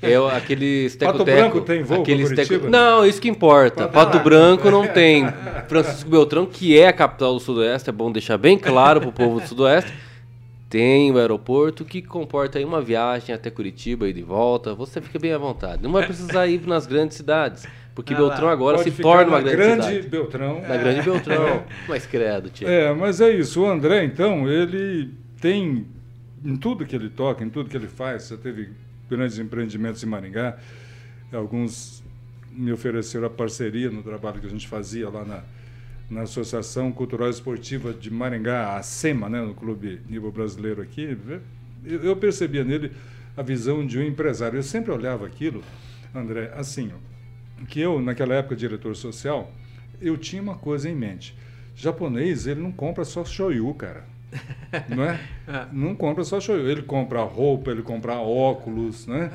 É 0.00 0.18
o- 0.18 0.28
aquele 0.28 0.88
Pato 0.98 1.24
teco 1.24 1.38
Branco 1.38 1.60
tem 1.62 1.82
voo 1.82 2.02
aquele 2.02 2.22
Curitiba? 2.22 2.68
Não, 2.68 3.04
isso 3.04 3.20
que 3.20 3.28
importa. 3.28 3.88
Pato 3.88 4.10
Pato 4.12 4.20
Branco 4.24 4.70
não 4.70 4.86
tem. 4.86 5.26
Francisco 5.68 6.08
Beltrão, 6.08 6.46
que 6.46 6.78
é 6.78 6.88
a 6.88 6.92
capital 6.92 7.34
do 7.34 7.40
Sudoeste, 7.40 7.88
é 7.90 7.92
bom 7.92 8.10
deixar 8.10 8.38
bem 8.38 8.58
claro 8.58 9.00
pro 9.00 9.12
povo 9.12 9.40
do 9.40 9.46
Sudoeste. 9.46 9.92
Tem 10.70 11.10
o 11.10 11.18
aeroporto 11.18 11.84
que 11.84 12.00
comporta 12.00 12.56
aí 12.58 12.64
uma 12.64 12.80
viagem 12.80 13.34
até 13.34 13.50
Curitiba 13.50 14.08
e 14.08 14.12
de 14.12 14.22
volta. 14.22 14.72
Você 14.72 15.00
fica 15.00 15.18
bem 15.18 15.32
à 15.32 15.38
vontade. 15.38 15.82
Não 15.82 15.90
vai 15.90 16.06
precisar 16.06 16.46
ir 16.46 16.64
nas 16.64 16.86
grandes 16.86 17.16
cidades, 17.16 17.66
porque 17.92 18.14
Ah. 18.14 18.18
Beltrão 18.18 18.48
agora 18.48 18.78
se 18.78 18.92
torna 18.92 19.32
uma 19.32 19.40
grande, 19.40 19.56
grande 19.56 19.86
cidade. 19.86 20.08
Beltrão. 20.08 20.60
Na 20.60 20.76
grande 20.76 21.02
Beltrão. 21.02 21.64
Mas 21.88 22.06
credo, 22.06 22.50
tio. 22.50 22.68
É, 22.68 22.94
mas 22.94 23.20
é 23.20 23.30
isso. 23.30 23.62
O 23.62 23.66
André, 23.66 24.04
então, 24.04 24.48
ele 24.48 25.12
tem 25.40 25.84
em 26.44 26.56
tudo 26.56 26.86
que 26.86 26.94
ele 26.94 27.10
toca, 27.10 27.42
em 27.42 27.50
tudo 27.50 27.68
que 27.68 27.76
ele 27.76 27.88
faz. 27.88 28.22
Você 28.22 28.36
teve 28.36 28.68
grandes 29.10 29.40
empreendimentos 29.40 30.04
em 30.04 30.06
Maringá. 30.06 30.56
Alguns 31.32 32.00
me 32.52 32.72
ofereceram 32.72 33.26
a 33.26 33.30
parceria 33.30 33.90
no 33.90 34.04
trabalho 34.04 34.38
que 34.38 34.46
a 34.46 34.50
gente 34.50 34.68
fazia 34.68 35.08
lá 35.08 35.24
na, 35.24 35.42
na 36.10 36.22
Associação 36.22 36.90
Cultural 36.90 37.30
Esportiva 37.30 37.92
de 37.94 38.10
Maringá, 38.10 38.76
a 38.76 38.82
SEMA, 38.82 39.28
né, 39.28 39.40
no 39.40 39.54
clube 39.54 40.00
nível 40.08 40.32
brasileiro 40.32 40.82
aqui. 40.82 41.16
Eu, 41.84 42.16
percebia 42.16 42.64
nele 42.64 42.92
a 43.36 43.42
visão 43.42 43.86
de 43.86 43.98
um 43.98 44.02
empresário. 44.02 44.58
Eu 44.58 44.62
sempre 44.62 44.90
olhava 44.92 45.24
aquilo, 45.24 45.62
André, 46.14 46.52
assim, 46.56 46.90
ó, 46.92 47.64
que 47.66 47.80
eu, 47.80 48.00
naquela 48.02 48.34
época, 48.34 48.56
diretor 48.56 48.96
social, 48.96 49.52
eu 50.00 50.16
tinha 50.16 50.42
uma 50.42 50.56
coisa 50.56 50.90
em 50.90 50.94
mente. 50.96 51.36
Japonês, 51.76 52.46
ele 52.46 52.60
não 52.60 52.72
compra 52.72 53.04
só 53.04 53.24
shoyu, 53.24 53.72
cara. 53.74 54.04
Não 54.88 55.02
é? 55.02 55.18
Não 55.72 55.92
compra 55.94 56.22
só 56.22 56.38
shoyu. 56.38 56.68
Ele 56.68 56.82
compra 56.82 57.20
roupa, 57.24 57.72
ele 57.72 57.82
compra 57.82 58.14
óculos, 58.14 59.04
né? 59.06 59.28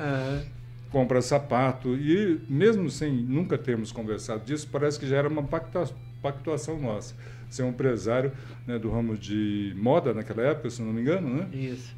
Compra 0.90 1.20
sapato. 1.20 1.94
E 1.94 2.40
mesmo 2.48 2.88
sem 2.88 3.12
nunca 3.12 3.58
termos 3.58 3.92
conversado 3.92 4.42
disso, 4.46 4.66
parece 4.72 4.98
que 4.98 5.06
já 5.06 5.16
era 5.18 5.28
uma 5.28 5.42
pactua- 5.42 5.90
pactuação 6.22 6.78
nossa. 6.80 7.14
Ser 7.48 7.62
um 7.62 7.70
empresário 7.70 8.32
né, 8.66 8.78
do 8.78 8.90
ramo 8.90 9.16
de 9.16 9.72
moda 9.76 10.12
naquela 10.12 10.42
época, 10.42 10.68
se 10.70 10.82
não 10.82 10.92
me 10.92 11.00
engano, 11.00 11.28
né? 11.28 11.48
Isso. 11.52 11.94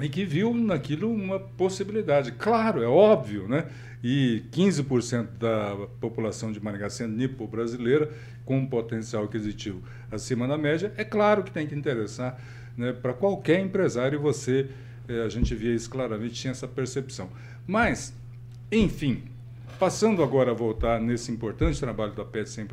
e 0.00 0.08
que 0.08 0.24
viu 0.24 0.52
naquilo 0.52 1.10
uma 1.12 1.38
possibilidade. 1.38 2.32
Claro, 2.32 2.82
é 2.82 2.86
óbvio, 2.86 3.48
né? 3.48 3.66
E 4.02 4.42
15% 4.52 5.38
da 5.38 5.86
população 6.00 6.52
de 6.52 6.62
Maringá 6.62 6.90
sendo 6.90 7.16
nipo-brasileira, 7.16 8.10
com 8.44 8.58
um 8.58 8.66
potencial 8.66 9.24
aquisitivo 9.24 9.82
acima 10.10 10.46
da 10.46 10.58
média, 10.58 10.92
é 10.96 11.04
claro 11.04 11.42
que 11.42 11.50
tem 11.50 11.66
que 11.66 11.74
interessar 11.74 12.38
né, 12.76 12.92
para 12.92 13.14
qualquer 13.14 13.60
empresário, 13.60 14.18
e 14.18 14.20
você, 14.20 14.68
eh, 15.08 15.22
a 15.24 15.28
gente 15.28 15.54
via 15.54 15.74
isso 15.74 15.88
claramente, 15.88 16.34
tinha 16.34 16.50
essa 16.50 16.68
percepção. 16.68 17.30
Mas, 17.66 18.12
enfim, 18.70 19.22
passando 19.78 20.22
agora 20.22 20.50
a 20.50 20.54
voltar 20.54 21.00
nesse 21.00 21.32
importante 21.32 21.80
trabalho 21.80 22.12
da 22.12 22.24
PET 22.24 22.50
Sem 22.50 22.66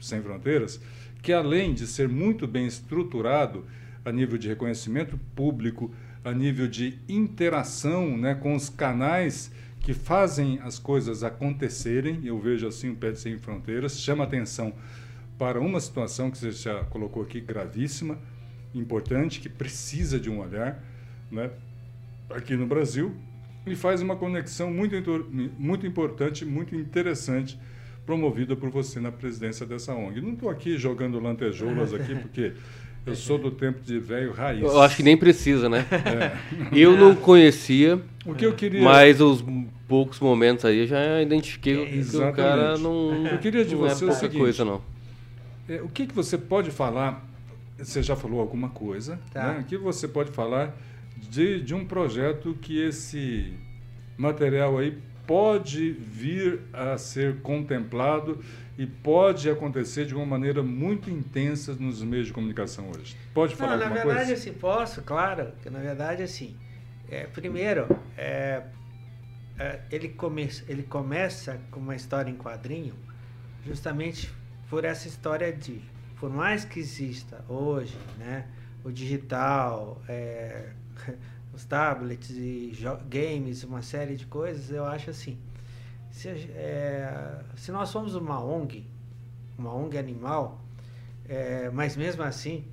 Sem 0.00 0.22
Fronteiras, 0.22 0.80
que 1.22 1.32
além 1.32 1.74
de 1.74 1.86
ser 1.86 2.08
muito 2.08 2.46
bem 2.46 2.66
estruturado 2.66 3.64
a 4.04 4.12
nível 4.12 4.38
de 4.38 4.48
reconhecimento 4.48 5.18
público, 5.34 5.92
a 6.24 6.32
nível 6.32 6.66
de 6.68 6.98
interação 7.08 8.16
né, 8.16 8.34
com 8.34 8.54
os 8.54 8.68
canais 8.68 9.50
que 9.80 9.94
fazem 9.94 10.58
as 10.62 10.78
coisas 10.78 11.22
acontecerem, 11.22 12.20
eu 12.24 12.38
vejo 12.40 12.66
assim 12.66 12.90
o 12.90 12.96
PET 12.96 13.18
Sem 13.18 13.38
Fronteiras, 13.38 14.00
chama 14.00 14.24
atenção 14.24 14.72
para 15.38 15.60
uma 15.60 15.80
situação 15.80 16.30
que 16.30 16.38
você 16.38 16.50
já 16.50 16.82
colocou 16.84 17.22
aqui, 17.22 17.40
gravíssima, 17.40 18.18
importante, 18.74 19.40
que 19.40 19.48
precisa 19.48 20.18
de 20.18 20.30
um 20.30 20.40
olhar, 20.40 20.82
né, 21.30 21.50
aqui 22.30 22.56
no 22.56 22.66
Brasil, 22.66 23.14
e 23.66 23.74
faz 23.74 24.00
uma 24.00 24.16
conexão 24.16 24.72
muito, 24.72 24.96
muito 25.58 25.86
importante, 25.86 26.44
muito 26.44 26.74
interessante, 26.74 27.58
promovida 28.06 28.54
por 28.56 28.70
você 28.70 29.00
na 29.00 29.10
presidência 29.10 29.66
dessa 29.66 29.92
ONG. 29.92 30.20
Não 30.20 30.32
estou 30.34 30.48
aqui 30.48 30.78
jogando 30.78 31.18
lantejoulas 31.20 31.92
aqui, 31.92 32.14
porque 32.22 32.52
eu 33.04 33.14
sou 33.16 33.36
do 33.38 33.50
tempo 33.50 33.80
de 33.82 33.98
velho 33.98 34.32
raiz. 34.32 34.62
Eu 34.62 34.80
acho 34.80 34.96
que 34.96 35.02
nem 35.02 35.16
precisa, 35.16 35.68
né? 35.68 35.84
É. 35.90 36.78
Eu 36.78 36.96
não 36.96 37.14
conhecia, 37.16 38.00
O 38.24 38.34
que 38.34 38.46
eu 38.46 38.54
queria... 38.54 38.82
mas 38.82 39.20
os 39.20 39.44
poucos 39.88 40.18
momentos 40.20 40.64
aí 40.64 40.78
eu 40.80 40.86
já 40.86 41.20
identifiquei 41.22 41.74
que 41.86 41.94
o 41.96 41.98
Exatamente. 41.98 42.36
cara 42.36 42.78
não, 42.78 43.26
Eu 43.26 43.38
queria 43.38 43.64
de 43.64 43.74
não 43.74 43.82
você 43.82 44.04
é 44.04 44.08
o 44.08 44.12
seguinte. 44.12 44.38
coisa, 44.38 44.64
não. 44.64 44.80
É, 45.68 45.80
o 45.82 45.88
que, 45.88 46.06
que 46.06 46.14
você 46.14 46.38
pode 46.38 46.70
falar? 46.70 47.24
Você 47.78 48.02
já 48.02 48.16
falou 48.16 48.40
alguma 48.40 48.68
coisa, 48.70 49.18
Tá. 49.32 49.54
né? 49.54 49.60
O 49.60 49.64
que 49.64 49.76
você 49.76 50.08
pode 50.08 50.30
falar 50.30 50.74
de, 51.30 51.60
de 51.60 51.74
um 51.74 51.84
projeto 51.84 52.56
que 52.60 52.80
esse 52.80 53.52
material 54.16 54.78
aí 54.78 54.96
pode 55.26 55.92
vir 55.92 56.60
a 56.72 56.96
ser 56.96 57.40
contemplado 57.40 58.42
e 58.78 58.86
pode 58.86 59.48
acontecer 59.48 60.04
de 60.04 60.14
uma 60.14 60.26
maneira 60.26 60.62
muito 60.62 61.10
intensa 61.10 61.74
nos 61.74 62.02
meios 62.02 62.26
de 62.26 62.32
comunicação 62.32 62.90
hoje. 62.90 63.16
Pode 63.32 63.56
falar 63.56 63.72
Não, 63.72 63.78
na 63.78 63.84
alguma 63.86 64.04
verdade, 64.04 64.26
coisa? 64.28 64.40
assim, 64.40 64.52
posso, 64.52 65.02
claro. 65.02 65.52
Que 65.62 65.70
na 65.70 65.78
verdade, 65.78 66.22
assim, 66.22 66.54
é, 67.10 67.24
primeiro, 67.24 67.86
é, 68.16 68.62
é, 69.58 69.80
ele, 69.90 70.10
come, 70.10 70.48
ele 70.68 70.82
começa 70.82 71.58
com 71.70 71.80
uma 71.80 71.96
história 71.96 72.30
em 72.30 72.36
quadrinho 72.36 72.94
justamente 73.64 74.30
por 74.68 74.84
essa 74.84 75.08
história 75.08 75.52
de, 75.52 75.80
por 76.20 76.30
mais 76.30 76.64
que 76.64 76.78
exista 76.78 77.44
hoje, 77.48 77.96
né, 78.18 78.46
o 78.84 78.90
digital, 78.90 80.00
é, 80.08 80.70
os 81.56 81.64
tablets 81.64 82.30
e 82.30 82.72
games, 83.08 83.64
uma 83.64 83.82
série 83.82 84.16
de 84.16 84.26
coisas, 84.26 84.70
eu 84.70 84.84
acho 84.84 85.10
assim, 85.10 85.38
se, 86.10 86.28
é, 86.30 87.42
se 87.56 87.72
nós 87.72 87.88
somos 87.90 88.14
uma 88.14 88.42
ONG, 88.44 88.86
uma 89.58 89.74
ONG 89.74 89.98
animal, 89.98 90.60
é, 91.28 91.70
mas 91.70 91.96
mesmo 91.96 92.22
assim, 92.22 92.64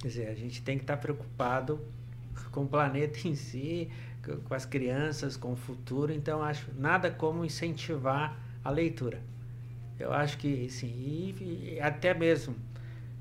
Quer 0.00 0.08
dizer, 0.08 0.28
a 0.28 0.34
gente 0.34 0.62
tem 0.62 0.76
que 0.78 0.84
estar 0.84 0.96
preocupado 0.98 1.80
com 2.52 2.62
o 2.64 2.68
planeta 2.68 3.18
em 3.26 3.34
si, 3.34 3.90
co- 4.24 4.36
com 4.38 4.54
as 4.54 4.64
crianças, 4.66 5.36
com 5.36 5.52
o 5.52 5.56
futuro. 5.56 6.12
Então, 6.12 6.42
acho 6.42 6.70
nada 6.78 7.10
como 7.10 7.44
incentivar 7.44 8.38
a 8.64 8.70
leitura. 8.70 9.20
Eu 9.98 10.12
acho 10.12 10.38
que, 10.38 10.68
sim, 10.70 10.88
e, 10.88 11.74
e 11.76 11.80
até 11.80 12.14
mesmo, 12.14 12.54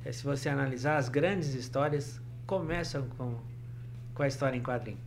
eh, 0.05 0.11
se 0.11 0.23
você 0.23 0.49
analisar, 0.49 0.97
as 0.97 1.09
grandes 1.09 1.53
histórias 1.55 2.21
começam 2.45 3.07
com, 3.17 3.37
com 4.15 4.23
a 4.23 4.27
história 4.27 4.57
em 4.57 4.63
quadrinho. 4.63 4.97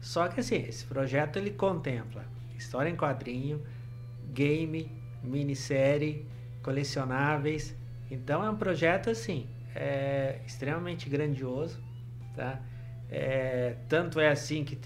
Só 0.00 0.26
que 0.26 0.40
assim, 0.40 0.56
esse 0.56 0.84
projeto 0.84 1.36
ele 1.36 1.50
contempla 1.50 2.24
história 2.56 2.88
em 2.88 2.96
quadrinho, 2.96 3.62
game, 4.32 4.90
minissérie, 5.22 6.26
colecionáveis. 6.62 7.76
Então 8.10 8.44
é 8.44 8.50
um 8.50 8.56
projeto 8.56 9.10
assim, 9.10 9.46
é, 9.74 10.40
extremamente 10.46 11.08
grandioso, 11.08 11.80
tá? 12.34 12.60
É, 13.10 13.76
tanto 13.88 14.18
é 14.18 14.28
assim 14.28 14.64
que 14.64 14.76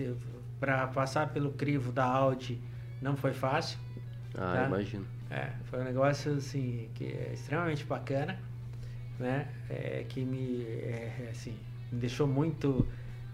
para 0.59 0.89
passar 0.89 1.33
pelo 1.33 1.53
crivo 1.53 1.93
da 1.93 2.05
Audi 2.05 2.61
não 3.01 3.16
foi 3.16 3.33
fácil. 3.33 3.79
Ah, 4.35 4.55
tá? 4.55 4.66
imagino. 4.66 5.07
É, 5.31 5.53
foi 5.64 5.81
um 5.81 5.85
negócio 5.85 6.35
assim 6.35 6.91
que 6.95 7.05
é 7.05 7.33
extremamente 7.35 7.85
bacana, 7.85 8.39
né? 9.18 9.49
É, 9.68 10.05
que 10.09 10.24
me 10.24 10.62
é, 10.64 11.29
assim 11.31 11.57
me 11.93 11.99
deixou 11.99 12.26
muito 12.26 12.87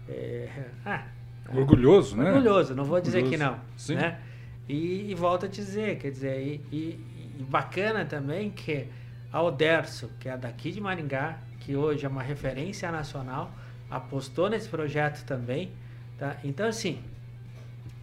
é, 0.07 0.49
ah, 0.85 1.05
orgulhoso, 1.53 2.15
né? 2.15 2.31
Orgulhoso, 2.31 2.75
não 2.75 2.83
vou 2.83 2.99
dizer 3.01 3.23
orgulhoso. 3.23 3.43
que 3.43 3.51
não, 3.51 3.59
Sim. 3.77 3.95
né? 3.95 4.19
E, 4.67 5.11
e 5.11 5.15
volto 5.15 5.45
a 5.45 5.49
dizer, 5.49 5.97
quer 5.97 6.11
dizer, 6.11 6.41
e, 6.41 6.61
e, 6.71 7.35
e 7.39 7.43
bacana 7.43 8.05
também 8.05 8.49
que 8.49 8.87
a 9.31 9.41
Oderso, 9.41 10.09
que 10.19 10.29
é 10.29 10.37
daqui 10.37 10.71
de 10.71 10.81
Maringá, 10.81 11.37
que 11.59 11.75
hoje 11.75 12.05
é 12.05 12.09
uma 12.09 12.23
referência 12.23 12.91
nacional, 12.91 13.51
apostou 13.89 14.49
nesse 14.49 14.69
projeto 14.69 15.23
também, 15.25 15.71
tá? 16.17 16.37
Então 16.43 16.67
assim, 16.67 16.99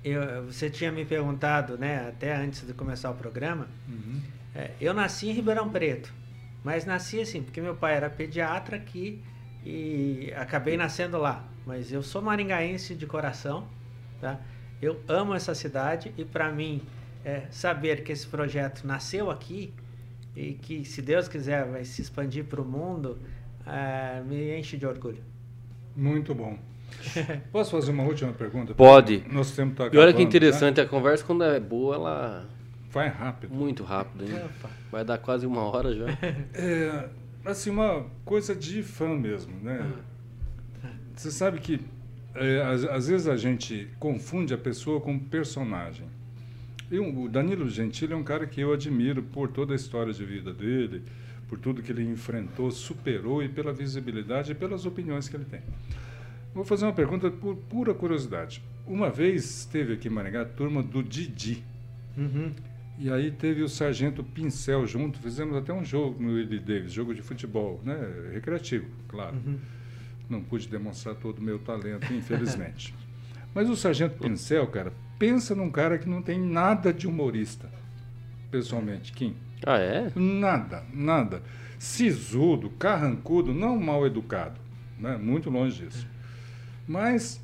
eu, 0.04 0.46
você 0.46 0.68
tinha 0.68 0.90
me 0.90 1.04
perguntado, 1.04 1.78
né, 1.78 2.08
até 2.08 2.34
antes 2.34 2.66
de 2.66 2.72
começar 2.72 3.10
o 3.10 3.14
programa, 3.14 3.68
uhum. 3.88 4.20
é, 4.54 4.70
eu 4.80 4.92
nasci 4.92 5.28
em 5.28 5.32
Ribeirão 5.32 5.68
Preto, 5.68 6.12
mas 6.64 6.84
nasci 6.84 7.20
assim, 7.20 7.42
porque 7.42 7.60
meu 7.60 7.74
pai 7.74 7.94
era 7.94 8.10
pediatra 8.10 8.76
aqui 8.76 9.22
e 9.64 10.32
acabei 10.36 10.76
nascendo 10.76 11.18
lá. 11.18 11.44
Mas 11.66 11.92
eu 11.92 12.02
sou 12.02 12.20
maringaense 12.20 12.94
de 12.94 13.06
coração, 13.06 13.66
tá? 14.20 14.40
Eu 14.80 15.00
amo 15.06 15.34
essa 15.34 15.54
cidade 15.54 16.12
e 16.18 16.24
para 16.24 16.50
mim 16.50 16.82
é, 17.24 17.42
saber 17.50 18.02
que 18.02 18.10
esse 18.10 18.26
projeto 18.26 18.84
nasceu 18.84 19.30
aqui 19.30 19.72
e 20.34 20.54
que, 20.54 20.84
se 20.84 21.00
Deus 21.00 21.28
quiser, 21.28 21.64
vai 21.66 21.84
se 21.84 22.02
expandir 22.02 22.44
para 22.44 22.60
o 22.60 22.64
mundo, 22.64 23.18
é, 23.66 24.20
me 24.22 24.58
enche 24.58 24.76
de 24.76 24.86
orgulho. 24.86 25.22
Muito 25.94 26.34
bom. 26.34 26.58
Posso 27.52 27.70
fazer 27.70 27.90
uma 27.90 28.02
última 28.02 28.32
pergunta? 28.32 28.74
Pode. 28.74 29.24
Nosso 29.30 29.54
tempo 29.54 29.74
tá 29.74 29.84
acabando, 29.84 30.00
e 30.00 30.04
olha 30.04 30.12
que 30.12 30.22
interessante, 30.22 30.76
tá? 30.76 30.82
a 30.82 30.86
conversa 30.86 31.24
quando 31.24 31.44
é 31.44 31.60
boa, 31.60 31.94
ela... 31.94 32.48
Vai 32.90 33.08
rápido. 33.08 33.54
Muito 33.54 33.84
rápido, 33.84 34.24
hein? 34.24 34.38
Vai 34.90 35.04
dar 35.04 35.16
quase 35.16 35.46
uma 35.46 35.62
hora 35.62 35.94
já. 35.94 36.06
É, 36.54 37.08
assim, 37.44 37.70
uma 37.70 38.06
coisa 38.24 38.54
de 38.54 38.82
fã 38.82 39.16
mesmo, 39.16 39.54
né? 39.62 39.90
Você 41.14 41.30
sabe 41.30 41.60
que 41.60 41.80
é, 42.34 42.62
às, 42.62 42.84
às, 42.84 43.08
vezes 43.08 43.28
a 43.28 43.36
gente 43.36 43.88
confunde 43.98 44.54
a 44.54 44.58
pessoa 44.58 45.00
com 45.00 45.18
personagem. 45.18 46.06
E 46.90 46.98
o 46.98 47.28
Danilo 47.28 47.68
Gentili 47.68 48.12
é 48.12 48.16
um 48.16 48.22
cara 48.22 48.46
que 48.46 48.60
eu 48.60 48.72
admiro 48.72 49.22
por 49.22 49.48
toda 49.48 49.72
a 49.72 49.76
história 49.76 50.12
de 50.12 50.24
vida 50.24 50.52
dele, 50.52 51.02
por 51.48 51.58
tudo 51.58 51.82
que 51.82 51.92
ele 51.92 52.02
enfrentou, 52.02 52.70
superou 52.70 53.42
e 53.42 53.48
pela 53.48 53.72
visibilidade 53.72 54.52
e 54.52 54.54
pelas 54.54 54.84
opiniões 54.86 55.28
que 55.28 55.36
ele 55.36 55.44
tem. 55.44 55.60
Vou 56.54 56.64
fazer 56.64 56.84
uma 56.84 56.92
pergunta 56.92 57.30
por 57.30 57.56
pura 57.56 57.94
curiosidade. 57.94 58.62
Uma 58.86 59.08
vez 59.08 59.60
esteve 59.60 59.94
aqui 59.94 60.08
em 60.08 60.10
Maringá 60.10 60.42
a 60.42 60.44
turma 60.44 60.82
do 60.82 61.02
Didi. 61.02 61.64
Uhum. 62.16 62.52
E 62.98 63.10
aí 63.10 63.30
teve 63.30 63.62
o 63.62 63.68
Sargento 63.68 64.22
Pincel 64.22 64.86
junto, 64.86 65.18
fizemos 65.18 65.56
até 65.56 65.72
um 65.72 65.84
jogo 65.84 66.22
no 66.22 66.34
Willie 66.34 66.58
Davis, 66.58 66.92
jogo 66.92 67.14
de 67.14 67.22
futebol, 67.22 67.80
né? 67.84 67.98
Recreativo, 68.32 68.86
claro. 69.08 69.36
Uhum. 69.36 69.58
Não 70.32 70.40
pude 70.40 70.66
demonstrar 70.66 71.14
todo 71.14 71.40
o 71.40 71.42
meu 71.42 71.58
talento, 71.58 72.10
infelizmente. 72.10 72.94
Mas 73.54 73.68
o 73.68 73.76
Sargento 73.76 74.18
Pincel, 74.18 74.66
cara, 74.68 74.90
pensa 75.18 75.54
num 75.54 75.70
cara 75.70 75.98
que 75.98 76.08
não 76.08 76.22
tem 76.22 76.40
nada 76.40 76.90
de 76.90 77.06
humorista, 77.06 77.68
pessoalmente, 78.50 79.12
Kim. 79.12 79.36
Ah, 79.66 79.76
é? 79.76 80.10
Nada, 80.16 80.84
nada. 80.90 81.42
Sisudo, 81.78 82.70
carrancudo, 82.70 83.52
não 83.52 83.78
mal 83.78 84.06
educado, 84.06 84.58
né? 84.98 85.18
Muito 85.18 85.50
longe 85.50 85.84
disso. 85.84 86.08
Mas, 86.88 87.38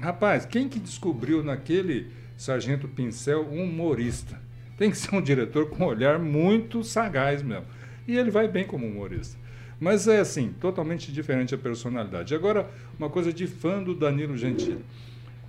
rapaz, 0.00 0.44
quem 0.44 0.68
que 0.68 0.80
descobriu 0.80 1.44
naquele 1.44 2.08
Sargento 2.36 2.88
Pincel 2.88 3.48
um 3.48 3.62
humorista? 3.62 4.42
Tem 4.76 4.90
que 4.90 4.98
ser 4.98 5.14
um 5.14 5.22
diretor 5.22 5.70
com 5.70 5.84
um 5.84 5.86
olhar 5.86 6.18
muito 6.18 6.82
sagaz 6.82 7.40
mesmo. 7.40 7.66
E 8.08 8.16
ele 8.16 8.32
vai 8.32 8.48
bem 8.48 8.66
como 8.66 8.84
humorista. 8.84 9.38
Mas 9.82 10.06
é 10.06 10.20
assim, 10.20 10.52
totalmente 10.60 11.10
diferente 11.10 11.56
a 11.56 11.58
personalidade. 11.58 12.36
Agora, 12.36 12.70
uma 12.96 13.10
coisa 13.10 13.32
de 13.32 13.48
fã 13.48 13.82
do 13.82 13.96
Danilo 13.96 14.36
Gentili. 14.36 14.84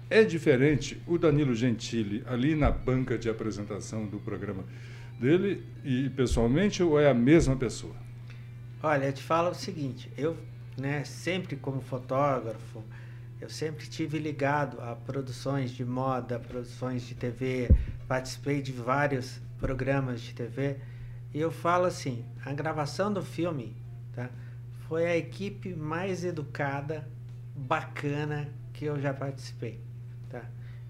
É 0.10 0.24
diferente 0.24 1.00
o 1.06 1.20
Danilo 1.20 1.54
Gentili 1.54 2.24
ali 2.26 2.56
na 2.56 2.72
banca 2.72 3.16
de 3.16 3.30
apresentação 3.30 4.08
do 4.08 4.18
programa 4.18 4.64
dele 5.20 5.64
e 5.84 6.10
pessoalmente 6.10 6.82
ou 6.82 7.00
é 7.00 7.12
a 7.12 7.14
mesma 7.14 7.56
pessoa? 7.56 7.96
Olha, 8.82 9.06
eu 9.06 9.14
te 9.14 9.22
falo 9.22 9.52
o 9.52 9.54
seguinte, 9.54 10.12
eu, 10.18 10.36
né, 10.80 11.04
sempre 11.04 11.56
como 11.56 11.80
fotógrafo, 11.80 12.84
eu 13.40 13.52
sempre 13.52 13.86
tive 13.86 14.18
ligado 14.18 14.82
a 14.82 14.96
produções 14.96 15.70
de 15.70 15.86
moda, 15.86 16.40
produções 16.40 17.04
de 17.04 17.14
TV, 17.14 17.70
participei 18.08 18.64
de 18.64 18.72
vários 18.72 19.40
programas 19.60 20.22
de 20.22 20.34
TV. 20.34 20.78
E 21.32 21.40
eu 21.40 21.52
falo 21.52 21.86
assim, 21.86 22.26
a 22.44 22.52
gravação 22.52 23.14
do 23.14 23.22
filme, 23.22 23.83
tá? 24.14 24.30
Foi 24.88 25.06
a 25.06 25.18
equipe 25.18 25.74
mais 25.74 26.24
educada, 26.24 27.08
bacana 27.56 28.50
que 28.74 28.86
eu 28.86 29.00
já 29.00 29.14
participei, 29.14 29.80
tá? 30.30 30.44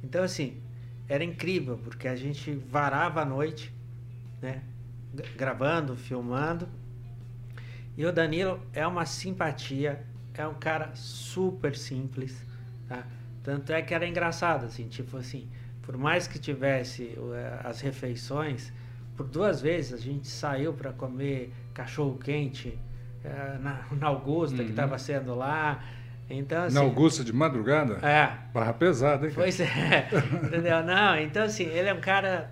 Então 0.03 0.23
assim, 0.23 0.61
era 1.07 1.23
incrível, 1.23 1.77
porque 1.77 2.07
a 2.07 2.15
gente 2.15 2.53
varava 2.53 3.21
a 3.21 3.25
noite, 3.25 3.73
né? 4.41 4.63
Gravando, 5.35 5.95
filmando. 5.95 6.67
E 7.95 8.05
o 8.05 8.11
Danilo 8.11 8.59
é 8.73 8.85
uma 8.87 9.05
simpatia, 9.05 10.03
é 10.33 10.47
um 10.47 10.55
cara 10.55 10.95
super 10.95 11.75
simples, 11.75 12.41
tá? 12.87 13.05
Tanto 13.43 13.71
é 13.73 13.81
que 13.81 13.93
era 13.93 14.07
engraçado, 14.07 14.65
assim, 14.65 14.87
tipo 14.87 15.17
assim, 15.17 15.47
por 15.83 15.97
mais 15.97 16.27
que 16.27 16.39
tivesse 16.39 17.13
uh, 17.17 17.67
as 17.67 17.81
refeições, 17.81 18.71
por 19.15 19.27
duas 19.27 19.61
vezes 19.61 19.93
a 19.93 19.97
gente 19.97 20.27
saiu 20.27 20.73
para 20.73 20.93
comer 20.93 21.53
cachorro 21.73 22.17
quente 22.17 22.79
na, 23.59 23.85
na, 23.91 24.07
Augusta, 24.07 24.57
uhum. 24.57 24.65
que 24.65 24.71
estava 24.71 24.97
sendo 24.97 25.35
lá. 25.35 25.83
Então, 26.29 26.63
assim, 26.63 26.75
na 26.75 26.81
Augusta 26.81 27.23
de 27.23 27.33
madrugada? 27.33 27.95
É. 28.05 28.37
Barra 28.53 28.73
pesada, 28.73 29.27
hein? 29.27 29.33
Pois 29.35 29.59
é, 29.59 30.09
entendeu? 30.43 30.83
Não, 30.83 31.17
então 31.17 31.43
assim, 31.43 31.65
ele 31.65 31.89
é 31.89 31.93
um 31.93 32.01
cara 32.01 32.51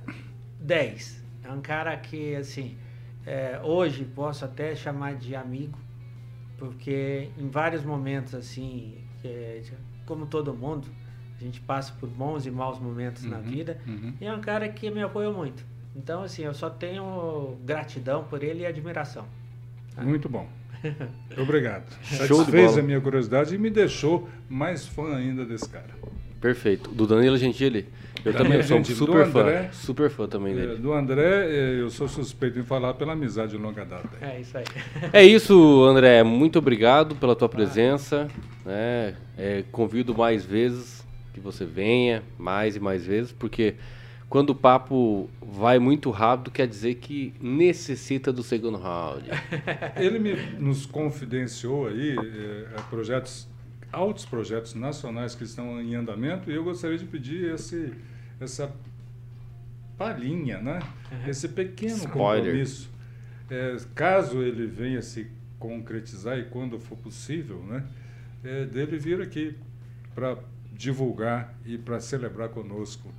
10. 0.60 1.24
É 1.44 1.52
um 1.52 1.62
cara 1.62 1.96
que, 1.98 2.36
assim, 2.36 2.78
é, 3.26 3.60
hoje 3.64 4.06
posso 4.06 4.46
até 4.46 4.76
chamar 4.76 5.16
de 5.16 5.36
amigo, 5.36 5.78
porque 6.58 7.30
em 7.38 7.50
vários 7.50 7.84
momentos, 7.84 8.36
assim, 8.36 8.98
é, 9.24 9.62
como 10.06 10.26
todo 10.26 10.54
mundo, 10.54 10.88
a 11.40 11.44
gente 11.44 11.60
passa 11.62 11.94
por 12.00 12.08
bons 12.08 12.46
e 12.46 12.52
maus 12.52 12.80
momentos 12.80 13.24
uhum, 13.24 13.32
na 13.32 13.40
vida, 13.40 13.80
uhum. 13.88 14.14
e 14.22 14.26
é 14.26 14.34
um 14.34 14.42
cara 14.42 14.70
que 14.70 14.90
me 14.92 15.02
apoiou 15.02 15.34
muito. 15.34 15.66
Então, 15.96 16.24
assim, 16.24 16.44
eu 16.44 16.54
só 16.54 16.70
tenho 16.70 17.58
gratidão 17.66 18.24
por 18.24 18.44
ele 18.44 18.62
e 18.62 18.66
admiração. 18.66 19.26
Tá? 19.96 20.04
Muito 20.04 20.30
bom. 20.30 20.48
Obrigado. 21.38 21.84
Satisfez 22.04 22.78
a 22.78 22.82
minha 22.82 23.00
curiosidade 23.00 23.56
e 23.56 23.58
me 23.58 23.70
deixou 23.70 24.28
mais 24.50 24.88
fã 24.88 25.16
ainda 25.16 25.46
desse 25.46 25.68
cara. 25.70 25.90
Perfeito. 26.40 26.90
Do 26.90 27.06
Danilo 27.06 27.38
Gentili? 27.38 27.88
Eu 28.26 28.34
também 28.34 28.62
sou 28.64 28.78
um 28.78 28.84
super 28.84 29.26
André, 29.26 29.64
fã. 29.64 29.72
Super 29.72 30.10
fã 30.10 30.28
também 30.28 30.56
dele. 30.56 30.76
Do 30.76 30.94
André, 30.94 31.48
eh, 31.48 31.78
eu 31.80 31.90
sou 31.90 32.08
suspeito 32.08 32.60
em 32.60 32.64
falar 32.64 32.94
pela 32.94 33.14
amizade 33.14 33.52
de 33.52 33.58
longa 33.58 33.84
data. 33.86 34.10
É 34.22 34.40
isso 34.40 34.58
aí. 34.58 34.64
É 35.14 35.24
isso, 35.24 35.84
André. 35.84 36.24
Muito 36.24 36.60
obrigado 36.60 37.16
pela 37.16 37.36
tua 37.36 37.50
presença. 37.50 38.28
É, 38.66 39.14
é, 39.38 39.64
convido 39.72 40.16
mais 40.16 40.46
vezes 40.46 41.06
que 41.34 41.40
você 41.40 41.66
venha, 41.66 42.22
mais 42.38 42.76
e 42.76 42.80
mais 42.80 43.06
vezes, 43.06 43.32
porque 43.32 43.76
quando 44.32 44.52
o 44.52 44.56
papo 44.56 45.30
vai 45.42 45.78
muito 45.78 46.10
rápido, 46.10 46.52
quer 46.52 46.66
dizer 46.66 46.96
que 46.96 47.34
necessita 47.42 48.32
do 48.32 48.42
segundo 48.42 48.78
round. 48.78 49.26
Ele 49.98 50.20
me, 50.20 50.34
nos 50.58 50.86
confidenciou 50.86 51.90
aí 51.90 52.16
é, 52.18 52.82
projetos, 52.90 53.46
altos 53.92 54.24
projetos 54.24 54.74
nacionais 54.74 55.36
que 55.36 55.44
estão 55.44 55.82
em 55.82 55.96
andamento, 55.96 56.50
e 56.50 56.56
eu 56.56 56.64
gostaria 56.64 56.98
de 56.98 57.04
pedir 57.04 57.54
esse 57.54 57.94
essa 58.40 58.74
palhinha, 59.98 60.62
né? 60.62 60.80
Esse 61.28 61.50
pequeno 61.50 61.98
Spoiler. 61.98 62.46
compromisso. 62.46 62.90
É, 63.50 63.76
caso 63.94 64.42
ele 64.42 64.66
venha 64.66 65.02
se 65.02 65.28
concretizar 65.60 66.40
e 66.40 66.46
quando 66.46 66.80
for 66.80 66.98
possível, 66.98 67.62
né? 67.64 67.84
É, 68.46 68.64
dele 68.64 68.98
vir 68.98 69.22
aqui 69.22 69.58
para 70.16 70.38
divulgar 70.72 71.54
e 71.66 71.78
para 71.78 72.00
celebrar 72.00 72.48
conosco 72.48 73.12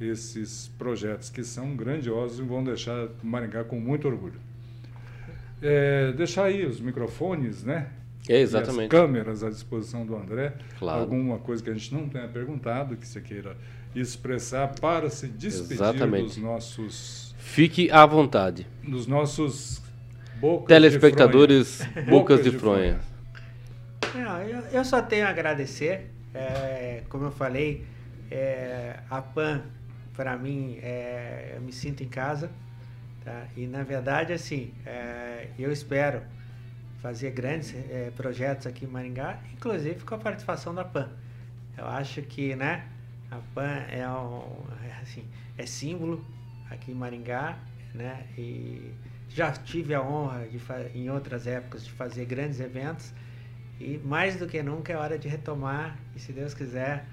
esses 0.00 0.68
projetos 0.78 1.30
que 1.30 1.42
são 1.42 1.74
grandiosos 1.74 2.38
e 2.38 2.42
vão 2.42 2.62
deixar 2.62 3.08
Maringá 3.22 3.64
com 3.64 3.80
muito 3.80 4.06
orgulho. 4.06 4.40
É, 5.62 6.12
deixar 6.12 6.44
aí 6.44 6.66
os 6.66 6.80
microfones, 6.80 7.64
né? 7.64 7.88
É, 8.28 8.40
exatamente. 8.40 8.90
câmeras 8.90 9.42
à 9.42 9.48
disposição 9.50 10.04
do 10.04 10.16
André. 10.16 10.52
Claro. 10.78 11.00
Alguma 11.00 11.38
coisa 11.38 11.62
que 11.62 11.70
a 11.70 11.72
gente 11.72 11.94
não 11.94 12.08
tenha 12.08 12.28
perguntado, 12.28 12.96
que 12.96 13.06
você 13.06 13.20
queira 13.20 13.56
expressar 13.94 14.74
para 14.80 15.08
se 15.08 15.26
despedir 15.26 15.74
Exatamente. 15.74 16.24
dos 16.24 16.36
nossos, 16.36 17.34
Fique 17.38 17.90
à 17.90 18.04
vontade. 18.04 18.66
dos 18.86 19.06
nossos 19.06 19.80
bocas 20.38 20.68
Telespectadores, 20.68 21.80
de 21.94 22.02
bocas 22.02 22.42
de 22.42 22.50
fronha. 22.50 23.00
Não, 24.14 24.42
eu, 24.42 24.60
eu 24.72 24.84
só 24.84 25.00
tenho 25.00 25.26
a 25.26 25.30
agradecer. 25.30 26.10
É, 26.34 27.02
como 27.08 27.24
eu 27.24 27.30
falei, 27.30 27.84
é, 28.30 28.98
a 29.08 29.22
PAN, 29.22 29.62
para 30.16 30.36
mim, 30.36 30.78
é, 30.82 31.52
eu 31.54 31.60
me 31.60 31.72
sinto 31.72 32.02
em 32.02 32.08
casa. 32.08 32.50
Tá? 33.24 33.46
E, 33.56 33.66
na 33.66 33.82
verdade, 33.82 34.32
assim, 34.32 34.72
é, 34.84 35.48
eu 35.58 35.70
espero 35.70 36.22
fazer 37.02 37.30
grandes 37.30 37.74
é, 37.74 38.10
projetos 38.16 38.66
aqui 38.66 38.84
em 38.84 38.88
Maringá, 38.88 39.38
inclusive 39.52 40.04
com 40.04 40.14
a 40.14 40.18
participação 40.18 40.74
da 40.74 40.84
PAN. 40.84 41.10
Eu 41.76 41.86
acho 41.86 42.22
que 42.22 42.56
né, 42.56 42.88
a 43.30 43.38
PAN 43.54 43.84
é, 43.90 44.08
um, 44.08 44.64
é, 44.82 45.02
assim, 45.02 45.24
é 45.58 45.66
símbolo 45.66 46.24
aqui 46.70 46.92
em 46.92 46.94
Maringá, 46.94 47.58
né? 47.94 48.26
E 48.36 48.92
já 49.28 49.52
tive 49.52 49.94
a 49.94 50.02
honra 50.02 50.46
de 50.46 50.58
em 50.98 51.10
outras 51.10 51.46
épocas 51.46 51.84
de 51.84 51.92
fazer 51.92 52.24
grandes 52.24 52.60
eventos 52.60 53.12
e 53.78 53.98
mais 53.98 54.36
do 54.36 54.46
que 54.46 54.62
nunca 54.62 54.92
é 54.92 54.96
hora 54.96 55.18
de 55.18 55.28
retomar 55.28 55.98
e 56.14 56.20
se 56.20 56.32
Deus 56.32 56.54
quiser 56.54 57.04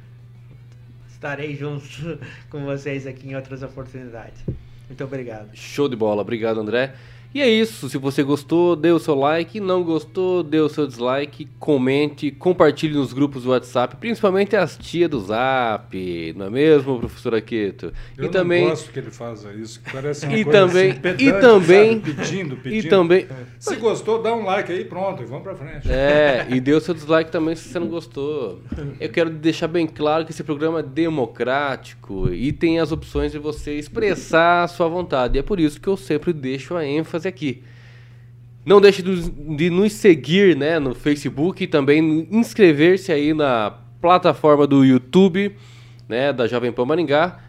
estarei 1.23 1.55
junto 1.55 2.19
com 2.51 2.65
vocês 2.65 3.07
aqui 3.07 3.29
em 3.29 3.35
outras 3.35 3.63
oportunidades. 3.63 4.43
Muito 4.89 5.03
obrigado. 5.05 5.49
Show 5.53 5.87
de 5.87 5.95
bola, 5.95 6.21
obrigado 6.21 6.59
André. 6.59 6.93
E 7.33 7.41
é 7.41 7.49
isso, 7.49 7.89
se 7.89 7.97
você 7.97 8.21
gostou, 8.21 8.75
dê 8.75 8.91
o 8.91 8.99
seu 8.99 9.15
like, 9.15 9.59
não 9.59 9.81
gostou, 9.83 10.43
dê 10.43 10.59
o 10.59 10.69
seu 10.69 10.85
dislike, 10.85 11.47
comente, 11.57 12.29
compartilhe 12.29 12.93
nos 12.93 13.11
grupos 13.11 13.41
do 13.43 13.49
WhatsApp, 13.49 13.95
principalmente 13.95 14.55
as 14.55 14.77
tias 14.77 15.09
do 15.09 15.19
Zap, 15.19 16.33
não 16.37 16.45
é 16.45 16.49
mesmo, 16.51 16.99
professor 16.99 17.33
Aquito? 17.33 17.91
Eu 18.15 18.25
e 18.25 18.29
também 18.29 18.69
gosto 18.69 18.91
que 18.91 18.99
ele 18.99 19.09
faça 19.09 19.51
isso, 19.53 19.81
parece 19.91 20.27
uma 20.27 20.37
E 20.37 20.43
coisa 20.43 20.59
também- 20.59 20.89
assim, 20.91 20.99
e 20.99 21.01
pedante, 21.01 21.41
também- 21.41 21.93
sabe? 22.01 22.13
pedindo, 22.13 22.55
pedindo. 22.57 22.85
e 22.85 22.89
também 22.89 23.27
Se 23.57 23.75
gostou, 23.77 24.21
dá 24.21 24.31
um 24.35 24.45
like 24.45 24.71
aí, 24.71 24.85
pronto, 24.85 25.23
e 25.23 25.25
vamos 25.25 25.41
pra 25.43 25.55
frente. 25.55 25.89
É, 25.91 26.45
e 26.51 26.59
dê 26.59 26.73
o 26.73 26.79
seu 26.81 26.93
dislike 26.93 27.31
também 27.31 27.55
se 27.55 27.67
você 27.67 27.79
não 27.79 27.87
gostou. 27.87 28.59
Eu 28.99 29.09
quero 29.09 29.31
deixar 29.31 29.67
bem 29.67 29.87
claro 29.87 30.23
que 30.23 30.31
esse 30.31 30.43
programa 30.43 30.81
é 30.81 30.83
democrático 30.83 32.29
e 32.31 32.51
tem 32.51 32.79
as 32.79 32.91
opções 32.91 33.31
de 33.31 33.39
você 33.39 33.73
expressar 33.73 34.63
a 34.63 34.67
sua 34.67 34.87
vontade. 34.87 35.37
E 35.37 35.39
é 35.39 35.41
por 35.41 35.59
isso 35.59 35.81
que 35.81 35.87
eu 35.87 35.97
sempre 35.97 36.31
deixo 36.31 36.75
a 36.75 36.85
ênfase 36.85 37.22
aqui. 37.27 37.63
Não 38.65 38.79
deixe 38.79 39.01
de 39.01 39.69
nos 39.69 39.93
seguir 39.93 40.55
né, 40.55 40.79
no 40.79 40.95
Facebook 40.95 41.63
e 41.63 41.67
também 41.67 42.27
inscrever-se 42.31 43.11
aí 43.11 43.33
na 43.33 43.77
plataforma 43.99 44.65
do 44.65 44.85
YouTube 44.85 45.55
né, 46.07 46.31
da 46.33 46.47
Jovem 46.47 46.71
Pan 46.71 46.85
Maringá. 46.85 47.39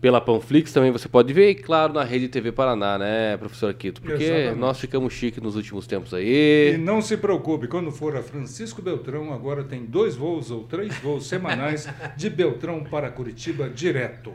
Pela 0.00 0.20
Panflix 0.20 0.72
também 0.72 0.92
você 0.92 1.08
pode 1.08 1.32
ver, 1.32 1.50
e 1.50 1.54
claro, 1.56 1.92
na 1.92 2.04
Rede 2.04 2.28
TV 2.28 2.52
Paraná, 2.52 2.96
né, 2.96 3.36
professor 3.36 3.68
Aquito? 3.68 4.00
Porque 4.00 4.22
Exatamente. 4.22 4.56
nós 4.56 4.78
ficamos 4.78 5.12
chique 5.12 5.40
nos 5.40 5.56
últimos 5.56 5.88
tempos 5.88 6.12
E 6.12 6.16
aí. 6.16 6.78
não 6.78 7.02
se 7.02 7.16
preocupe, 7.16 7.66
quando 7.66 7.90
for 7.90 8.16
a 8.16 8.22
Francisco 8.22 8.80
Beltrão, 8.80 9.32
agora 9.32 9.64
tem 9.64 9.84
dois 9.84 10.14
voos 10.14 10.52
ou 10.52 10.62
três 10.62 10.96
voos 10.98 11.26
semanais 11.26 11.88
de 12.16 12.30
Beltrão 12.30 12.84
para 12.84 13.10
Curitiba 13.10 13.68
direto. 13.68 14.32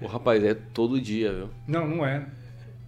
O 0.00 0.06
rapaz, 0.06 0.42
é 0.42 0.54
todo 0.54 0.98
dia, 0.98 1.30
viu? 1.30 1.48
Não, 1.68 1.86
não 1.86 2.06
é. 2.06 2.24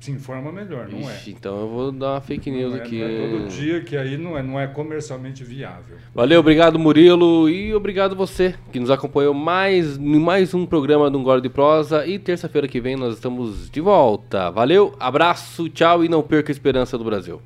Se 0.01 0.13
informa 0.13 0.53
melhor, 0.53 0.89
não 0.89 1.01
Ixi, 1.01 1.31
é. 1.31 1.33
então 1.33 1.61
eu 1.61 1.69
vou 1.69 1.91
dar 1.91 2.13
uma 2.13 2.21
fake 2.21 2.51
news 2.53 2.73
Não 2.73 2.79
é, 2.79 2.83
aqui. 2.83 2.99
não 3.01 3.07
é 3.07 3.31
todo 3.31 3.49
dia 3.49 3.81
que 3.81 3.97
aí 3.97 4.17
não 4.17 4.39
é, 4.39 4.43
não 4.43 4.61
é 4.61 4.67
comercialmente 4.69 5.43
viável. 5.43 5.97
Valeu, 6.15 6.39
obrigado 6.39 6.79
Murilo 6.79 7.49
e 7.49 7.75
obrigado 7.75 8.15
você 8.15 8.55
que 8.73 8.79
nos 8.79 8.91
acompanhou 8.93 9.35
mais 9.35 9.97
em 9.97 10.21
mais 10.21 10.55
um 10.55 10.65
programa 10.65 11.11
do 11.11 11.21
Gole 11.21 11.43
de 11.43 11.49
Prosa 11.49 12.07
e 12.07 12.17
terça-feira 12.17 12.69
que 12.69 12.81
vem 12.81 12.95
nós 12.95 13.15
estamos 13.15 13.69
de 13.69 13.81
volta. 13.81 14.51
Valeu, 14.51 14.95
abraço, 15.01 15.69
tchau 15.69 16.05
e 16.05 16.09
não 16.09 16.23
perca 16.23 16.53
a 16.53 16.55
esperança 16.55 16.97
do 16.97 17.03
Brasil. 17.05 17.43